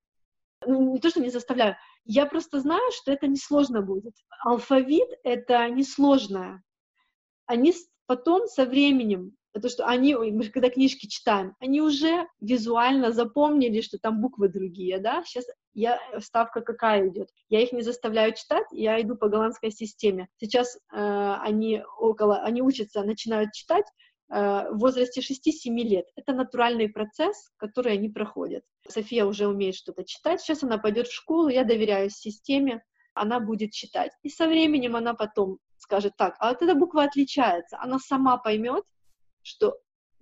Ну, 0.66 0.93
не 0.93 1.01
то, 1.01 1.11
что 1.11 1.20
не 1.20 1.30
заставляю, 1.30 1.76
я 2.05 2.26
просто 2.26 2.61
знаю, 2.61 2.91
что 2.93 3.12
это 3.12 3.26
несложно 3.26 3.82
будет. 3.82 4.14
Алфавит— 4.45 5.09
это 5.24 5.68
несложное 5.68 6.62
они 7.47 7.72
потом 8.07 8.47
со 8.47 8.66
временем, 8.66 9.37
потому 9.57 9.70
что 9.70 9.86
они, 9.86 10.14
мы 10.14 10.44
когда 10.48 10.68
книжки 10.68 11.07
читаем, 11.07 11.54
они 11.61 11.80
уже 11.80 12.28
визуально 12.42 13.11
запомнили, 13.11 13.80
что 13.80 13.96
там 13.98 14.20
буквы 14.20 14.50
другие, 14.50 14.98
да, 14.98 15.24
сейчас 15.24 15.46
я, 15.72 15.98
ставка 16.20 16.61
какая 16.61 17.09
идет? 17.09 17.30
Я 17.48 17.62
их 17.62 17.72
не 17.72 17.80
заставляю 17.80 18.34
читать, 18.34 18.66
я 18.70 19.00
иду 19.00 19.16
по 19.16 19.28
голландской 19.28 19.70
системе. 19.70 20.28
Сейчас 20.36 20.76
э, 20.76 21.36
они 21.40 21.82
около, 21.98 22.42
они 22.42 22.61
учатся, 22.61 23.02
начинают 23.02 23.52
читать 23.52 23.86
э, 24.30 24.70
в 24.72 24.78
возрасте 24.78 25.22
6-7 25.22 25.70
лет. 25.84 26.04
Это 26.16 26.34
натуральный 26.34 26.90
процесс, 26.90 27.50
который 27.57 27.94
они 27.94 28.11
проходят. 28.11 28.62
София 28.86 29.24
уже 29.24 29.46
умеет 29.46 29.74
что-то 29.74 30.04
читать, 30.04 30.42
сейчас 30.42 30.64
она 30.64 30.76
пойдет 30.76 31.09
в 31.09 31.14
школу, 31.14 31.48
я 31.48 31.64
доверяю 31.64 32.11
системе, 32.11 32.82
она 33.14 33.40
будет 33.40 33.70
читать. 33.70 34.12
И 34.22 34.28
со 34.28 34.46
временем 34.46 34.96
она 34.96 35.14
потом 35.14 35.61
скажет 35.78 36.12
так, 36.18 36.36
а 36.40 36.50
вот 36.50 36.61
эта 36.61 36.74
буква 36.74 37.04
отличается, 37.04 37.78
она 37.80 37.98
сама 37.98 38.36
поймет, 38.36 38.84
что 39.47 39.78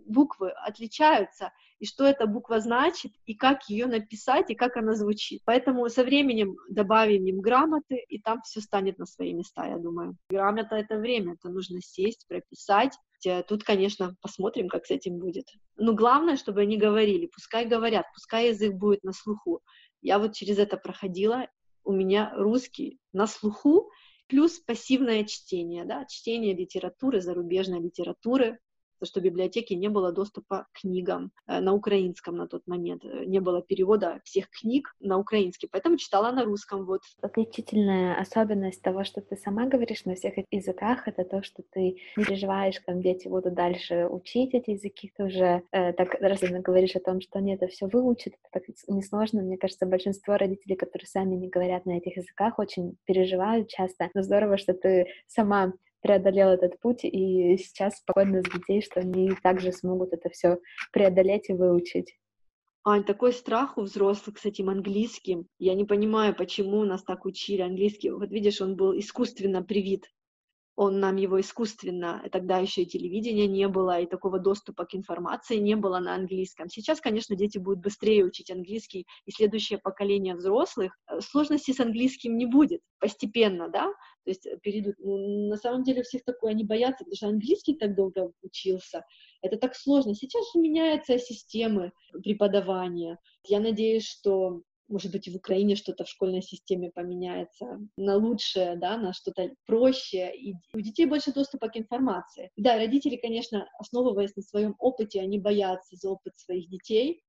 буквы 0.07 0.51
отличаются, 0.51 1.53
и 1.79 1.87
что 1.87 2.05
эта 2.05 2.27
буква 2.27 2.61
значит, 2.61 3.13
и 3.25 3.35
как 3.35 3.69
ее 3.71 3.87
написать, 3.87 4.51
и 4.51 4.55
как 4.55 4.77
она 4.77 4.95
звучит. 4.95 5.41
Поэтому 5.47 5.89
со 5.89 6.05
временем 6.05 6.57
добавим 6.69 7.25
им 7.25 7.41
грамоты, 7.41 8.05
и 8.09 8.21
там 8.21 8.43
все 8.43 8.61
станет 8.61 8.99
на 8.99 9.07
свои 9.07 9.33
места, 9.33 9.67
я 9.67 9.79
думаю. 9.79 10.17
Грамота— 10.29 10.77
это 10.77 10.99
время, 10.99 11.35
это 11.35 11.49
нужно 11.49 11.81
сесть, 11.81 12.27
прописать. 12.29 12.93
Тут, 13.49 13.65
конечно, 13.65 14.15
посмотрим, 14.21 14.69
как 14.69 14.85
с 14.85 14.91
этим 14.91 15.19
будет. 15.19 15.47
Но 15.77 15.95
главное, 15.95 16.37
чтобы 16.37 16.61
они 16.61 16.77
говорили, 16.77 17.27
пускай 17.27 17.65
говорят, 17.65 18.05
пускай 18.13 18.49
язык 18.49 18.75
будет 18.75 19.03
на 19.03 19.15
слуху. 19.15 19.63
Я 20.03 20.19
вот 20.19 20.35
через 20.35 20.59
это 20.59 20.77
проходила, 20.77 21.47
у 21.83 21.93
меня 21.93 22.35
русский 22.37 22.99
на 23.15 23.27
слуху, 23.27 23.91
плюс 24.27 24.59
пассивное 24.59 25.25
чтение, 25.25 25.87
да, 25.87 26.05
чтение 26.05 26.55
литературы, 26.55 27.23
зарубежной 27.23 27.81
литературы, 27.81 28.59
то, 29.05 29.07
что 29.07 29.21
в 29.21 29.23
библиотеке 29.23 29.77
не 29.77 29.89
было 29.89 30.13
доступа 30.13 30.67
к 30.73 30.81
книгам 30.81 31.31
э, 31.47 31.61
на 31.61 31.75
украинском 31.75 32.37
на 32.37 32.49
тот 32.49 32.67
момент, 32.67 33.05
э, 33.05 33.25
не 33.27 33.41
было 33.41 33.63
перевода 33.63 34.21
всех 34.25 34.49
книг 34.51 34.95
на 35.01 35.19
украинский, 35.19 35.69
поэтому 35.71 35.99
читала 35.99 36.33
на 36.33 36.45
русском. 36.45 36.87
Вот. 36.87 37.03
Отличительная 37.21 38.19
особенность 38.19 38.83
того, 38.83 39.05
что 39.05 39.21
ты 39.21 39.37
сама 39.37 39.67
говоришь 39.67 40.05
на 40.07 40.15
всех 40.15 40.35
языках, 40.51 41.07
это 41.07 41.25
то, 41.25 41.43
что 41.43 41.63
ты 41.71 41.99
не 42.17 42.25
переживаешь, 42.25 42.81
когда 42.81 43.03
дети 43.03 43.29
будут 43.29 43.55
дальше 43.55 44.07
учить 44.11 44.55
эти 44.55 44.71
языки, 44.71 45.13
ты 45.15 45.25
уже 45.25 45.63
э, 45.71 45.93
так 45.93 46.15
разумно 46.21 46.61
говоришь 46.61 46.97
о 46.97 47.01
том, 47.01 47.21
что 47.21 47.39
они 47.39 47.55
это 47.55 47.67
все 47.67 47.87
выучат, 47.87 48.33
это 48.33 48.49
так 48.53 48.63
несложно. 48.89 49.43
Мне 49.43 49.59
кажется, 49.59 49.87
большинство 49.87 50.37
родителей, 50.37 50.77
которые 50.77 51.07
сами 51.07 51.35
не 51.35 51.49
говорят 51.49 51.85
на 51.85 51.99
этих 51.99 52.17
языках, 52.17 52.59
очень 52.59 52.97
переживают 53.05 53.69
часто. 53.69 54.09
Но 54.15 54.23
здорово, 54.23 54.57
что 54.57 54.73
ты 54.73 55.09
сама 55.27 55.75
преодолел 56.05 56.51
этот 56.51 56.79
путь, 56.81 57.01
и 57.03 57.57
сейчас 57.57 57.97
спокойно 57.97 58.43
с 58.43 58.45
детей, 58.45 58.83
что 58.83 59.01
они 59.01 59.33
также 59.43 59.73
смогут 59.73 60.13
это 60.13 60.29
все 60.29 60.59
преодолеть 60.93 61.49
и 61.49 61.55
выучить. 61.55 62.19
Ань, 62.87 63.05
такой 63.05 63.33
страх 63.33 63.79
у 63.79 63.83
взрослых 63.83 64.39
с 64.39 64.45
этим 64.45 64.69
английским. 64.69 65.47
Я 65.59 65.75
не 65.75 65.85
понимаю, 65.85 66.37
почему 66.37 66.85
нас 66.85 67.03
так 67.03 67.25
учили 67.25 67.63
английский. 67.63 68.11
Вот 68.11 68.31
видишь, 68.31 68.61
он 68.61 68.77
был 68.77 68.97
искусственно 68.99 69.63
привит 69.63 70.05
он 70.77 70.99
нам 70.99 71.17
его 71.17 71.41
искусственно, 71.41 72.23
тогда 72.33 72.59
еще 72.59 72.83
и 72.83 72.87
телевидения 72.87 73.47
не 73.47 73.69
было, 73.69 74.01
и 74.01 74.07
такого 74.07 74.39
доступа 74.39 74.85
к 74.85 74.95
информации 74.95 75.57
не 75.57 75.77
было 75.77 75.99
на 76.01 76.15
английском. 76.15 76.69
Сейчас, 76.69 77.01
конечно, 77.01 77.37
дети 77.37 77.59
будут 77.59 77.81
быстрее 77.81 78.25
учить 78.25 78.51
английский, 78.51 79.07
и 79.25 79.31
следующее 79.31 79.79
поколение 79.79 80.35
взрослых 80.35 80.97
э, 81.07 81.21
сложностей 81.21 81.75
с 81.75 81.81
английским 81.81 82.37
не 82.37 82.47
будет 82.47 82.81
постепенно, 82.99 83.69
да, 83.69 83.93
то 84.25 84.31
есть 84.31 84.47
перейдут. 84.63 84.97
Ну, 84.99 85.49
на 85.49 85.57
самом 85.57 85.85
деле 85.85 86.03
всех 86.03 86.25
такое, 86.25 86.53
они 86.53 86.65
боятся, 86.65 87.05
потому 87.05 87.17
что 87.17 87.29
английский 87.29 87.75
так 87.75 87.95
долго 87.95 88.33
учился, 88.43 89.05
это 89.43 89.57
так 89.57 89.75
сложно. 89.77 90.15
Сейчас 90.15 90.45
же 90.53 90.61
меняются 90.61 91.19
системы 91.19 91.93
преподавания. 92.23 93.19
Я 93.47 93.61
надеюсь, 93.61 94.07
что 94.07 94.63
может 94.89 95.13
быть, 95.13 95.29
в 95.29 95.37
Украине 95.37 95.77
что-то 95.77 96.05
в 96.05 96.09
школьной 96.09 96.43
системе 96.43 96.91
поменяется 96.95 97.81
на 97.97 98.17
лучшее, 98.17 98.77
да, 98.77 98.97
на 98.99 99.13
что-то 99.13 99.51
проще, 99.67 100.31
и 100.35 100.55
у 100.75 100.81
детей 100.81 101.07
больше 101.07 101.33
доступа 101.33 101.69
к 101.69 101.77
информации. 101.77 102.51
Да, 102.57 102.77
родители, 102.77 103.17
конечно, 103.17 103.67
основываясь 103.79 104.37
на 104.37 104.43
своем 104.43 104.75
опыте, 104.79 105.21
они 105.21 105.39
боятся 105.39 105.97
за 105.97 106.11
опыт 106.11 106.35
своих 106.37 106.69
детей, 106.69 107.23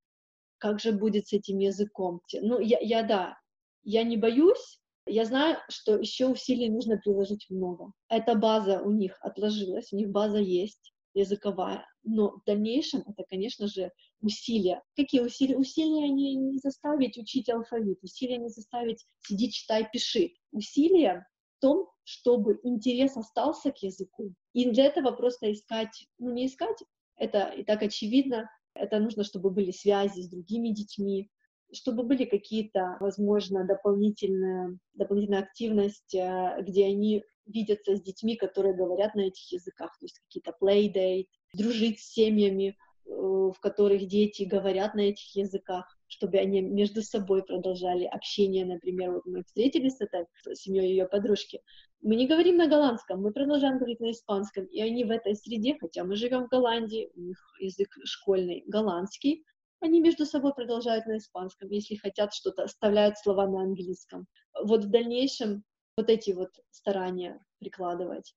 как 0.58 0.80
же 0.80 0.92
будет 0.92 1.28
с 1.28 1.34
этим 1.34 1.60
языком. 1.60 2.22
Ну, 2.34 2.60
я, 2.60 2.78
я 2.82 3.04
да, 3.04 3.38
я 3.84 4.04
не 4.04 4.18
боюсь, 4.18 4.80
я 5.06 5.26
знаю, 5.26 5.58
что 5.70 5.98
еще 5.98 6.28
усилий 6.28 6.70
нужно 6.70 6.98
приложить 6.98 7.46
много. 7.50 7.92
Эта 8.10 8.36
база 8.36 8.82
у 8.82 8.92
них 8.92 9.18
отложилась, 9.22 9.94
у 9.94 9.98
них 9.98 10.10
база 10.10 10.38
есть 10.38 10.94
языковая, 11.14 11.86
но 12.04 12.32
в 12.32 12.44
дальнейшем 12.46 13.04
это, 13.08 13.24
конечно 13.30 13.68
же, 13.68 13.92
усилия. 14.22 14.82
Какие 14.96 15.22
усилия? 15.22 15.58
Усилия 15.58 16.10
не, 16.10 16.36
не 16.36 16.58
заставить 16.60 17.18
учить 17.18 17.50
алфавит, 17.50 18.04
усилия 18.04 18.38
не 18.38 18.50
заставить 18.50 19.06
сиди, 19.20 19.52
читай, 19.52 19.88
пиши. 19.92 20.32
Усилия 20.52 21.26
в 21.58 21.62
том, 21.62 21.88
чтобы 22.04 22.60
интерес 22.64 23.16
остался 23.16 23.72
к 23.72 23.78
языку. 23.82 24.34
И 24.54 24.70
для 24.70 24.86
этого 24.86 25.12
просто 25.12 25.52
искать, 25.52 26.08
ну 26.20 26.34
не 26.34 26.48
искать, 26.48 26.78
это 27.16 27.48
и 27.50 27.64
так 27.64 27.82
очевидно, 27.82 28.50
это 28.74 29.00
нужно, 29.00 29.24
чтобы 29.24 29.50
были 29.52 29.72
связи 29.72 30.22
с 30.22 30.30
другими 30.30 30.70
детьми, 30.70 31.30
чтобы 31.72 32.04
были 32.04 32.26
какие-то, 32.26 32.98
возможно, 33.00 33.66
дополнительная, 33.66 34.78
дополнительная 34.94 35.42
активность, 35.44 36.14
э, 36.16 36.58
где 36.62 36.86
они 36.86 37.24
видятся 37.46 37.96
с 37.96 38.02
детьми, 38.02 38.36
которые 38.36 38.76
говорят 38.76 39.16
на 39.16 39.22
этих 39.22 39.52
языках, 39.52 39.98
то 40.00 40.06
есть 40.06 40.20
какие-то 40.20 40.56
playdate, 40.60 41.28
дружить 41.54 42.00
с 42.00 42.14
семьями, 42.14 42.78
э, 43.06 43.10
в 43.10 43.56
которых 43.62 44.08
дети 44.08 44.44
говорят 44.44 44.96
на 44.96 45.02
этих 45.02 45.36
языках, 45.36 45.86
чтобы 46.08 46.38
они 46.38 46.62
между 46.62 47.02
собой 47.02 47.44
продолжали 47.44 48.06
общение, 48.06 48.66
например, 48.66 49.12
вот 49.12 49.26
мы 49.26 49.44
встретились 49.44 49.98
с 49.98 50.02
этой 50.02 50.26
семьей 50.54 50.90
ее 50.90 51.08
подружки, 51.08 51.62
мы 52.02 52.16
не 52.16 52.28
говорим 52.28 52.58
на 52.58 52.68
голландском, 52.68 53.22
мы 53.22 53.32
продолжаем 53.32 53.78
говорить 53.78 54.00
на 54.00 54.12
испанском, 54.12 54.66
и 54.66 54.80
они 54.82 55.04
в 55.04 55.12
этой 55.12 55.36
среде, 55.36 55.76
хотя 55.80 56.04
мы 56.04 56.16
живем 56.16 56.46
в 56.46 56.50
Голландии, 56.50 57.10
у 57.16 57.20
них 57.20 57.38
язык 57.60 57.90
школьный 58.04 58.64
голландский, 58.68 59.44
они 59.82 60.02
между 60.02 60.26
собой 60.26 60.54
продолжают 60.54 61.06
на 61.06 61.18
испанском, 61.18 61.70
если 61.70 61.96
хотят 61.96 62.34
что-то, 62.34 62.64
оставляют 62.64 63.18
слова 63.18 63.48
на 63.48 63.62
английском. 63.64 64.28
Вот 64.64 64.86
в 64.86 64.90
дальнейшем 64.90 65.64
вот 65.98 66.10
эти 66.10 66.32
вот 66.32 66.50
старания 66.72 67.40
прикладывать, 67.60 68.34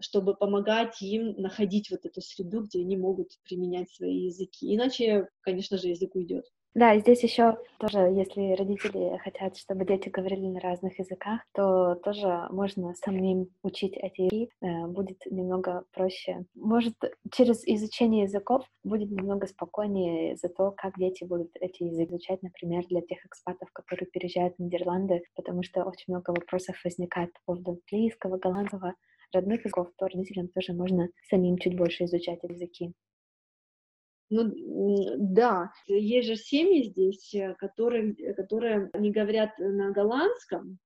чтобы 0.00 0.34
помогать 0.34 1.00
им 1.02 1.34
находить 1.40 1.90
вот 1.90 2.04
эту 2.04 2.20
среду, 2.20 2.62
где 2.62 2.80
они 2.80 2.96
могут 2.96 3.32
применять 3.44 3.90
свои 3.90 4.26
языки. 4.26 4.74
Иначе, 4.74 5.28
конечно 5.42 5.78
же, 5.78 5.88
язык 5.88 6.14
уйдет. 6.14 6.44
Да, 6.74 6.98
здесь 6.98 7.22
еще 7.22 7.58
тоже, 7.78 7.98
если 7.98 8.54
родители 8.54 9.18
хотят, 9.18 9.58
чтобы 9.58 9.84
дети 9.84 10.08
говорили 10.08 10.46
на 10.46 10.58
разных 10.60 10.98
языках, 10.98 11.42
то 11.52 11.96
тоже 11.96 12.46
можно 12.50 12.94
самим 12.94 13.48
учить 13.62 13.92
эти 13.96 14.22
языки, 14.22 14.48
э, 14.62 14.86
будет 14.86 15.18
немного 15.26 15.84
проще. 15.92 16.46
Может, 16.54 16.94
через 17.30 17.62
изучение 17.66 18.22
языков 18.22 18.64
будет 18.84 19.10
немного 19.10 19.46
спокойнее 19.48 20.36
за 20.36 20.48
то, 20.48 20.70
как 20.70 20.96
дети 20.98 21.24
будут 21.24 21.50
эти 21.60 21.82
языки 21.82 22.04
изучать, 22.14 22.42
например, 22.42 22.86
для 22.86 23.02
тех 23.02 23.24
экспатов, 23.26 23.70
которые 23.72 24.08
переезжают 24.10 24.54
в 24.56 24.62
Нидерланды, 24.62 25.24
потому 25.36 25.62
что 25.62 25.84
очень 25.84 26.04
много 26.08 26.30
вопросов 26.30 26.76
возникает 26.84 27.34
по 27.34 27.40
поводу 27.52 27.72
английского, 27.72 28.38
голландского, 28.38 28.94
родных 29.34 29.64
языков, 29.66 29.88
то 29.98 30.06
родителям 30.08 30.48
тоже 30.48 30.72
можно 30.72 31.08
самим 31.28 31.58
чуть 31.58 31.76
больше 31.76 32.04
изучать 32.04 32.40
языки. 32.44 32.94
Ну, 34.34 34.50
да, 35.18 35.70
есть 35.88 36.26
же 36.26 36.36
семьи 36.36 36.84
здесь, 36.84 37.34
э, 37.34 37.54
которые, 37.58 38.14
э, 38.14 38.32
которые 38.32 38.90
не 38.94 39.10
говорят 39.10 39.50
на 39.58 39.90
голландском, 39.90 40.78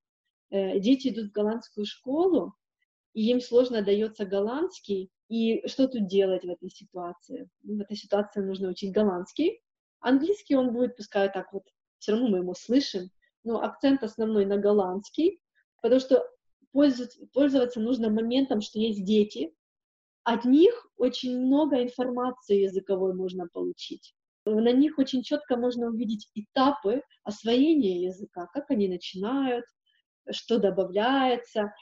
э, 0.51 0.81
дети 0.81 1.11
идут 1.11 1.29
в 1.29 1.33
голландскую 1.33 1.87
школу, 1.87 2.55
и 3.15 3.31
им 3.31 3.41
сложно 3.41 3.83
дается 3.83 4.27
голландский, 4.27 5.13
и 5.29 5.65
что 5.69 5.87
тут 5.87 6.09
делать 6.09 6.43
в 6.43 6.51
этой 6.51 6.71
ситуации? 6.71 7.49
Ну, 7.63 7.77
в 7.77 7.81
этой 7.83 7.97
ситуации 7.97 8.41
нужно 8.41 8.69
учить 8.69 8.93
голландский, 8.93 9.63
английский 10.01 10.57
он 10.57 10.73
будет, 10.73 10.97
пускай 10.97 11.33
так 11.33 11.53
вот, 11.53 11.63
все 12.01 12.13
равно 12.13 12.27
мы 12.27 12.39
его 12.39 12.55
слышим, 12.55 13.11
но 13.45 13.63
акцент 13.63 14.03
основной 14.03 14.45
на 14.45 14.57
голландский, 14.57 15.41
потому 15.83 16.01
что 16.01 16.29
пользоваться, 16.73 17.25
пользоваться 17.33 17.79
нужно 17.79 18.11
моментом, 18.11 18.61
что 18.61 18.81
есть 18.81 19.05
дети, 19.05 19.55
от 20.27 20.45
них 20.45 20.89
очень 20.97 21.39
много 21.39 21.85
информации 21.85 22.63
языковой 22.63 23.15
можно 23.15 23.47
получить. 23.47 24.13
На 24.45 24.73
них 24.73 24.99
очень 24.99 25.23
четко 25.23 25.57
можно 25.57 25.87
увидеть 25.87 26.29
этапы 26.35 27.03
освоения 27.23 28.03
языка, 28.03 28.49
как 28.53 28.69
они 28.73 28.89
начинают, 28.89 29.65
что 30.33 30.59
добавляется. 30.59 31.73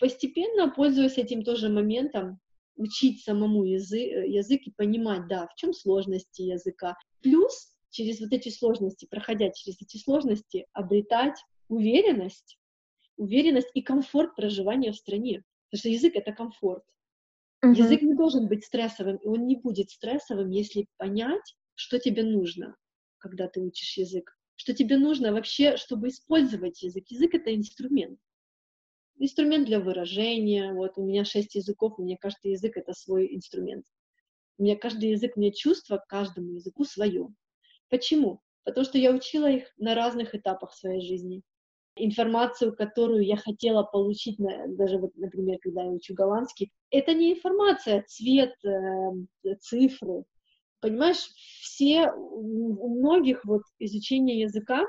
Постепенно, 0.00 0.68
пользуясь 0.68 1.16
этим 1.16 1.44
тоже 1.44 1.68
моментом, 1.68 2.40
учить 2.74 3.22
самому 3.22 3.62
язык, 3.62 4.26
язык 4.26 4.62
и 4.66 4.72
понимать, 4.72 5.28
да, 5.28 5.46
в 5.46 5.54
чем 5.54 5.72
сложности 5.72 6.42
языка. 6.42 6.96
Плюс 7.22 7.72
через 7.90 8.20
вот 8.20 8.32
эти 8.32 8.48
сложности, 8.48 9.06
проходя 9.08 9.50
через 9.50 9.80
эти 9.80 9.96
сложности, 9.96 10.66
обретать 10.72 11.38
уверенность, 11.68 12.58
уверенность 13.16 13.70
и 13.74 13.80
комфорт 13.80 14.34
проживания 14.34 14.90
в 14.90 14.96
стране. 14.96 15.44
Потому 15.70 15.78
что 15.78 15.88
язык— 15.88 16.14
это 16.16 16.32
комфорт. 16.32 16.82
Uh-huh. 17.64 17.74
Язык 17.74 18.02
не 18.02 18.14
должен 18.14 18.48
быть 18.48 18.64
стрессовым, 18.64 19.16
и 19.18 19.28
он 19.28 19.46
не 19.46 19.56
будет 19.56 19.90
стрессовым, 19.90 20.50
если 20.50 20.88
понять, 20.96 21.56
что 21.74 22.00
тебе 22.00 22.24
нужно, 22.24 22.76
когда 23.18 23.46
ты 23.48 23.60
учишь 23.60 23.96
язык. 23.96 24.36
Что 24.56 24.74
тебе 24.74 24.96
нужно 24.98 25.32
вообще, 25.32 25.76
чтобы 25.76 26.08
использовать 26.08 26.82
язык. 26.82 27.04
Язык— 27.08 27.34
это 27.34 27.54
инструмент. 27.54 28.18
Инструмент 29.18 29.66
для 29.66 29.78
выражения. 29.78 30.72
Вот 30.72 30.98
у 30.98 31.06
меня 31.06 31.24
шесть 31.24 31.54
языков, 31.54 31.94
у 31.98 32.02
меня 32.02 32.16
каждый 32.20 32.52
язык— 32.52 32.76
это 32.76 32.92
свой 32.94 33.32
инструмент. 33.34 33.86
У 34.58 34.64
меня 34.64 34.76
каждый 34.76 35.10
язык, 35.10 35.36
у 35.36 35.40
меня 35.40 35.52
чувство 35.52 35.98
к 35.98 36.06
каждому 36.08 36.54
языку 36.54 36.84
свое. 36.84 37.28
Почему? 37.88 38.40
Потому 38.64 38.84
что 38.84 38.98
я 38.98 39.12
учила 39.12 39.50
их 39.50 39.72
на 39.76 39.94
разных 39.94 40.34
этапах 40.34 40.74
своей 40.74 41.00
жизни 41.00 41.42
информацию, 41.96 42.74
которую 42.74 43.24
я 43.24 43.36
хотела 43.36 43.82
получить, 43.82 44.36
даже 44.38 44.98
вот, 44.98 45.16
например, 45.16 45.58
когда 45.60 45.82
я 45.82 45.90
учу 45.90 46.14
голландский, 46.14 46.72
это 46.90 47.14
не 47.14 47.34
информация, 47.34 48.04
цвет, 48.08 48.54
э, 48.64 49.56
цифры. 49.60 50.24
Понимаешь, 50.80 51.28
все, 51.60 52.10
у 52.12 52.98
многих 52.98 53.44
вот 53.44 53.62
изучение 53.78 54.40
языка 54.40 54.86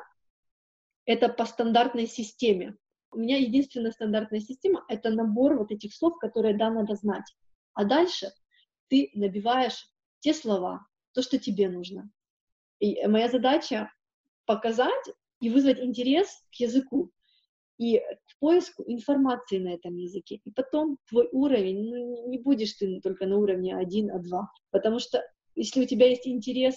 это 1.05 1.29
по 1.29 1.45
стандартной 1.45 2.07
системе. 2.07 2.77
У 3.11 3.17
меня 3.17 3.37
единственная 3.37 3.91
стандартная 3.91 4.39
система— 4.39 4.83
это 4.87 5.11
набор 5.11 5.57
вот 5.57 5.71
этих 5.71 5.93
слов, 5.93 6.17
которые, 6.17 6.57
да, 6.57 6.71
надо 6.71 6.95
знать. 6.95 7.25
А 7.73 7.85
дальше 7.85 8.31
ты 8.87 9.11
набиваешь 9.13 9.87
те 10.19 10.33
слова, 10.33 10.87
то, 11.13 11.21
что 11.21 11.37
тебе 11.37 11.69
нужно. 11.69 12.09
И 12.79 13.05
моя 13.05 13.29
задача— 13.29 13.91
показать 14.45 15.13
и 15.43 15.49
вызвать 15.49 15.81
интерес 15.81 16.29
к 16.51 16.55
языку 16.61 17.11
и 17.77 17.99
к 17.99 18.39
поиску 18.39 18.83
информации 18.87 19.57
на 19.57 19.73
этом 19.73 19.97
языке. 19.97 20.39
И 20.45 20.51
потом 20.51 20.97
твой 21.09 21.27
уровень, 21.33 21.89
ну, 21.89 22.29
не 22.29 22.37
будешь 22.37 22.71
ты 22.73 23.01
только 23.01 23.25
на 23.25 23.37
уровне 23.37 23.75
1, 23.75 24.11
а 24.11 24.19
2, 24.19 24.47
потому 24.71 24.99
что 24.99 25.21
если 25.55 25.83
у 25.83 25.85
тебя 25.85 26.07
есть 26.07 26.25
интерес 26.27 26.75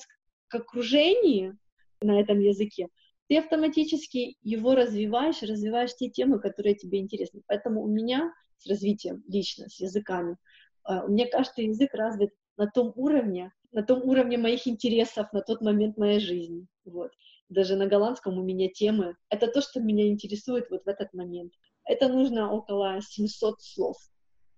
к 0.49 0.57
окружению 0.57 1.57
на 2.01 2.21
этом 2.21 2.41
языке, 2.41 2.89
ты 3.29 3.39
автоматически 3.39 4.37
его 4.43 4.75
развиваешь, 4.75 5.43
развиваешь 5.43 5.95
те 5.95 6.09
темы, 6.09 6.41
которые 6.41 6.75
тебе 6.75 6.99
интересны. 6.99 7.43
Поэтому 7.47 7.85
у 7.85 7.89
меня 7.89 8.33
с 8.59 8.67
развитием 8.69 9.23
лично, 9.29 9.69
с 9.69 9.79
языками, 9.79 10.37
а, 10.83 11.05
у 11.05 11.09
меня 11.09 11.29
каждый 11.31 11.67
язык 11.67 11.95
развит 11.95 12.31
на 12.57 12.67
том 12.67 12.93
уровне, 12.97 13.53
на 13.71 13.85
том 13.85 14.03
уровне 14.03 14.39
моих 14.39 14.67
интересов 14.67 15.33
на 15.33 15.41
тот 15.41 15.61
момент 15.61 15.97
моей 15.97 16.19
жизни. 16.19 16.67
Вот 16.85 17.13
даже 17.49 17.77
на 17.77 17.87
голландском 17.87 18.39
у 18.39 18.43
меня 18.43 18.69
темы. 18.69 19.17
Это 19.29 19.47
то, 19.49 19.61
что 19.61 19.81
меня 19.81 20.09
интересует 20.09 20.71
вот 20.71 20.85
в 20.85 20.89
этот 20.89 21.13
момент. 21.15 21.53
Это 21.85 22.09
нужно 22.09 22.53
около 22.53 23.01
700 23.01 23.61
слов, 23.61 23.97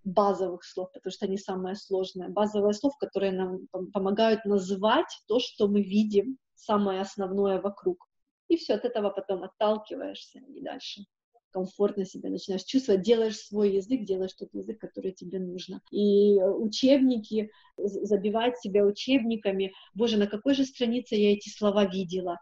базовых 0.04 0.64
слов, 0.64 0.90
потому 0.92 1.12
что 1.12 1.26
они 1.26 1.36
самые 1.36 1.76
сложные. 1.76 2.28
Базовые 2.28 2.72
слов, 2.72 2.96
которые 2.98 3.32
нам 3.32 3.66
помогают 3.92 4.44
называть 4.44 5.22
то, 5.26 5.38
что 5.38 5.68
мы 5.68 5.82
видим, 5.82 6.38
самое 6.54 7.00
основное 7.00 7.60
вокруг. 7.60 8.06
И 8.48 8.56
все, 8.56 8.74
от 8.74 8.84
этого 8.84 9.10
потом 9.10 9.44
отталкиваешься 9.44 10.40
и 10.40 10.62
дальше 10.62 11.02
комфортно 11.50 12.04
себя 12.04 12.30
начинаешь 12.30 12.64
чувствовать, 12.64 13.02
делаешь 13.02 13.38
свой 13.38 13.74
язык, 13.74 14.04
делаешь 14.04 14.34
тот 14.34 14.52
язык, 14.52 14.78
который 14.78 15.12
тебе 15.12 15.38
нужно. 15.38 15.80
И 15.90 16.40
учебники, 16.42 17.50
забивать 17.76 18.58
себя 18.58 18.84
учебниками, 18.84 19.72
боже, 19.94 20.18
на 20.18 20.26
какой 20.26 20.54
же 20.54 20.64
странице 20.64 21.14
я 21.14 21.32
эти 21.32 21.48
слова 21.48 21.84
видела, 21.84 22.38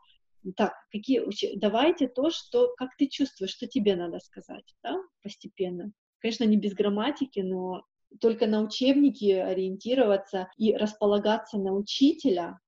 так, 0.52 0.74
какие, 0.90 1.22
давайте 1.56 2.08
то, 2.08 2.30
что, 2.30 2.74
как 2.76 2.96
ты 2.96 3.08
чувствуешь, 3.08 3.50
что 3.50 3.66
тебе 3.66 3.96
надо 3.96 4.20
сказать, 4.20 4.64
да, 4.82 4.96
постепенно. 5.22 5.92
Конечно, 6.18 6.44
не 6.44 6.56
без 6.56 6.74
грамматики, 6.74 7.40
но 7.40 7.84
только 8.20 8.46
на 8.46 8.62
учебники 8.62 9.32
ориентироваться 9.32 10.48
и 10.56 10.74
располагаться 10.76 11.58
на 11.58 11.72
учителя, 11.72 12.58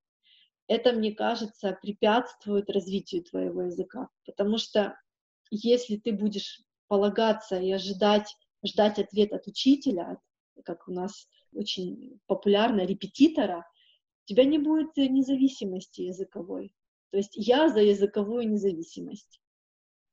это, 0.66 0.92
мне 0.92 1.12
кажется, 1.12 1.78
препятствует 1.80 2.68
развитию 2.70 3.24
твоего 3.24 3.62
языка. 3.62 4.08
Потому 4.26 4.58
что 4.58 4.98
если 5.50 5.96
ты 5.96 6.12
будешь 6.12 6.60
полагаться 6.88 7.58
и 7.58 7.72
ожидать, 7.72 8.34
ждать 8.64 8.98
ответ 8.98 9.32
от 9.32 9.46
учителя, 9.46 10.18
как 10.64 10.86
у 10.88 10.92
нас 10.92 11.26
очень 11.52 12.20
популярно, 12.26 12.84
репетитора, 12.84 13.58
у 13.58 14.26
тебя 14.26 14.44
не 14.44 14.58
будет 14.58 14.96
независимости 14.96 16.02
языковой. 16.02 16.74
То 17.10 17.18
есть 17.18 17.32
я 17.34 17.68
за 17.68 17.80
языковую 17.80 18.48
независимость. 18.48 19.40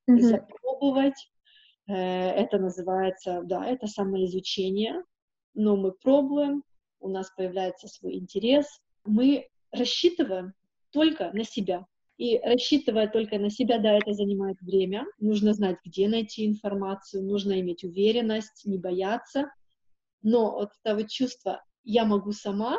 Mm-hmm. 0.10 0.20
Запробовать, 0.20 1.32
э, 1.88 1.94
это 1.94 2.58
называется, 2.58 3.42
да, 3.44 3.66
это 3.66 3.88
самоизучение, 3.88 5.04
но 5.54 5.76
мы 5.76 5.92
пробуем, 5.92 6.64
у 7.00 7.10
нас 7.10 7.32
появляется 7.36 7.88
свой 7.88 8.16
интерес, 8.16 8.68
мы 9.04 9.48
рассчитываем 9.72 10.54
только 10.92 11.32
на 11.34 11.44
себя. 11.44 11.86
И 12.18 12.40
рассчитывая 12.40 13.10
только 13.10 13.38
на 13.40 13.50
себя, 13.50 13.78
да, 13.78 13.92
это 13.94 14.14
занимает 14.14 14.62
время. 14.62 15.06
Нужно 15.20 15.54
знать, 15.54 15.78
где 15.84 16.08
найти 16.08 16.48
информацию, 16.48 17.24
нужно 17.24 17.60
иметь 17.60 17.84
уверенность, 17.84 18.66
не 18.66 18.78
бояться. 18.78 19.52
Но 20.22 20.52
вот 20.54 20.70
это 20.84 20.96
вот 20.96 21.10
чувство 21.10 21.62
«я 21.84 22.06
могу 22.06 22.32
сама», 22.32 22.78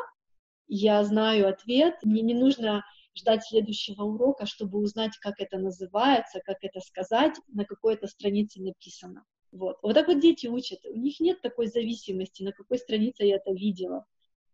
«я 0.68 1.04
знаю 1.04 1.48
ответ», 1.48 1.96
мне 2.02 2.22
не 2.22 2.34
нужно 2.34 2.82
ждать 3.16 3.44
следующего 3.44 4.02
урока, 4.02 4.46
чтобы 4.46 4.78
узнать, 4.78 5.16
как 5.18 5.40
это 5.40 5.58
называется, 5.58 6.40
как 6.44 6.58
это 6.62 6.80
сказать, 6.80 7.34
на 7.48 7.64
какой-то 7.64 8.06
странице 8.06 8.60
написано. 8.60 9.24
Вот. 9.52 9.78
Вот 9.82 9.94
так 9.94 10.08
вот 10.08 10.20
дети 10.20 10.46
учат. 10.46 10.84
У 10.84 10.96
них 10.96 11.18
нет 11.20 11.40
такой 11.40 11.66
зависимости, 11.68 12.42
на 12.42 12.52
какой 12.52 12.78
странице 12.78 13.24
я 13.24 13.36
это 13.36 13.52
видела. 13.52 14.04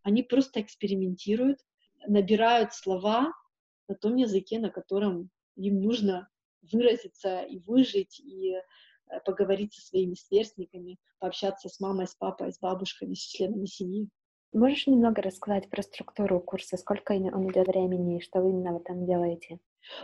Они 0.02 0.22
просто 0.22 0.60
экспериментируют, 0.60 1.58
набирают 2.06 2.72
слова 2.72 3.32
на 3.88 3.94
том 3.94 4.16
языке, 4.16 4.58
на 4.58 4.70
котором 4.70 5.30
им 5.56 5.80
нужно 5.80 6.28
выразиться 6.70 7.42
и 7.42 7.58
выжить, 7.58 8.20
и 8.20 8.54
э, 8.54 8.60
поговорить 9.24 9.74
со 9.74 9.82
своими 9.82 10.14
сверстниками, 10.14 10.98
пообщаться 11.18 11.68
с 11.68 11.80
мамой, 11.80 12.06
с 12.06 12.14
папой, 12.14 12.52
с 12.52 12.58
бабушками, 12.58 13.14
с 13.14 13.20
членами 13.20 13.66
семьи. 13.66 14.08
Можешь 14.52 14.86
немного 14.86 15.22
рассказать 15.22 15.70
про 15.70 15.82
структуру 15.82 16.38
курса, 16.38 16.76
сколько 16.76 17.12
он 17.12 17.50
идет 17.50 17.68
времени 17.68 18.18
и 18.18 18.20
что 18.20 18.42
вы 18.42 18.50
именно 18.50 18.76
этом 18.76 19.06
делаете? 19.06 19.58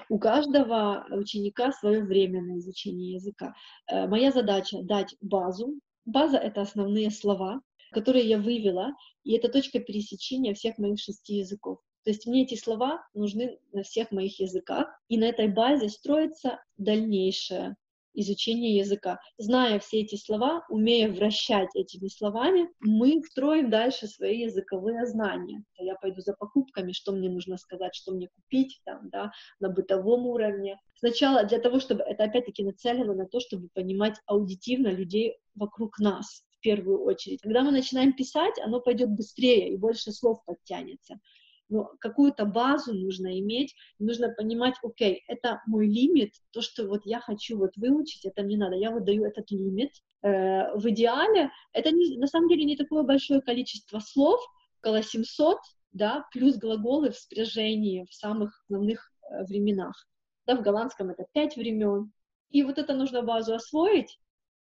У 0.08 0.18
каждого 0.18 1.06
ученика 1.10 1.70
свое 1.70 2.02
время 2.02 2.42
на 2.42 2.58
изучение 2.58 3.12
языка. 3.12 3.54
Э, 3.86 4.06
моя 4.06 4.32
задача 4.32 4.82
дать 4.82 5.14
базу. 5.20 5.78
База— 6.06 6.36
это 6.38 6.62
основные 6.62 7.10
слова, 7.10 7.60
которые 7.92 8.26
я 8.26 8.38
вывела, 8.38 8.94
и 9.22 9.36
это 9.36 9.50
точка 9.50 9.80
пересечения 9.80 10.54
всех 10.54 10.78
моих 10.78 10.98
шести 10.98 11.34
языков. 11.34 11.80
То 12.04 12.10
есть 12.10 12.26
мне 12.26 12.44
эти 12.44 12.54
слова 12.54 13.06
нужны 13.12 13.58
на 13.72 13.82
всех 13.82 14.10
моих 14.12 14.40
языках, 14.40 14.88
и 15.08 15.18
на 15.18 15.24
этой 15.24 15.48
базе 15.48 15.90
строится 15.90 16.58
дальнейшее 16.78 17.76
изучение 18.14 18.76
языка. 18.76 19.20
Зная 19.38 19.78
все 19.78 20.00
эти 20.00 20.16
слова, 20.16 20.64
умея 20.68 21.10
вращать 21.10 21.68
этими 21.74 22.08
словами, 22.08 22.68
мы 22.80 23.22
строим 23.24 23.70
дальше 23.70 24.06
свои 24.06 24.40
языковые 24.40 25.06
знания. 25.06 25.64
Я 25.78 25.94
пойду 25.96 26.20
за 26.20 26.34
покупками, 26.34 26.92
что 26.92 27.12
мне 27.12 27.30
нужно 27.30 27.56
сказать, 27.56 27.94
что 27.94 28.12
мне 28.12 28.28
купить 28.28 28.80
там, 28.84 29.08
да, 29.10 29.30
на 29.60 29.68
бытовом 29.68 30.26
уровне. 30.26 30.78
Сначала 30.96 31.44
для 31.44 31.58
того, 31.58 31.80
чтобы 31.80 32.02
это 32.02 32.24
опять-таки 32.24 32.64
нацелено 32.64 33.14
на 33.14 33.26
то, 33.26 33.40
чтобы 33.40 33.68
понимать 33.72 34.16
аудитивно 34.26 34.88
людей 34.88 35.36
вокруг 35.54 35.98
нас 35.98 36.44
в 36.50 36.60
первую 36.60 37.02
очередь. 37.02 37.40
Когда 37.40 37.62
мы 37.62 37.70
начинаем 37.70 38.12
писать, 38.12 38.58
оно 38.64 38.80
пойдет 38.80 39.10
быстрее 39.10 39.72
и 39.72 39.76
больше 39.76 40.12
слов 40.12 40.44
подтянется 40.44 41.20
но 41.68 41.92
какую-то 42.00 42.44
базу 42.44 42.94
нужно 42.94 43.38
иметь, 43.40 43.74
нужно 43.98 44.30
понимать, 44.30 44.74
окей, 44.82 45.22
это 45.28 45.62
мой 45.66 45.86
лимит, 45.86 46.34
то, 46.50 46.60
что 46.60 46.86
вот 46.86 47.02
я 47.04 47.20
хочу 47.20 47.58
вот 47.58 47.76
выучить, 47.76 48.24
это 48.24 48.42
мне 48.42 48.56
надо, 48.56 48.76
я 48.76 48.90
вот 48.90 49.04
даю 49.04 49.24
этот 49.24 49.50
лимит. 49.50 49.92
Э, 50.22 50.74
в 50.74 50.88
идеале 50.90 51.50
это 51.72 51.90
не, 51.90 52.18
на 52.18 52.26
самом 52.26 52.48
деле 52.48 52.64
не 52.64 52.76
такое 52.76 53.02
большое 53.02 53.40
количество 53.40 54.00
слов, 54.00 54.40
около 54.80 55.02
700, 55.02 55.58
да, 55.92 56.24
плюс 56.32 56.56
глаголы 56.56 57.10
в 57.10 57.16
спряжении 57.16 58.06
в 58.08 58.14
самых 58.14 58.62
основных 58.62 59.10
э, 59.22 59.44
временах. 59.44 60.06
Да, 60.46 60.56
в 60.56 60.62
голландском 60.62 61.10
это 61.10 61.26
пять 61.32 61.56
времен. 61.56 62.12
И 62.50 62.62
вот 62.62 62.78
это 62.78 62.94
нужно 62.94 63.22
базу 63.22 63.54
освоить, 63.54 64.18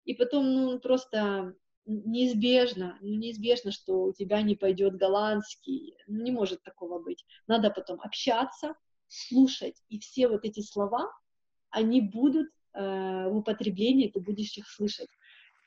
и 0.04 0.14
потом, 0.14 0.54
ну, 0.54 0.80
просто 0.80 1.54
неизбежно, 1.90 2.98
ну, 3.02 3.16
неизбежно, 3.16 3.72
что 3.72 4.04
у 4.04 4.14
тебя 4.14 4.42
не 4.42 4.56
пойдет 4.56 4.96
голландский, 4.96 5.96
ну, 6.08 6.24
не 6.24 6.32
может 6.32 6.64
такого 6.64 7.00
быть. 7.00 7.26
Надо 7.48 7.70
потом 7.70 8.00
общаться, 8.02 8.76
слушать, 9.08 9.82
и 9.90 10.00
все 10.00 10.28
вот 10.28 10.46
эти 10.46 10.62
слова, 10.62 11.12
они 11.72 12.02
будут 12.02 12.48
э, 12.74 13.28
в 13.30 13.36
употреблении, 13.38 14.10
ты 14.10 14.20
будешь 14.20 14.58
их 14.58 14.68
слышать. 14.68 15.10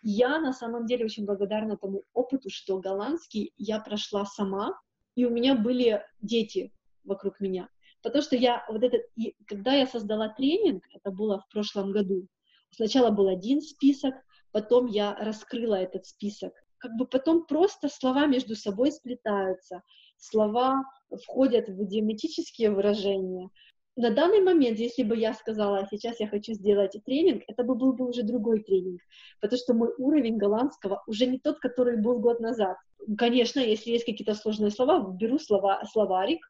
Я 0.02 0.40
на 0.40 0.52
самом 0.52 0.86
деле 0.86 1.04
очень 1.04 1.26
благодарна 1.26 1.76
тому 1.76 2.04
опыту, 2.12 2.50
что 2.50 2.78
голландский 2.78 3.52
я 3.56 3.80
прошла 3.80 4.24
сама, 4.24 4.80
и 5.14 5.24
у 5.24 5.30
меня 5.30 5.54
были 5.54 6.04
дети 6.20 6.72
вокруг 7.04 7.40
меня. 7.40 7.68
Потому 8.02 8.22
что 8.22 8.36
я 8.36 8.64
вот 8.68 8.82
этот, 8.82 9.02
и 9.16 9.36
когда 9.46 9.74
я 9.74 9.86
создала 9.86 10.28
тренинг, 10.28 10.84
это 10.92 11.10
было 11.10 11.40
в 11.40 11.48
прошлом 11.48 11.92
году, 11.92 12.26
сначала 12.70 13.10
был 13.10 13.28
один 13.28 13.60
список, 13.60 14.14
потом 14.52 14.86
я 14.86 15.14
раскрыла 15.14 15.76
этот 15.76 16.06
список. 16.06 16.52
Как 16.78 16.92
бы 16.96 17.06
потом 17.06 17.46
просто 17.46 17.88
слова 17.88 18.26
между 18.26 18.54
собой 18.54 18.92
сплетаются, 18.92 19.82
слова 20.16 20.84
входят 21.24 21.68
в 21.68 21.84
идиоматические 21.84 22.70
выражения. 22.70 23.50
На 23.94 24.10
данный 24.10 24.40
момент, 24.40 24.78
если 24.78 25.02
бы 25.02 25.16
я 25.16 25.34
сказала, 25.34 25.86
сейчас 25.90 26.18
я 26.18 26.26
хочу 26.26 26.54
сделать 26.54 26.96
тренинг, 27.04 27.42
это 27.46 27.62
бы 27.62 27.74
был 27.74 27.92
бы 27.92 28.08
уже 28.08 28.22
другой 28.22 28.62
тренинг, 28.62 29.00
потому 29.40 29.58
что 29.58 29.74
мой 29.74 29.90
уровень 29.98 30.38
голландского 30.38 31.02
уже 31.06 31.26
не 31.26 31.38
тот, 31.38 31.58
который 31.58 32.00
был 32.00 32.18
год 32.18 32.40
назад. 32.40 32.78
Конечно, 33.18 33.60
если 33.60 33.90
есть 33.90 34.06
какие-то 34.06 34.34
сложные 34.34 34.70
слова, 34.70 35.14
беру 35.14 35.38
слова, 35.38 35.82
словарик 35.92 36.40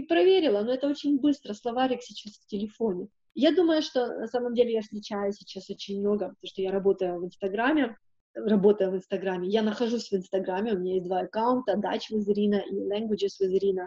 и 0.00 0.06
проверила, 0.06 0.62
но 0.62 0.72
это 0.72 0.88
очень 0.88 1.20
быстро, 1.20 1.52
словарик 1.52 2.02
сейчас 2.02 2.34
в 2.34 2.46
телефоне. 2.46 3.08
Я 3.34 3.54
думаю, 3.54 3.82
что 3.82 4.06
на 4.06 4.26
самом 4.26 4.54
деле 4.54 4.72
я 4.72 4.82
встречаю 4.82 5.32
сейчас 5.32 5.70
очень 5.70 6.00
много, 6.00 6.30
потому 6.30 6.46
что 6.46 6.62
я 6.62 6.72
работаю 6.72 7.20
в 7.20 7.26
Инстаграме, 7.26 7.96
работаю 8.34 8.90
в 8.90 8.96
Инстаграме. 8.96 9.48
Я 9.48 9.62
нахожусь 9.62 10.10
в 10.10 10.14
Инстаграме, 10.14 10.72
у 10.72 10.78
меня 10.78 10.94
есть 10.94 11.06
два 11.06 11.20
аккаунта, 11.20 11.74
Dutch 11.74 12.12
with 12.12 12.26
Irina 12.28 12.60
и 12.68 12.74
Languages 12.90 13.40
with 13.42 13.52
Irina. 13.52 13.86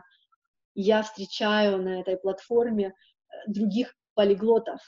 Я 0.76 1.02
встречаю 1.04 1.82
на 1.82 2.02
этой 2.02 2.18
платформе 2.18 2.88
э, 2.88 3.52
других 3.52 3.94
полиглотов. 4.14 4.80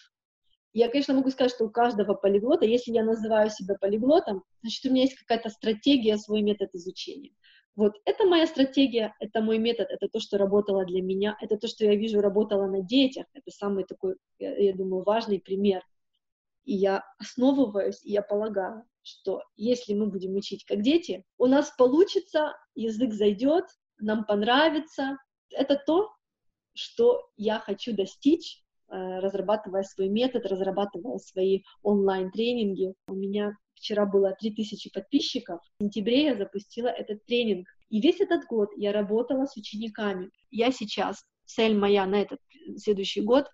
Я, 0.74 0.90
конечно, 0.90 1.14
могу 1.14 1.32
сказать, 1.32 1.54
что 1.54 1.66
у 1.66 1.70
каждого 1.70 2.16
полиглота, 2.16 2.66
если 2.66 2.92
я 2.92 3.04
называю 3.04 3.50
себя 3.50 3.76
полиглотом, 3.80 4.44
значит, 4.62 4.86
у 4.86 4.90
меня 4.90 5.04
есть 5.04 5.16
какая-то 5.16 5.50
стратегия, 5.50 6.18
свой 6.18 6.42
метод 6.42 6.70
изучения. 6.74 7.32
Вот 7.76 7.94
это 8.06 8.26
моя 8.26 8.48
стратегия, 8.48 9.14
это 9.20 9.42
мой 9.42 9.58
метод, 9.58 9.88
это 9.90 10.08
то, 10.08 10.20
что 10.20 10.38
работало 10.38 10.86
для 10.86 11.02
меня, 11.02 11.38
это 11.42 11.58
то, 11.58 11.68
что 11.68 11.84
я 11.84 11.96
вижу 11.96 12.22
работало 12.22 12.68
на 12.68 12.82
детях, 12.82 13.26
это 13.34 13.52
самый 13.52 13.84
такой, 13.84 14.16
я, 14.40 14.56
я 14.56 14.74
думаю, 14.74 15.04
важный 15.04 15.40
пример. 15.40 15.84
И 16.64 16.74
я 16.74 17.04
основываюсь, 17.20 18.04
и 18.04 18.12
я 18.12 18.22
полагаю, 18.22 18.84
что 19.04 19.44
если 19.56 19.94
мы 19.94 20.08
будем 20.08 20.36
учить 20.36 20.66
как 20.66 20.82
дети, 20.82 21.24
у 21.38 21.48
нас 21.48 21.70
получится, 21.78 22.54
язык 22.76 23.14
зайдет, 23.14 23.66
нам 24.00 24.26
понравится. 24.26 25.18
Это 25.52 25.76
то, 25.76 26.12
что 26.74 27.30
я 27.38 27.60
хочу 27.60 27.94
достичь, 27.94 28.64
э, 28.88 29.20
разрабатывая 29.20 29.84
свой 29.84 30.10
метод, 30.10 30.46
разрабатывая 30.46 31.18
свои 31.20 31.62
онлайн-тренинги. 31.84 32.94
У 33.08 33.14
меня 33.14 33.56
Вчера 33.76 34.06
было 34.06 34.36
3000 34.40 34.92
подписчиков. 34.92 35.62
В 35.78 35.84
сентябре 35.84 36.26
я 36.26 36.36
запустила 36.36 36.88
этот 36.88 37.26
тренинг. 37.26 37.68
И 37.90 38.02
весь 38.02 38.20
этот 38.20 38.46
год 38.46 38.70
я 38.76 38.92
работала 38.92 39.46
с 39.46 39.56
учениками. 39.56 40.32
Я 40.50 40.72
сейчас, 40.72 41.24
цель 41.46 41.78
моя 41.78 42.06
на 42.06 42.22
этот 42.22 42.40
следующий 42.78 43.22
год, 43.22 43.50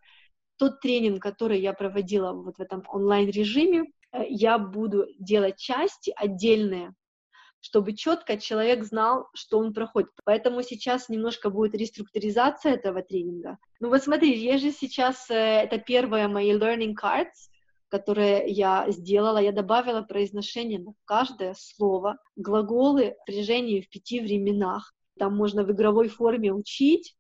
тот 0.58 0.80
тренинг, 0.80 1.22
который 1.22 1.60
я 1.60 1.74
проводила 1.74 2.34
вот 2.34 2.58
в 2.58 2.62
этом 2.62 2.84
онлайн-режиме, 2.88 3.86
э, 4.12 4.24
я 4.30 4.60
буду 4.60 5.08
делать 5.18 5.58
части 5.58 6.14
отдельные, 6.16 6.94
чтобы 7.62 7.94
четко 7.94 8.38
человек 8.38 8.84
знал, 8.84 9.28
что 9.34 9.58
он 9.58 9.74
проходит. 9.74 10.12
Поэтому 10.24 10.62
сейчас 10.62 11.10
немножко 11.10 11.50
будет 11.50 11.76
реструктуризация 11.76 12.74
этого 12.74 13.02
тренинга. 13.02 13.58
Ну 13.80 13.90
вот 13.90 14.04
смотри, 14.04 14.38
есть 14.38 14.64
же 14.64 14.72
сейчас, 14.72 15.30
э, 15.30 15.34
это 15.34 15.80
первые 15.80 16.28
мои 16.28 16.52
learning 16.54 16.94
cards, 16.94 17.50
которое 17.92 18.46
я 18.46 18.90
сделала, 18.90 19.38
я 19.38 19.52
добавила 19.52 20.02
произношение 20.02 20.80
на 20.80 20.94
каждое 21.06 21.54
слово, 21.58 22.18
глаголы 22.38 23.18
в 23.28 23.32
в 23.32 23.90
пяти 23.90 24.22
временах. 24.22 24.94
Там 25.20 25.36
можно 25.36 25.64
в 25.64 25.72
игровой 25.72 26.08
форме 26.08 26.54
учить, 26.54 27.16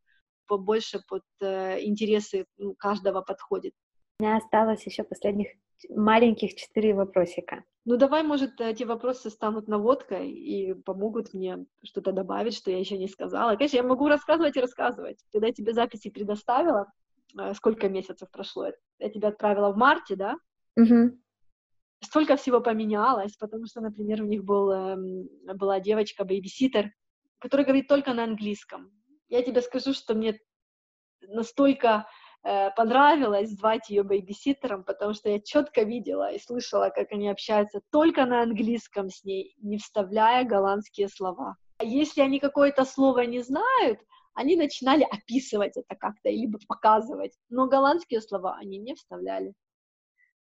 побольше 0.47 1.01
под 1.07 1.23
э, 1.41 1.83
интересы 1.83 2.45
ну, 2.57 2.73
каждого 2.73 3.21
подходит. 3.21 3.73
У 4.19 4.23
меня 4.23 4.37
осталось 4.37 4.85
еще 4.85 5.03
последних 5.03 5.49
маленьких 5.89 6.55
четыре 6.55 6.93
вопросика. 6.93 7.63
Ну 7.83 7.97
давай, 7.97 8.23
может, 8.23 8.61
эти 8.61 8.83
вопросы 8.83 9.29
станут 9.29 9.67
наводкой 9.67 10.31
и 10.31 10.73
помогут 10.73 11.33
мне 11.33 11.65
что-то 11.83 12.13
добавить, 12.13 12.55
что 12.55 12.71
я 12.71 12.79
еще 12.79 12.97
не 12.97 13.09
сказала. 13.09 13.55
Конечно, 13.55 13.77
я 13.77 13.83
могу 13.83 14.07
рассказывать 14.07 14.55
и 14.55 14.61
рассказывать. 14.61 15.17
Когда 15.33 15.47
я 15.47 15.53
тебе 15.53 15.73
записи 15.73 16.09
предоставила, 16.09 16.91
э, 17.37 17.53
сколько 17.55 17.89
месяцев 17.89 18.29
прошло? 18.31 18.67
Я 18.99 19.09
тебя 19.09 19.29
отправила 19.29 19.73
в 19.73 19.77
марте, 19.77 20.15
да? 20.15 20.37
Угу. 20.77 21.17
Столько 22.03 22.35
всего 22.35 22.61
поменялось, 22.61 23.35
потому 23.37 23.67
что, 23.67 23.81
например, 23.81 24.23
у 24.23 24.25
них 24.25 24.43
был, 24.43 24.71
эм, 24.71 25.29
была 25.55 25.79
девочка-бейбиситер, 25.79 26.91
которая 27.39 27.65
говорит 27.65 27.87
только 27.87 28.13
на 28.13 28.23
английском. 28.23 28.91
Я 29.29 29.43
тебе 29.43 29.61
скажу, 29.61 29.93
что 29.93 30.13
мне 30.13 30.39
настолько 31.21 32.07
э, 32.43 32.71
понравилось 32.71 33.51
звать 33.51 33.89
ее 33.89 34.03
бейбиситером, 34.03 34.83
потому 34.83 35.13
что 35.13 35.29
я 35.29 35.39
четко 35.39 35.83
видела 35.83 36.31
и 36.31 36.39
слышала, 36.39 36.89
как 36.89 37.11
они 37.11 37.29
общаются 37.29 37.81
только 37.91 38.25
на 38.25 38.41
английском 38.41 39.09
с 39.09 39.23
ней, 39.23 39.55
не 39.61 39.77
вставляя 39.77 40.43
голландские 40.43 41.07
слова. 41.07 41.55
А 41.77 41.83
если 41.83 42.21
они 42.21 42.39
какое-то 42.39 42.85
слово 42.85 43.21
не 43.21 43.41
знают, 43.41 43.99
они 44.33 44.55
начинали 44.55 45.03
описывать 45.03 45.77
это 45.77 45.95
как-то, 45.95 46.29
либо 46.29 46.59
показывать, 46.67 47.33
но 47.49 47.67
голландские 47.67 48.21
слова 48.21 48.55
они 48.59 48.77
не 48.77 48.95
вставляли. 48.95 49.53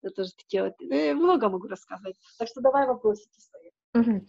Это 0.05 0.15
тоже 0.15 0.31
такие 0.37 0.63
вот, 0.63 0.73
много 1.15 1.49
могу 1.49 1.67
рассказывать. 1.67 2.15
Так 2.37 2.47
что 2.47 2.61
давай 2.61 2.87
вопросики 2.87 3.39
свои. 3.39 3.71
Угу. 3.93 4.25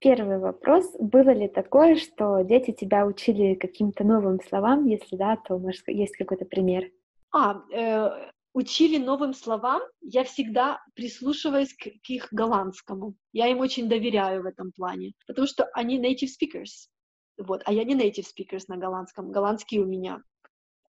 Первый 0.00 0.38
вопрос. 0.38 0.90
Было 0.98 1.30
ли 1.30 1.48
такое, 1.48 1.96
что 1.96 2.42
дети 2.42 2.72
тебя 2.72 3.04
учили 3.04 3.54
каким-то 3.54 4.04
новым 4.04 4.40
словам? 4.40 4.86
Если 4.86 5.16
да, 5.16 5.36
то, 5.36 5.58
может, 5.58 5.86
есть 5.88 6.16
какой-то 6.16 6.44
пример? 6.44 6.90
А, 7.32 7.62
э, 7.72 8.30
учили 8.54 8.96
новым 8.96 9.34
словам, 9.34 9.82
я 10.00 10.24
всегда 10.24 10.80
прислушиваюсь 10.94 11.74
к, 11.74 11.82
к 11.82 12.10
их 12.10 12.28
голландскому. 12.30 13.16
Я 13.32 13.48
им 13.48 13.58
очень 13.58 13.88
доверяю 13.88 14.42
в 14.42 14.46
этом 14.46 14.72
плане, 14.72 15.12
потому 15.26 15.46
что 15.46 15.64
они 15.74 16.00
native 16.00 16.28
speakers. 16.28 16.88
Вот, 17.36 17.62
а 17.66 17.72
я 17.72 17.84
не 17.84 17.94
native 17.94 18.24
speakers 18.24 18.64
на 18.68 18.76
голландском. 18.76 19.30
Голландский 19.30 19.80
у 19.80 19.84
меня 19.84 20.22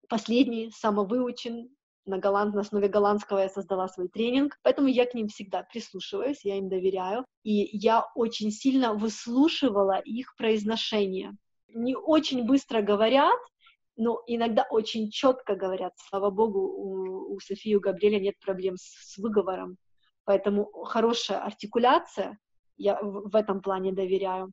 последний, 0.07 0.71
самовыучен, 0.71 1.69
на, 2.10 2.18
голланд, 2.18 2.53
на 2.53 2.62
основе 2.62 2.88
голландского 2.88 3.39
я 3.39 3.49
создала 3.49 3.88
свой 3.88 4.10
тренинг, 4.10 4.57
поэтому 4.64 4.88
я 4.88 5.05
к 5.05 5.14
ним 5.14 5.28
всегда 5.28 5.64
прислушиваюсь, 5.64 6.43
я 6.43 6.57
им 6.57 6.70
доверяю, 6.70 7.26
и 7.43 7.78
я 7.78 8.05
очень 8.16 8.51
сильно 8.51 8.93
выслушивала 8.93 9.99
их 9.99 10.36
произношение. 10.36 11.34
Не 11.70 11.95
очень 11.95 12.45
быстро 12.45 12.82
говорят, 12.82 13.39
но 13.95 14.22
иногда 14.28 14.66
очень 14.70 15.12
четко 15.12 15.55
говорят. 15.55 15.93
Слава 16.10 16.30
богу, 16.30 16.60
у, 16.60 17.36
у 17.36 17.39
Софии 17.39 17.76
у 17.76 17.80
Габриэля 17.80 18.20
нет 18.20 18.39
проблем 18.39 18.76
с, 18.78 19.14
с 19.14 19.18
выговором, 19.18 19.78
поэтому 20.26 20.66
хорошая 20.84 21.39
артикуляция, 21.39 22.38
я 22.78 22.99
в, 23.01 23.30
в 23.30 23.36
этом 23.36 23.62
плане 23.62 23.93
доверяю. 23.93 24.51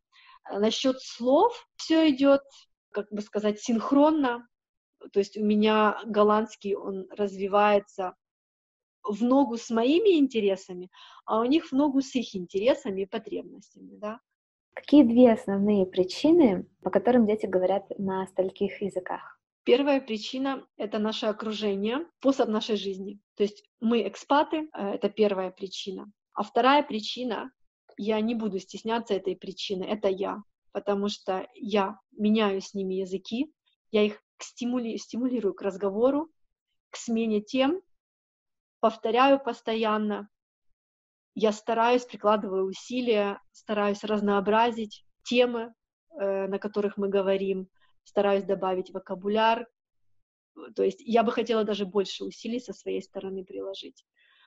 Насчет 0.51 1.01
слов 1.01 1.67
все 1.77 2.11
идет 2.11 2.43
как 2.97 3.11
бы 3.11 3.21
сказать, 3.21 3.61
синхронно. 3.61 4.49
То 5.13 5.19
есть 5.19 5.37
у 5.37 5.45
меня 5.45 6.01
голландский, 6.05 6.75
он 6.75 7.07
развивается 7.11 8.15
в 9.03 9.23
ногу 9.23 9.57
с 9.57 9.71
моими 9.71 10.19
интересами, 10.19 10.91
а 11.25 11.41
у 11.41 11.45
них 11.45 11.67
в 11.67 11.73
ногу 11.73 12.01
с 12.01 12.15
их 12.15 12.35
интересами 12.35 13.03
и 13.03 13.07
потребностями, 13.07 13.97
да. 13.97 14.21
Какие 14.75 15.05
две 15.05 15.33
основные 15.33 15.87
причины, 15.87 16.69
по 16.83 16.91
которым 16.91 17.27
дети 17.27 17.47
говорят 17.47 17.85
на 17.99 18.27
стольких 18.27 18.83
языках? 18.83 19.41
Первая 19.65 20.01
причина— 20.01 20.67
это 20.77 20.99
наше 20.99 21.27
окружение, 21.27 22.07
способ 22.21 22.49
нашей 22.49 22.77
жизни. 22.77 23.19
То 23.37 23.43
есть 23.43 23.65
мы 23.81 24.07
экспаты, 24.07 24.69
э, 24.73 24.95
это 24.95 25.09
первая 25.09 25.51
причина. 25.51 26.13
А 26.35 26.43
вторая 26.43 26.83
причина, 26.83 27.51
я 27.97 28.21
не 28.21 28.35
буду 28.35 28.59
стесняться 28.59 29.15
этой 29.15 29.35
причины, 29.35 29.85
это 29.85 30.09
я, 30.09 30.43
потому 30.73 31.09
что 31.09 31.49
я 31.55 31.99
меняю 32.13 32.61
с 32.61 32.75
ними 32.75 32.95
языки, 32.95 33.53
я 33.91 34.03
их 34.03 34.23
стимули, 34.43 34.97
стимулирую 34.97 35.55
к 35.55 35.63
разговору, 35.63 36.31
к 36.91 36.97
смене 36.97 37.41
тем, 37.41 37.83
повторяю 38.81 39.43
постоянно, 39.43 40.29
я 41.39 41.53
стараюсь, 41.53 42.07
прикладываю 42.07 42.65
усилия, 42.65 43.41
стараюсь 43.53 44.03
разнообразить 44.03 45.05
темы, 45.23 45.75
э, 46.19 46.47
на 46.47 46.59
которых 46.59 46.97
мы 46.97 47.09
говорим, 47.09 47.69
стараюсь 48.05 48.45
добавить 48.45 48.91
вокабуляр. 48.91 49.69
То 50.75 50.83
есть 50.83 51.01
я 51.01 51.23
бы 51.23 51.33
хотела 51.33 51.65
даже 51.65 51.85
больше 51.85 52.25
усилий 52.25 52.59
со 52.59 52.73
своей 52.73 53.03
стороны 53.03 53.45
приложить. 53.45 54.07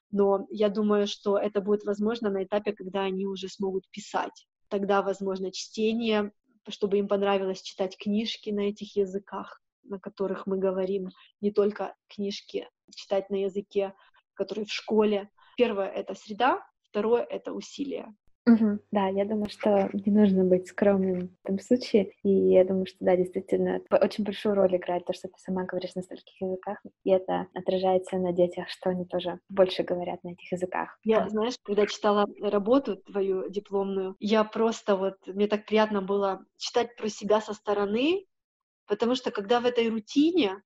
Но 0.09 0.47
я 0.49 0.69
думаю, 0.69 1.05
что 1.05 1.37
это 1.37 1.61
будет 1.61 1.83
возможно 1.83 2.31
на 2.31 2.43
этапе, 2.43 2.73
когда 2.73 3.03
они 3.03 3.27
уже 3.27 3.49
смогут 3.49 3.87
писать. 3.91 4.47
Тогда, 4.67 5.03
возможно, 5.03 5.51
чтение, 5.51 6.31
чтобы 6.67 6.97
им 6.97 7.07
понравилось 7.07 7.61
читать 7.61 7.97
книжки 7.97 8.49
на 8.49 8.61
этих 8.61 8.95
языках, 8.95 9.59
на 9.84 9.99
которых 9.99 10.47
мы 10.47 10.57
говорим, 10.57 11.09
не 11.41 11.51
только 11.51 11.95
книжки 12.07 12.67
читать 12.93 13.30
на 13.30 13.43
языке, 13.43 13.93
который 14.34 14.65
в 14.65 14.71
школе. 14.71 15.30
Первое— 15.57 15.88
это 15.89 16.15
среда, 16.15 16.63
Второе— 16.89 17.23
это 17.30 17.53
усилие. 17.53 18.15
Угу, 18.47 18.80
да, 18.91 19.09
я 19.09 19.25
думаю, 19.25 19.49
что 19.49 19.89
не 19.93 20.11
нужно 20.11 20.43
быть 20.43 20.67
скромным 20.67 21.27
в 21.27 21.45
этом 21.45 21.59
случае. 21.59 22.13
И 22.23 22.30
я 22.30 22.65
думаю, 22.65 22.88
что 22.88 22.97
да, 23.01 23.15
действительно, 23.15 23.82
очень 23.91 24.23
большую 24.23 24.55
роль 24.55 24.75
играет 24.75 25.05
то, 25.05 25.13
что 25.13 25.27
ты 25.27 25.36
сама 25.38 25.65
говоришь 25.65 25.93
на 25.93 26.01
стольких 26.01 26.41
языках, 26.41 26.80
и 27.03 27.11
это 27.11 27.45
отражается 27.53 28.17
на 28.17 28.32
детях, 28.32 28.69
что 28.69 28.89
они 28.89 29.05
тоже 29.05 29.39
больше 29.49 29.84
говорят 29.84 30.23
на 30.23 30.30
этих 30.30 30.51
языках. 30.51 30.97
Я, 31.03 31.30
знаешь, 31.30 31.55
когда 31.61 31.86
читала 31.86 32.25
работу 32.41 32.95
твою 32.95 33.49
дипломную, 33.49 34.15
я 34.19 34.43
просто 34.43 34.95
вот, 34.95 35.15
мне 35.27 35.47
так 35.47 35.65
приятно 35.65 36.01
было 36.01 36.43
читать 36.57 36.95
про 36.95 37.07
себя 37.07 37.41
со 37.41 37.53
стороны, 37.53 38.25
потому 38.89 39.15
что 39.15 39.31
когда 39.31 39.61
в 39.61 39.65
этой 39.65 39.87
рутине 39.87 40.61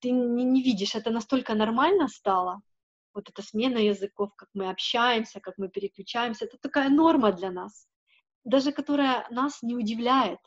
ты 0.00 0.10
не, 0.10 0.44
не 0.44 0.62
видишь, 0.62 0.94
это 0.94 1.10
настолько 1.10 1.54
нормально 1.54 2.08
стало, 2.08 2.60
вот 3.14 3.30
эта 3.30 3.42
смена 3.42 3.78
языков, 3.78 4.30
как 4.36 4.48
мы 4.52 4.68
общаемся, 4.68 5.40
как 5.40 5.54
мы 5.58 5.68
переключаемся, 5.68 6.44
это 6.44 6.58
такая 6.60 6.90
норма 6.90 7.32
для 7.32 7.50
нас, 7.50 7.86
даже 8.44 8.72
которая 8.72 9.26
нас 9.30 9.62
не 9.62 9.74
удивляет 9.74 10.40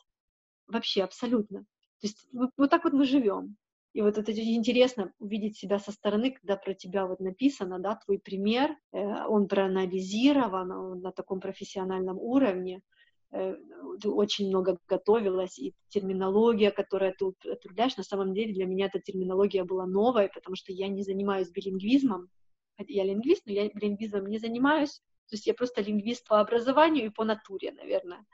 вообще 0.68 1.04
абсолютно. 1.04 1.62
То 2.02 2.08
есть 2.08 2.28
вот 2.34 2.70
так 2.70 2.84
вот 2.84 2.94
мы 2.94 3.06
живем. 3.06 3.56
И 3.94 4.02
вот 4.02 4.18
это 4.18 4.32
интересно 4.32 5.12
увидеть 5.20 5.58
себя 5.58 5.80
со 5.80 5.92
стороны, 5.92 6.32
когда 6.32 6.56
про 6.56 6.74
тебя 6.74 7.06
вот 7.06 7.20
написано, 7.20 7.80
да, 7.80 7.96
твой 7.96 8.20
пример, 8.20 8.78
э, 8.94 8.98
он 9.28 9.48
проанализирован 9.48 10.72
он 10.72 11.02
на 11.02 11.12
таком 11.12 11.42
профессиональном 11.42 12.18
уровне, 12.18 12.82
ты 13.32 14.10
очень 14.10 14.48
много 14.50 14.78
готовилась, 14.88 15.58
и 15.58 15.74
терминология, 15.90 16.72
которую 16.72 17.14
ты 17.16 17.26
употребляешь, 17.26 17.98
на 17.98 18.04
самом 18.04 18.34
деле 18.34 18.54
для 18.54 18.66
меня 18.66 18.88
эта 18.88 19.00
терминология 19.00 19.64
была 19.64 19.86
новая, 19.86 20.30
потому 20.34 20.56
что 20.56 20.74
я 20.74 20.88
не 20.88 21.04
занимаюсь 21.04 21.50
билингвизмом, 21.50 22.30
я 22.88 23.04
лингвист, 23.04 23.44
но 23.46 23.54
я 23.54 23.70
лингвизмом 23.74 24.28
не 24.28 24.38
занимаюсь, 24.38 25.02
то 25.30 25.36
есть 25.36 25.48
я 25.48 25.54
просто 25.54 25.82
лингвист 25.82 26.28
по 26.28 26.42
образованию 26.42 27.06
и 27.06 27.10
по 27.10 27.24
натуре, 27.24 27.72
наверное. 27.72 28.26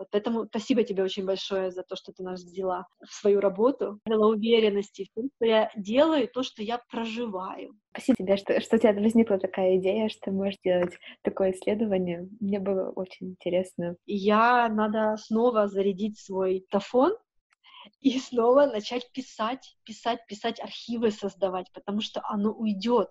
Вот 0.00 0.08
поэтому 0.10 0.46
спасибо 0.46 0.82
тебе 0.82 1.02
очень 1.02 1.26
большое 1.26 1.70
за 1.70 1.82
то, 1.82 1.94
что 1.94 2.10
ты 2.10 2.22
нас 2.22 2.42
взяла 2.42 2.86
в 3.06 3.12
свою 3.12 3.38
работу, 3.38 4.00
дала 4.06 4.28
уверенности 4.28 5.04
в 5.04 5.14
том, 5.14 5.28
что 5.36 5.44
я 5.44 5.70
делаю, 5.76 6.26
то, 6.26 6.42
что 6.42 6.62
я 6.62 6.80
проживаю. 6.90 7.74
Спасибо 7.90 8.16
тебе, 8.16 8.36
что, 8.38 8.58
что 8.62 8.76
у 8.76 8.78
тебя 8.78 8.94
возникла 8.94 9.38
такая 9.38 9.76
идея, 9.76 10.08
что 10.08 10.32
можешь 10.32 10.58
делать 10.64 10.94
такое 11.20 11.52
исследование. 11.52 12.26
Мне 12.40 12.60
было 12.60 12.88
очень 12.96 13.32
интересно. 13.32 13.96
Я 14.06 14.70
надо 14.70 15.18
снова 15.18 15.68
зарядить 15.68 16.18
свой 16.18 16.64
тафон 16.70 17.14
и 18.00 18.18
снова 18.18 18.64
начать 18.64 19.12
писать, 19.12 19.76
писать, 19.84 20.20
писать, 20.26 20.60
архивы 20.60 21.10
создавать, 21.10 21.70
потому 21.74 22.00
что 22.00 22.22
оно 22.24 22.52
уйдет. 22.52 23.10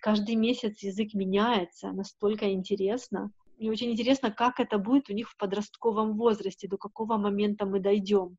Каждый 0.00 0.36
месяц 0.36 0.82
язык 0.82 1.12
меняется, 1.12 1.92
настолько 1.92 2.50
интересно. 2.52 3.32
Мне 3.62 3.70
очень 3.70 3.92
интересно, 3.92 4.32
как 4.32 4.58
это 4.58 4.76
будет 4.76 5.08
у 5.08 5.12
них 5.12 5.30
в 5.30 5.36
подростковом 5.36 6.16
возрасте, 6.16 6.66
до 6.66 6.78
какого 6.78 7.16
момента 7.16 7.64
мы 7.64 7.78
дойдем. 7.78 8.36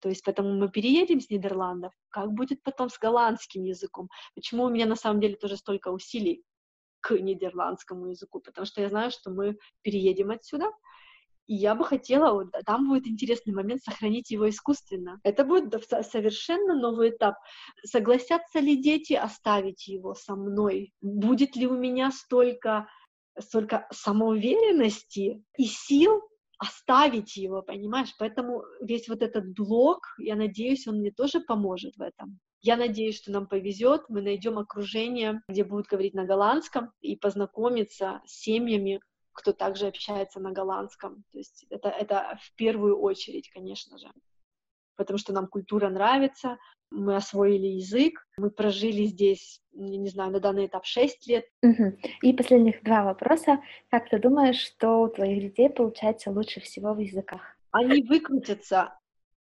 То 0.00 0.08
есть 0.08 0.24
поэтому 0.24 0.54
мы 0.54 0.70
переедем 0.70 1.20
с 1.20 1.28
Нидерландов, 1.28 1.92
как 2.08 2.32
будет 2.32 2.62
потом 2.62 2.88
с 2.88 2.98
голландским 2.98 3.64
языком. 3.64 4.08
Почему 4.34 4.64
у 4.64 4.70
меня 4.70 4.86
на 4.86 4.96
самом 4.96 5.20
деле 5.20 5.36
тоже 5.36 5.58
столько 5.58 5.88
усилий 5.88 6.42
к 7.02 7.10
нидерландскому 7.10 8.06
языку, 8.06 8.40
потому 8.40 8.64
что 8.64 8.80
я 8.80 8.88
знаю, 8.88 9.10
что 9.10 9.30
мы 9.30 9.58
переедем 9.82 10.30
отсюда, 10.30 10.72
и 11.46 11.54
я 11.54 11.74
бы 11.74 11.84
хотела, 11.84 12.32
вот, 12.32 12.46
там 12.64 12.88
будет 12.88 13.06
интересный 13.06 13.52
момент, 13.52 13.82
сохранить 13.82 14.30
его 14.30 14.48
искусственно. 14.48 15.20
Это 15.22 15.44
будет 15.44 15.74
совершенно 16.10 16.74
новый 16.74 17.10
этап. 17.10 17.34
Согласятся 17.84 18.60
ли 18.60 18.80
дети 18.80 19.12
оставить 19.12 19.86
его 19.86 20.14
со 20.14 20.34
мной? 20.34 20.94
Будет 21.02 21.56
ли 21.56 21.66
у 21.66 21.76
меня 21.76 22.10
столько, 22.10 22.88
столько 23.38 23.86
самоуверенности 23.92 25.44
и 25.56 25.64
сил 25.64 26.22
оставить 26.58 27.36
его, 27.36 27.62
понимаешь? 27.62 28.14
Поэтому 28.18 28.62
весь 28.80 29.08
вот 29.08 29.22
этот 29.22 29.52
блок, 29.54 30.14
я 30.18 30.36
надеюсь, 30.36 30.86
он 30.86 30.98
мне 30.98 31.10
тоже 31.10 31.40
поможет 31.40 31.96
в 31.96 32.02
этом. 32.02 32.38
Я 32.60 32.76
надеюсь, 32.76 33.18
что 33.18 33.30
нам 33.30 33.46
повезет, 33.46 34.04
мы 34.08 34.22
найдем 34.22 34.58
окружение, 34.58 35.42
где 35.48 35.64
будут 35.64 35.86
говорить 35.86 36.14
на 36.14 36.24
голландском 36.24 36.92
и 37.02 37.16
познакомиться 37.16 38.22
с 38.24 38.40
семьями, 38.40 39.00
кто 39.32 39.52
также 39.52 39.86
общается 39.86 40.40
на 40.40 40.52
голландском. 40.52 41.24
То 41.32 41.38
есть 41.38 41.66
это, 41.68 41.88
это 41.90 42.38
в 42.40 42.54
первую 42.54 42.98
очередь, 42.98 43.50
конечно 43.50 43.98
же. 43.98 44.10
Потому 44.96 45.18
что 45.18 45.32
нам 45.32 45.46
культура 45.46 45.88
нравится, 45.88 46.58
мы 46.90 47.16
освоили 47.16 47.66
язык, 47.66 48.26
мы 48.36 48.50
прожили 48.50 49.04
здесь, 49.04 49.60
не 49.72 50.08
знаю, 50.08 50.30
на 50.32 50.40
данный 50.40 50.66
этап 50.66 50.84
6 50.84 51.26
лет. 51.26 51.46
Угу. 51.62 51.98
И 52.22 52.32
последних 52.32 52.82
два 52.82 53.04
вопроса. 53.04 53.60
Как 53.90 54.08
ты 54.08 54.18
думаешь, 54.18 54.60
что 54.60 55.02
у 55.02 55.08
твоих 55.08 55.42
детей 55.42 55.70
получается 55.70 56.30
лучше 56.30 56.60
всего 56.60 56.94
в 56.94 56.98
языках? 56.98 57.40
Они 57.72 58.02
выкрутятся 58.02 58.94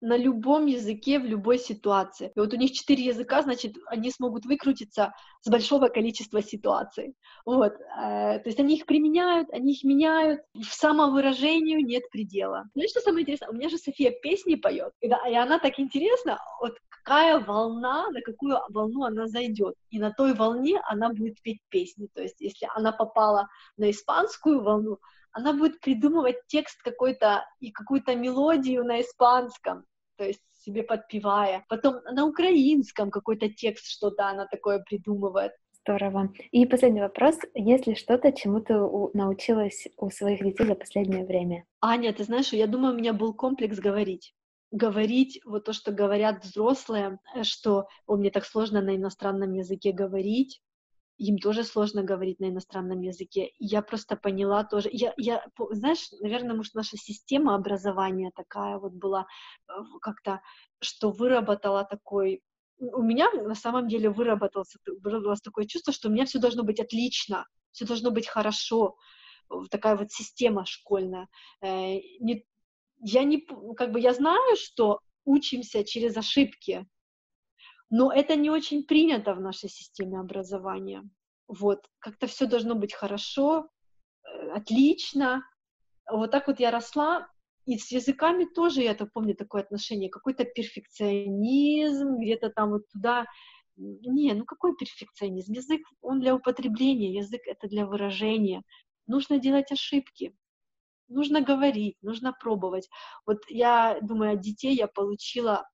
на 0.03 0.17
любом 0.17 0.65
языке, 0.65 1.17
в 1.17 1.23
любой 1.23 1.57
ситуации. 1.57 2.31
И 2.35 2.39
вот 2.39 2.53
у 2.53 2.57
них 2.57 2.73
четыре 2.73 3.05
языка, 3.05 3.41
значит, 3.41 3.77
они 3.87 4.11
смогут 4.11 4.45
выкрутиться 4.45 5.13
с 5.39 5.49
большого 5.49 5.87
количества 5.87 6.43
ситуаций. 6.43 7.15
Вот. 7.45 7.73
Э, 7.73 8.39
то 8.39 8.43
есть 8.45 8.59
они 8.59 8.75
их 8.75 8.85
применяют, 8.85 9.49
они 9.53 9.71
их 9.71 9.85
меняют. 9.85 10.41
В 10.53 10.73
самовыражению 10.73 11.85
нет 11.85 12.03
предела. 12.11 12.65
Знаешь, 12.73 12.89
что 12.89 12.99
самое 12.99 13.23
интересное? 13.23 13.49
У 13.49 13.53
меня 13.53 13.69
же 13.69 13.77
София 13.77 14.11
песни 14.11 14.55
поет, 14.55 14.91
и, 14.99 15.07
да, 15.07 15.25
и 15.25 15.35
она 15.35 15.57
так 15.57 15.79
интересна, 15.79 16.37
вот 16.59 16.73
какая 16.89 17.39
волна, 17.39 18.09
на 18.09 18.21
какую 18.21 18.57
волну 18.69 19.05
она 19.05 19.27
зайдет. 19.27 19.75
И 19.89 19.99
на 19.99 20.11
той 20.11 20.33
волне 20.33 20.81
она 20.83 21.09
будет 21.09 21.41
петь 21.41 21.61
песни. 21.69 22.09
То 22.13 22.21
есть 22.21 22.41
если 22.41 22.67
она 22.75 22.91
попала 22.91 23.47
на 23.77 23.89
испанскую 23.89 24.61
волну, 24.61 24.97
она 25.31 25.53
будет 25.53 25.79
придумывать 25.79 26.45
текст 26.47 26.81
какой-то 26.83 27.45
и 27.61 27.71
какую-то 27.71 28.15
мелодию 28.15 28.83
на 28.83 28.99
испанском 28.99 29.85
то 30.23 30.27
есть 30.27 30.41
себе 30.63 30.83
подпевая. 30.83 31.65
Потом 31.67 31.95
на 32.05 32.25
украинском 32.25 33.11
какой-то 33.11 33.49
текст 33.49 33.87
что-то 33.87 34.29
она 34.29 34.47
такое 34.47 34.79
придумывает. 34.79 35.51
Здорово. 35.81 36.31
И 36.51 36.65
последний 36.65 37.01
вопрос. 37.01 37.37
Есть 37.53 37.87
ли 37.87 37.95
что-то, 37.95 38.31
чему 38.31 38.61
ты 38.61 38.73
научилась 39.13 39.85
у 39.97 40.09
своих 40.09 40.41
детей 40.41 40.65
за 40.65 40.75
последнее 40.75 41.25
время? 41.25 41.65
Аня, 41.81 42.13
ты 42.13 42.23
знаешь, 42.23 42.53
я 42.53 42.67
думаю, 42.67 42.93
у 42.93 42.97
меня 42.97 43.11
был 43.11 43.33
комплекс 43.33 43.79
говорить 43.79 44.33
говорить 44.71 45.39
вот 45.45 45.65
то, 45.65 45.73
что 45.73 45.91
говорят 45.91 46.43
взрослые, 46.43 47.19
что 47.43 47.87
о, 48.07 48.15
мне 48.15 48.31
так 48.31 48.43
сложно 48.43 48.81
на 48.81 48.95
иностранном 48.95 49.53
языке 49.53 49.91
говорить, 49.91 50.63
им 51.17 51.37
тоже 51.37 51.63
сложно 51.63 52.03
говорить 52.03 52.39
на 52.39 52.49
иностранном 52.49 53.01
языке. 53.01 53.51
я 53.59 53.81
просто 53.81 54.15
поняла 54.15 54.63
тоже, 54.63 54.89
я, 54.91 55.13
я, 55.17 55.45
знаешь, 55.71 56.09
наверное, 56.21 56.55
может, 56.55 56.73
наша 56.73 56.97
система 56.97 57.55
образования 57.55 58.31
такая 58.35 58.77
вот 58.77 58.93
была 58.93 59.25
э, 59.67 59.71
как-то, 60.01 60.41
что 60.79 61.11
выработала 61.11 61.85
такой 61.85 62.41
у 62.79 63.01
меня 63.01 63.31
на 63.31 63.55
самом 63.55 63.87
деле 63.87 64.09
выработался, 64.09 64.79
выработалось 65.01 65.41
такое 65.41 65.65
чувство, 65.65 65.93
что 65.93 66.09
у 66.09 66.11
меня 66.11 66.25
все 66.25 66.39
должно 66.39 66.63
быть 66.63 66.79
отлично, 66.79 67.47
все 67.71 67.85
должно 67.85 68.11
быть 68.11 68.27
хорошо, 68.27 68.97
такая 69.69 69.95
вот 69.95 70.11
система 70.11 70.65
школьная. 70.65 71.27
Э, 71.61 71.95
не, 72.19 72.45
я 72.99 73.23
не, 73.23 73.45
как 73.75 73.91
бы 73.91 73.99
я 73.99 74.13
знаю, 74.13 74.55
что 74.57 74.99
учимся 75.25 75.83
через 75.83 76.17
ошибки. 76.17 76.85
Но 77.95 78.11
это 78.11 78.35
не 78.35 78.49
очень 78.49 78.83
принято 78.83 79.35
в 79.35 79.39
нашей 79.39 79.69
системе 79.69 80.19
образования. 80.19 81.07
Вот, 81.47 81.85
как-то 81.99 82.25
все 82.25 82.47
должно 82.47 82.73
быть 82.73 82.91
хорошо, 82.91 83.67
э, 84.25 84.49
отлично. 84.49 85.43
Вот 86.11 86.31
так 86.31 86.47
вот 86.47 86.59
я 86.59 86.71
росла, 86.71 87.27
и 87.67 87.77
с 87.77 87.91
языками 87.91 88.45
тоже, 88.45 88.81
я 88.81 88.93
это 88.93 89.05
помню, 89.05 89.35
такое 89.35 89.61
отношение, 89.61 90.09
какой-то 90.09 90.43
перфекционизм, 90.43 92.17
где-то 92.17 92.49
там 92.49 92.71
вот 92.71 92.87
туда. 92.91 93.27
Не, 93.75 94.33
ну 94.33 94.43
какой 94.45 94.75
перфекционизм? 94.75 95.53
Язык, 95.53 95.81
он 96.01 96.19
для 96.19 96.33
употребления, 96.33 97.13
язык— 97.13 97.41
это 97.45 97.67
для 97.67 97.85
выражения. 97.85 98.63
Нужно 99.05 99.37
делать 99.37 99.71
ошибки, 99.71 100.35
нужно 101.09 101.41
говорить, 101.41 101.97
нужно 102.01 102.33
пробовать. 102.33 102.89
Вот 103.27 103.43
я 103.49 103.99
думаю, 104.01 104.33
от 104.33 104.39
детей 104.39 104.73
я 104.73 104.87
получила 104.87 105.69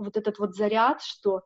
вот 0.00 0.16
этот 0.16 0.38
вот 0.38 0.54
заряд, 0.54 1.02
что 1.02 1.42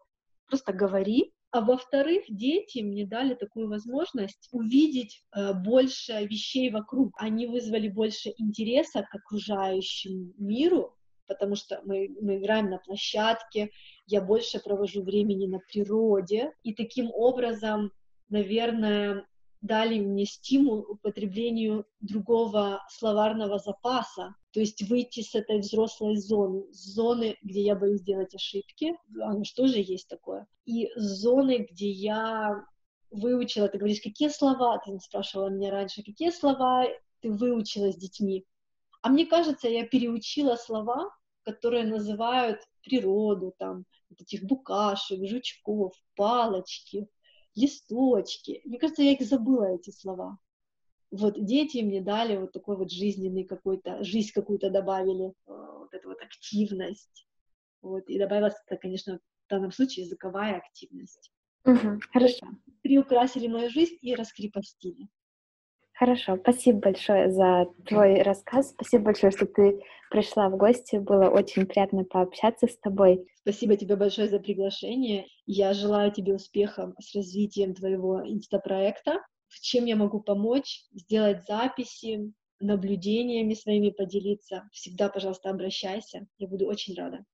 просто 0.46 0.72
говори, 0.72 1.32
а 1.50 1.60
во-вторых, 1.60 2.24
дети 2.28 2.80
мне 2.80 3.06
дали 3.06 3.34
такую 3.34 3.68
возможность 3.68 4.48
увидеть 4.50 5.22
э, 5.36 5.52
больше 5.52 6.24
вещей 6.24 6.70
вокруг. 6.70 7.12
Они 7.16 7.46
вызвали 7.46 7.88
больше 7.88 8.34
интереса 8.38 9.02
к 9.02 9.14
окружающему 9.14 10.32
миру, 10.36 10.96
потому 11.28 11.54
что 11.54 11.80
мы, 11.84 12.08
мы 12.20 12.38
играем 12.38 12.70
на 12.70 12.78
площадке, 12.78 13.70
я 14.06 14.20
больше 14.20 14.58
провожу 14.58 15.04
времени 15.04 15.46
на 15.46 15.60
природе, 15.60 16.52
и 16.64 16.74
таким 16.74 17.10
образом, 17.12 17.92
наверное, 18.28 19.24
дали 19.64 19.98
мне 19.98 20.26
стимул 20.26 20.80
употреблению 20.80 21.86
другого 22.00 22.84
словарного 22.90 23.58
запаса, 23.58 24.34
то 24.52 24.60
есть 24.60 24.82
выйти 24.90 25.22
с 25.22 25.34
этой 25.34 25.60
взрослой 25.60 26.16
зоны, 26.16 26.70
с 26.70 26.94
зоны, 26.94 27.38
где 27.42 27.62
я 27.62 27.74
боюсь 27.74 28.02
делать 28.02 28.34
ошибки, 28.34 28.94
оно 29.22 29.42
что 29.44 29.66
же 29.66 29.78
есть 29.78 30.06
такое, 30.06 30.46
и 30.66 30.90
с 30.96 31.22
зоны, 31.22 31.66
где 31.70 31.88
я 31.88 32.62
выучила, 33.10 33.68
ты 33.68 33.78
говоришь, 33.78 34.02
какие 34.02 34.28
слова, 34.28 34.78
ты 34.84 34.98
спрашивала 35.00 35.48
меня 35.48 35.70
раньше, 35.70 36.02
какие 36.02 36.28
слова 36.28 36.84
ты 37.20 37.32
выучила 37.32 37.90
с 37.90 37.96
детьми, 37.96 38.44
а 39.00 39.08
мне 39.08 39.24
кажется, 39.24 39.68
я 39.68 39.86
переучила 39.86 40.56
слова, 40.56 41.08
которые 41.42 41.84
называют 41.84 42.60
природу, 42.82 43.54
там, 43.58 43.86
вот 44.10 44.20
этих 44.20 44.42
букашек, 44.44 45.26
жучков, 45.26 45.94
палочки, 46.16 47.08
листочки. 47.54 48.60
Мне 48.64 48.78
кажется, 48.78 49.02
я 49.02 49.12
их 49.12 49.20
забыла, 49.20 49.74
эти 49.74 49.90
слова. 49.90 50.38
Вот 51.10 51.42
дети 51.44 51.78
мне 51.78 52.00
дали 52.00 52.36
вот 52.36 52.52
такой 52.52 52.76
вот 52.76 52.90
жизненный 52.90 53.44
какой-то, 53.44 54.02
жизнь 54.02 54.32
какую-то 54.34 54.70
добавили, 54.70 55.28
э, 55.28 55.32
вот 55.46 55.94
эту 55.94 56.08
вот 56.08 56.20
активность. 56.20 57.26
Вот, 57.82 58.08
и 58.08 58.18
добавилась 58.18 58.54
это, 58.66 58.80
конечно, 58.80 59.20
в 59.46 59.50
данном 59.50 59.70
случае 59.70 60.06
языковая 60.06 60.56
активность. 60.56 61.30
Угу, 61.64 62.00
хорошо. 62.12 62.46
Приукрасили 62.82 63.46
мою 63.46 63.70
жизнь 63.70 63.96
и 64.00 64.14
раскрепостили. 64.14 65.08
Хорошо, 65.92 66.36
спасибо 66.36 66.80
большое 66.80 67.30
за 67.30 67.66
твой 67.86 68.22
рассказ. 68.22 68.70
Спасибо 68.70 69.04
большое, 69.04 69.30
что 69.30 69.46
ты 69.46 69.80
пришла 70.14 70.48
в 70.48 70.56
гости. 70.56 70.94
Было 70.94 71.28
очень 71.28 71.66
приятно 71.66 72.04
пообщаться 72.04 72.68
с 72.68 72.78
тобой. 72.78 73.26
Спасибо 73.40 73.76
тебе 73.76 73.96
большое 73.96 74.28
за 74.28 74.38
приглашение. 74.38 75.26
Я 75.44 75.74
желаю 75.74 76.12
тебе 76.12 76.36
успеха 76.36 76.94
с 77.00 77.16
развитием 77.16 77.74
твоего 77.74 78.22
инстапроекта. 78.24 79.18
Чем 79.60 79.86
я 79.86 79.96
могу 79.96 80.20
помочь? 80.20 80.84
Сделать 80.92 81.44
записи, 81.48 82.32
наблюдениями 82.60 83.54
своими 83.54 83.90
поделиться. 83.90 84.68
Всегда, 84.72 85.08
пожалуйста, 85.08 85.50
обращайся. 85.50 86.28
Я 86.38 86.46
буду 86.46 86.66
очень 86.66 86.94
рада. 86.94 87.24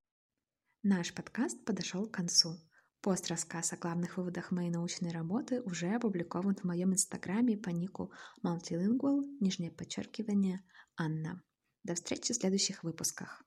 Наш 0.82 1.12
подкаст 1.12 1.62
подошел 1.66 2.06
к 2.06 2.14
концу. 2.14 2.54
Пост-рассказ 3.02 3.74
о 3.74 3.76
главных 3.76 4.16
выводах 4.16 4.52
моей 4.52 4.70
научной 4.70 5.10
работы 5.10 5.60
уже 5.62 5.88
опубликован 5.94 6.54
в 6.54 6.64
моем 6.64 6.94
инстаграме 6.94 7.58
по 7.58 7.68
нику 7.68 8.10
multilingual, 8.42 9.20
нижнее 9.38 9.70
подчеркивание, 9.70 10.62
Анна. 10.96 11.42
До 11.82 11.94
встречи 11.94 12.32
в 12.32 12.36
следующих 12.36 12.82
выпусках. 12.84 13.42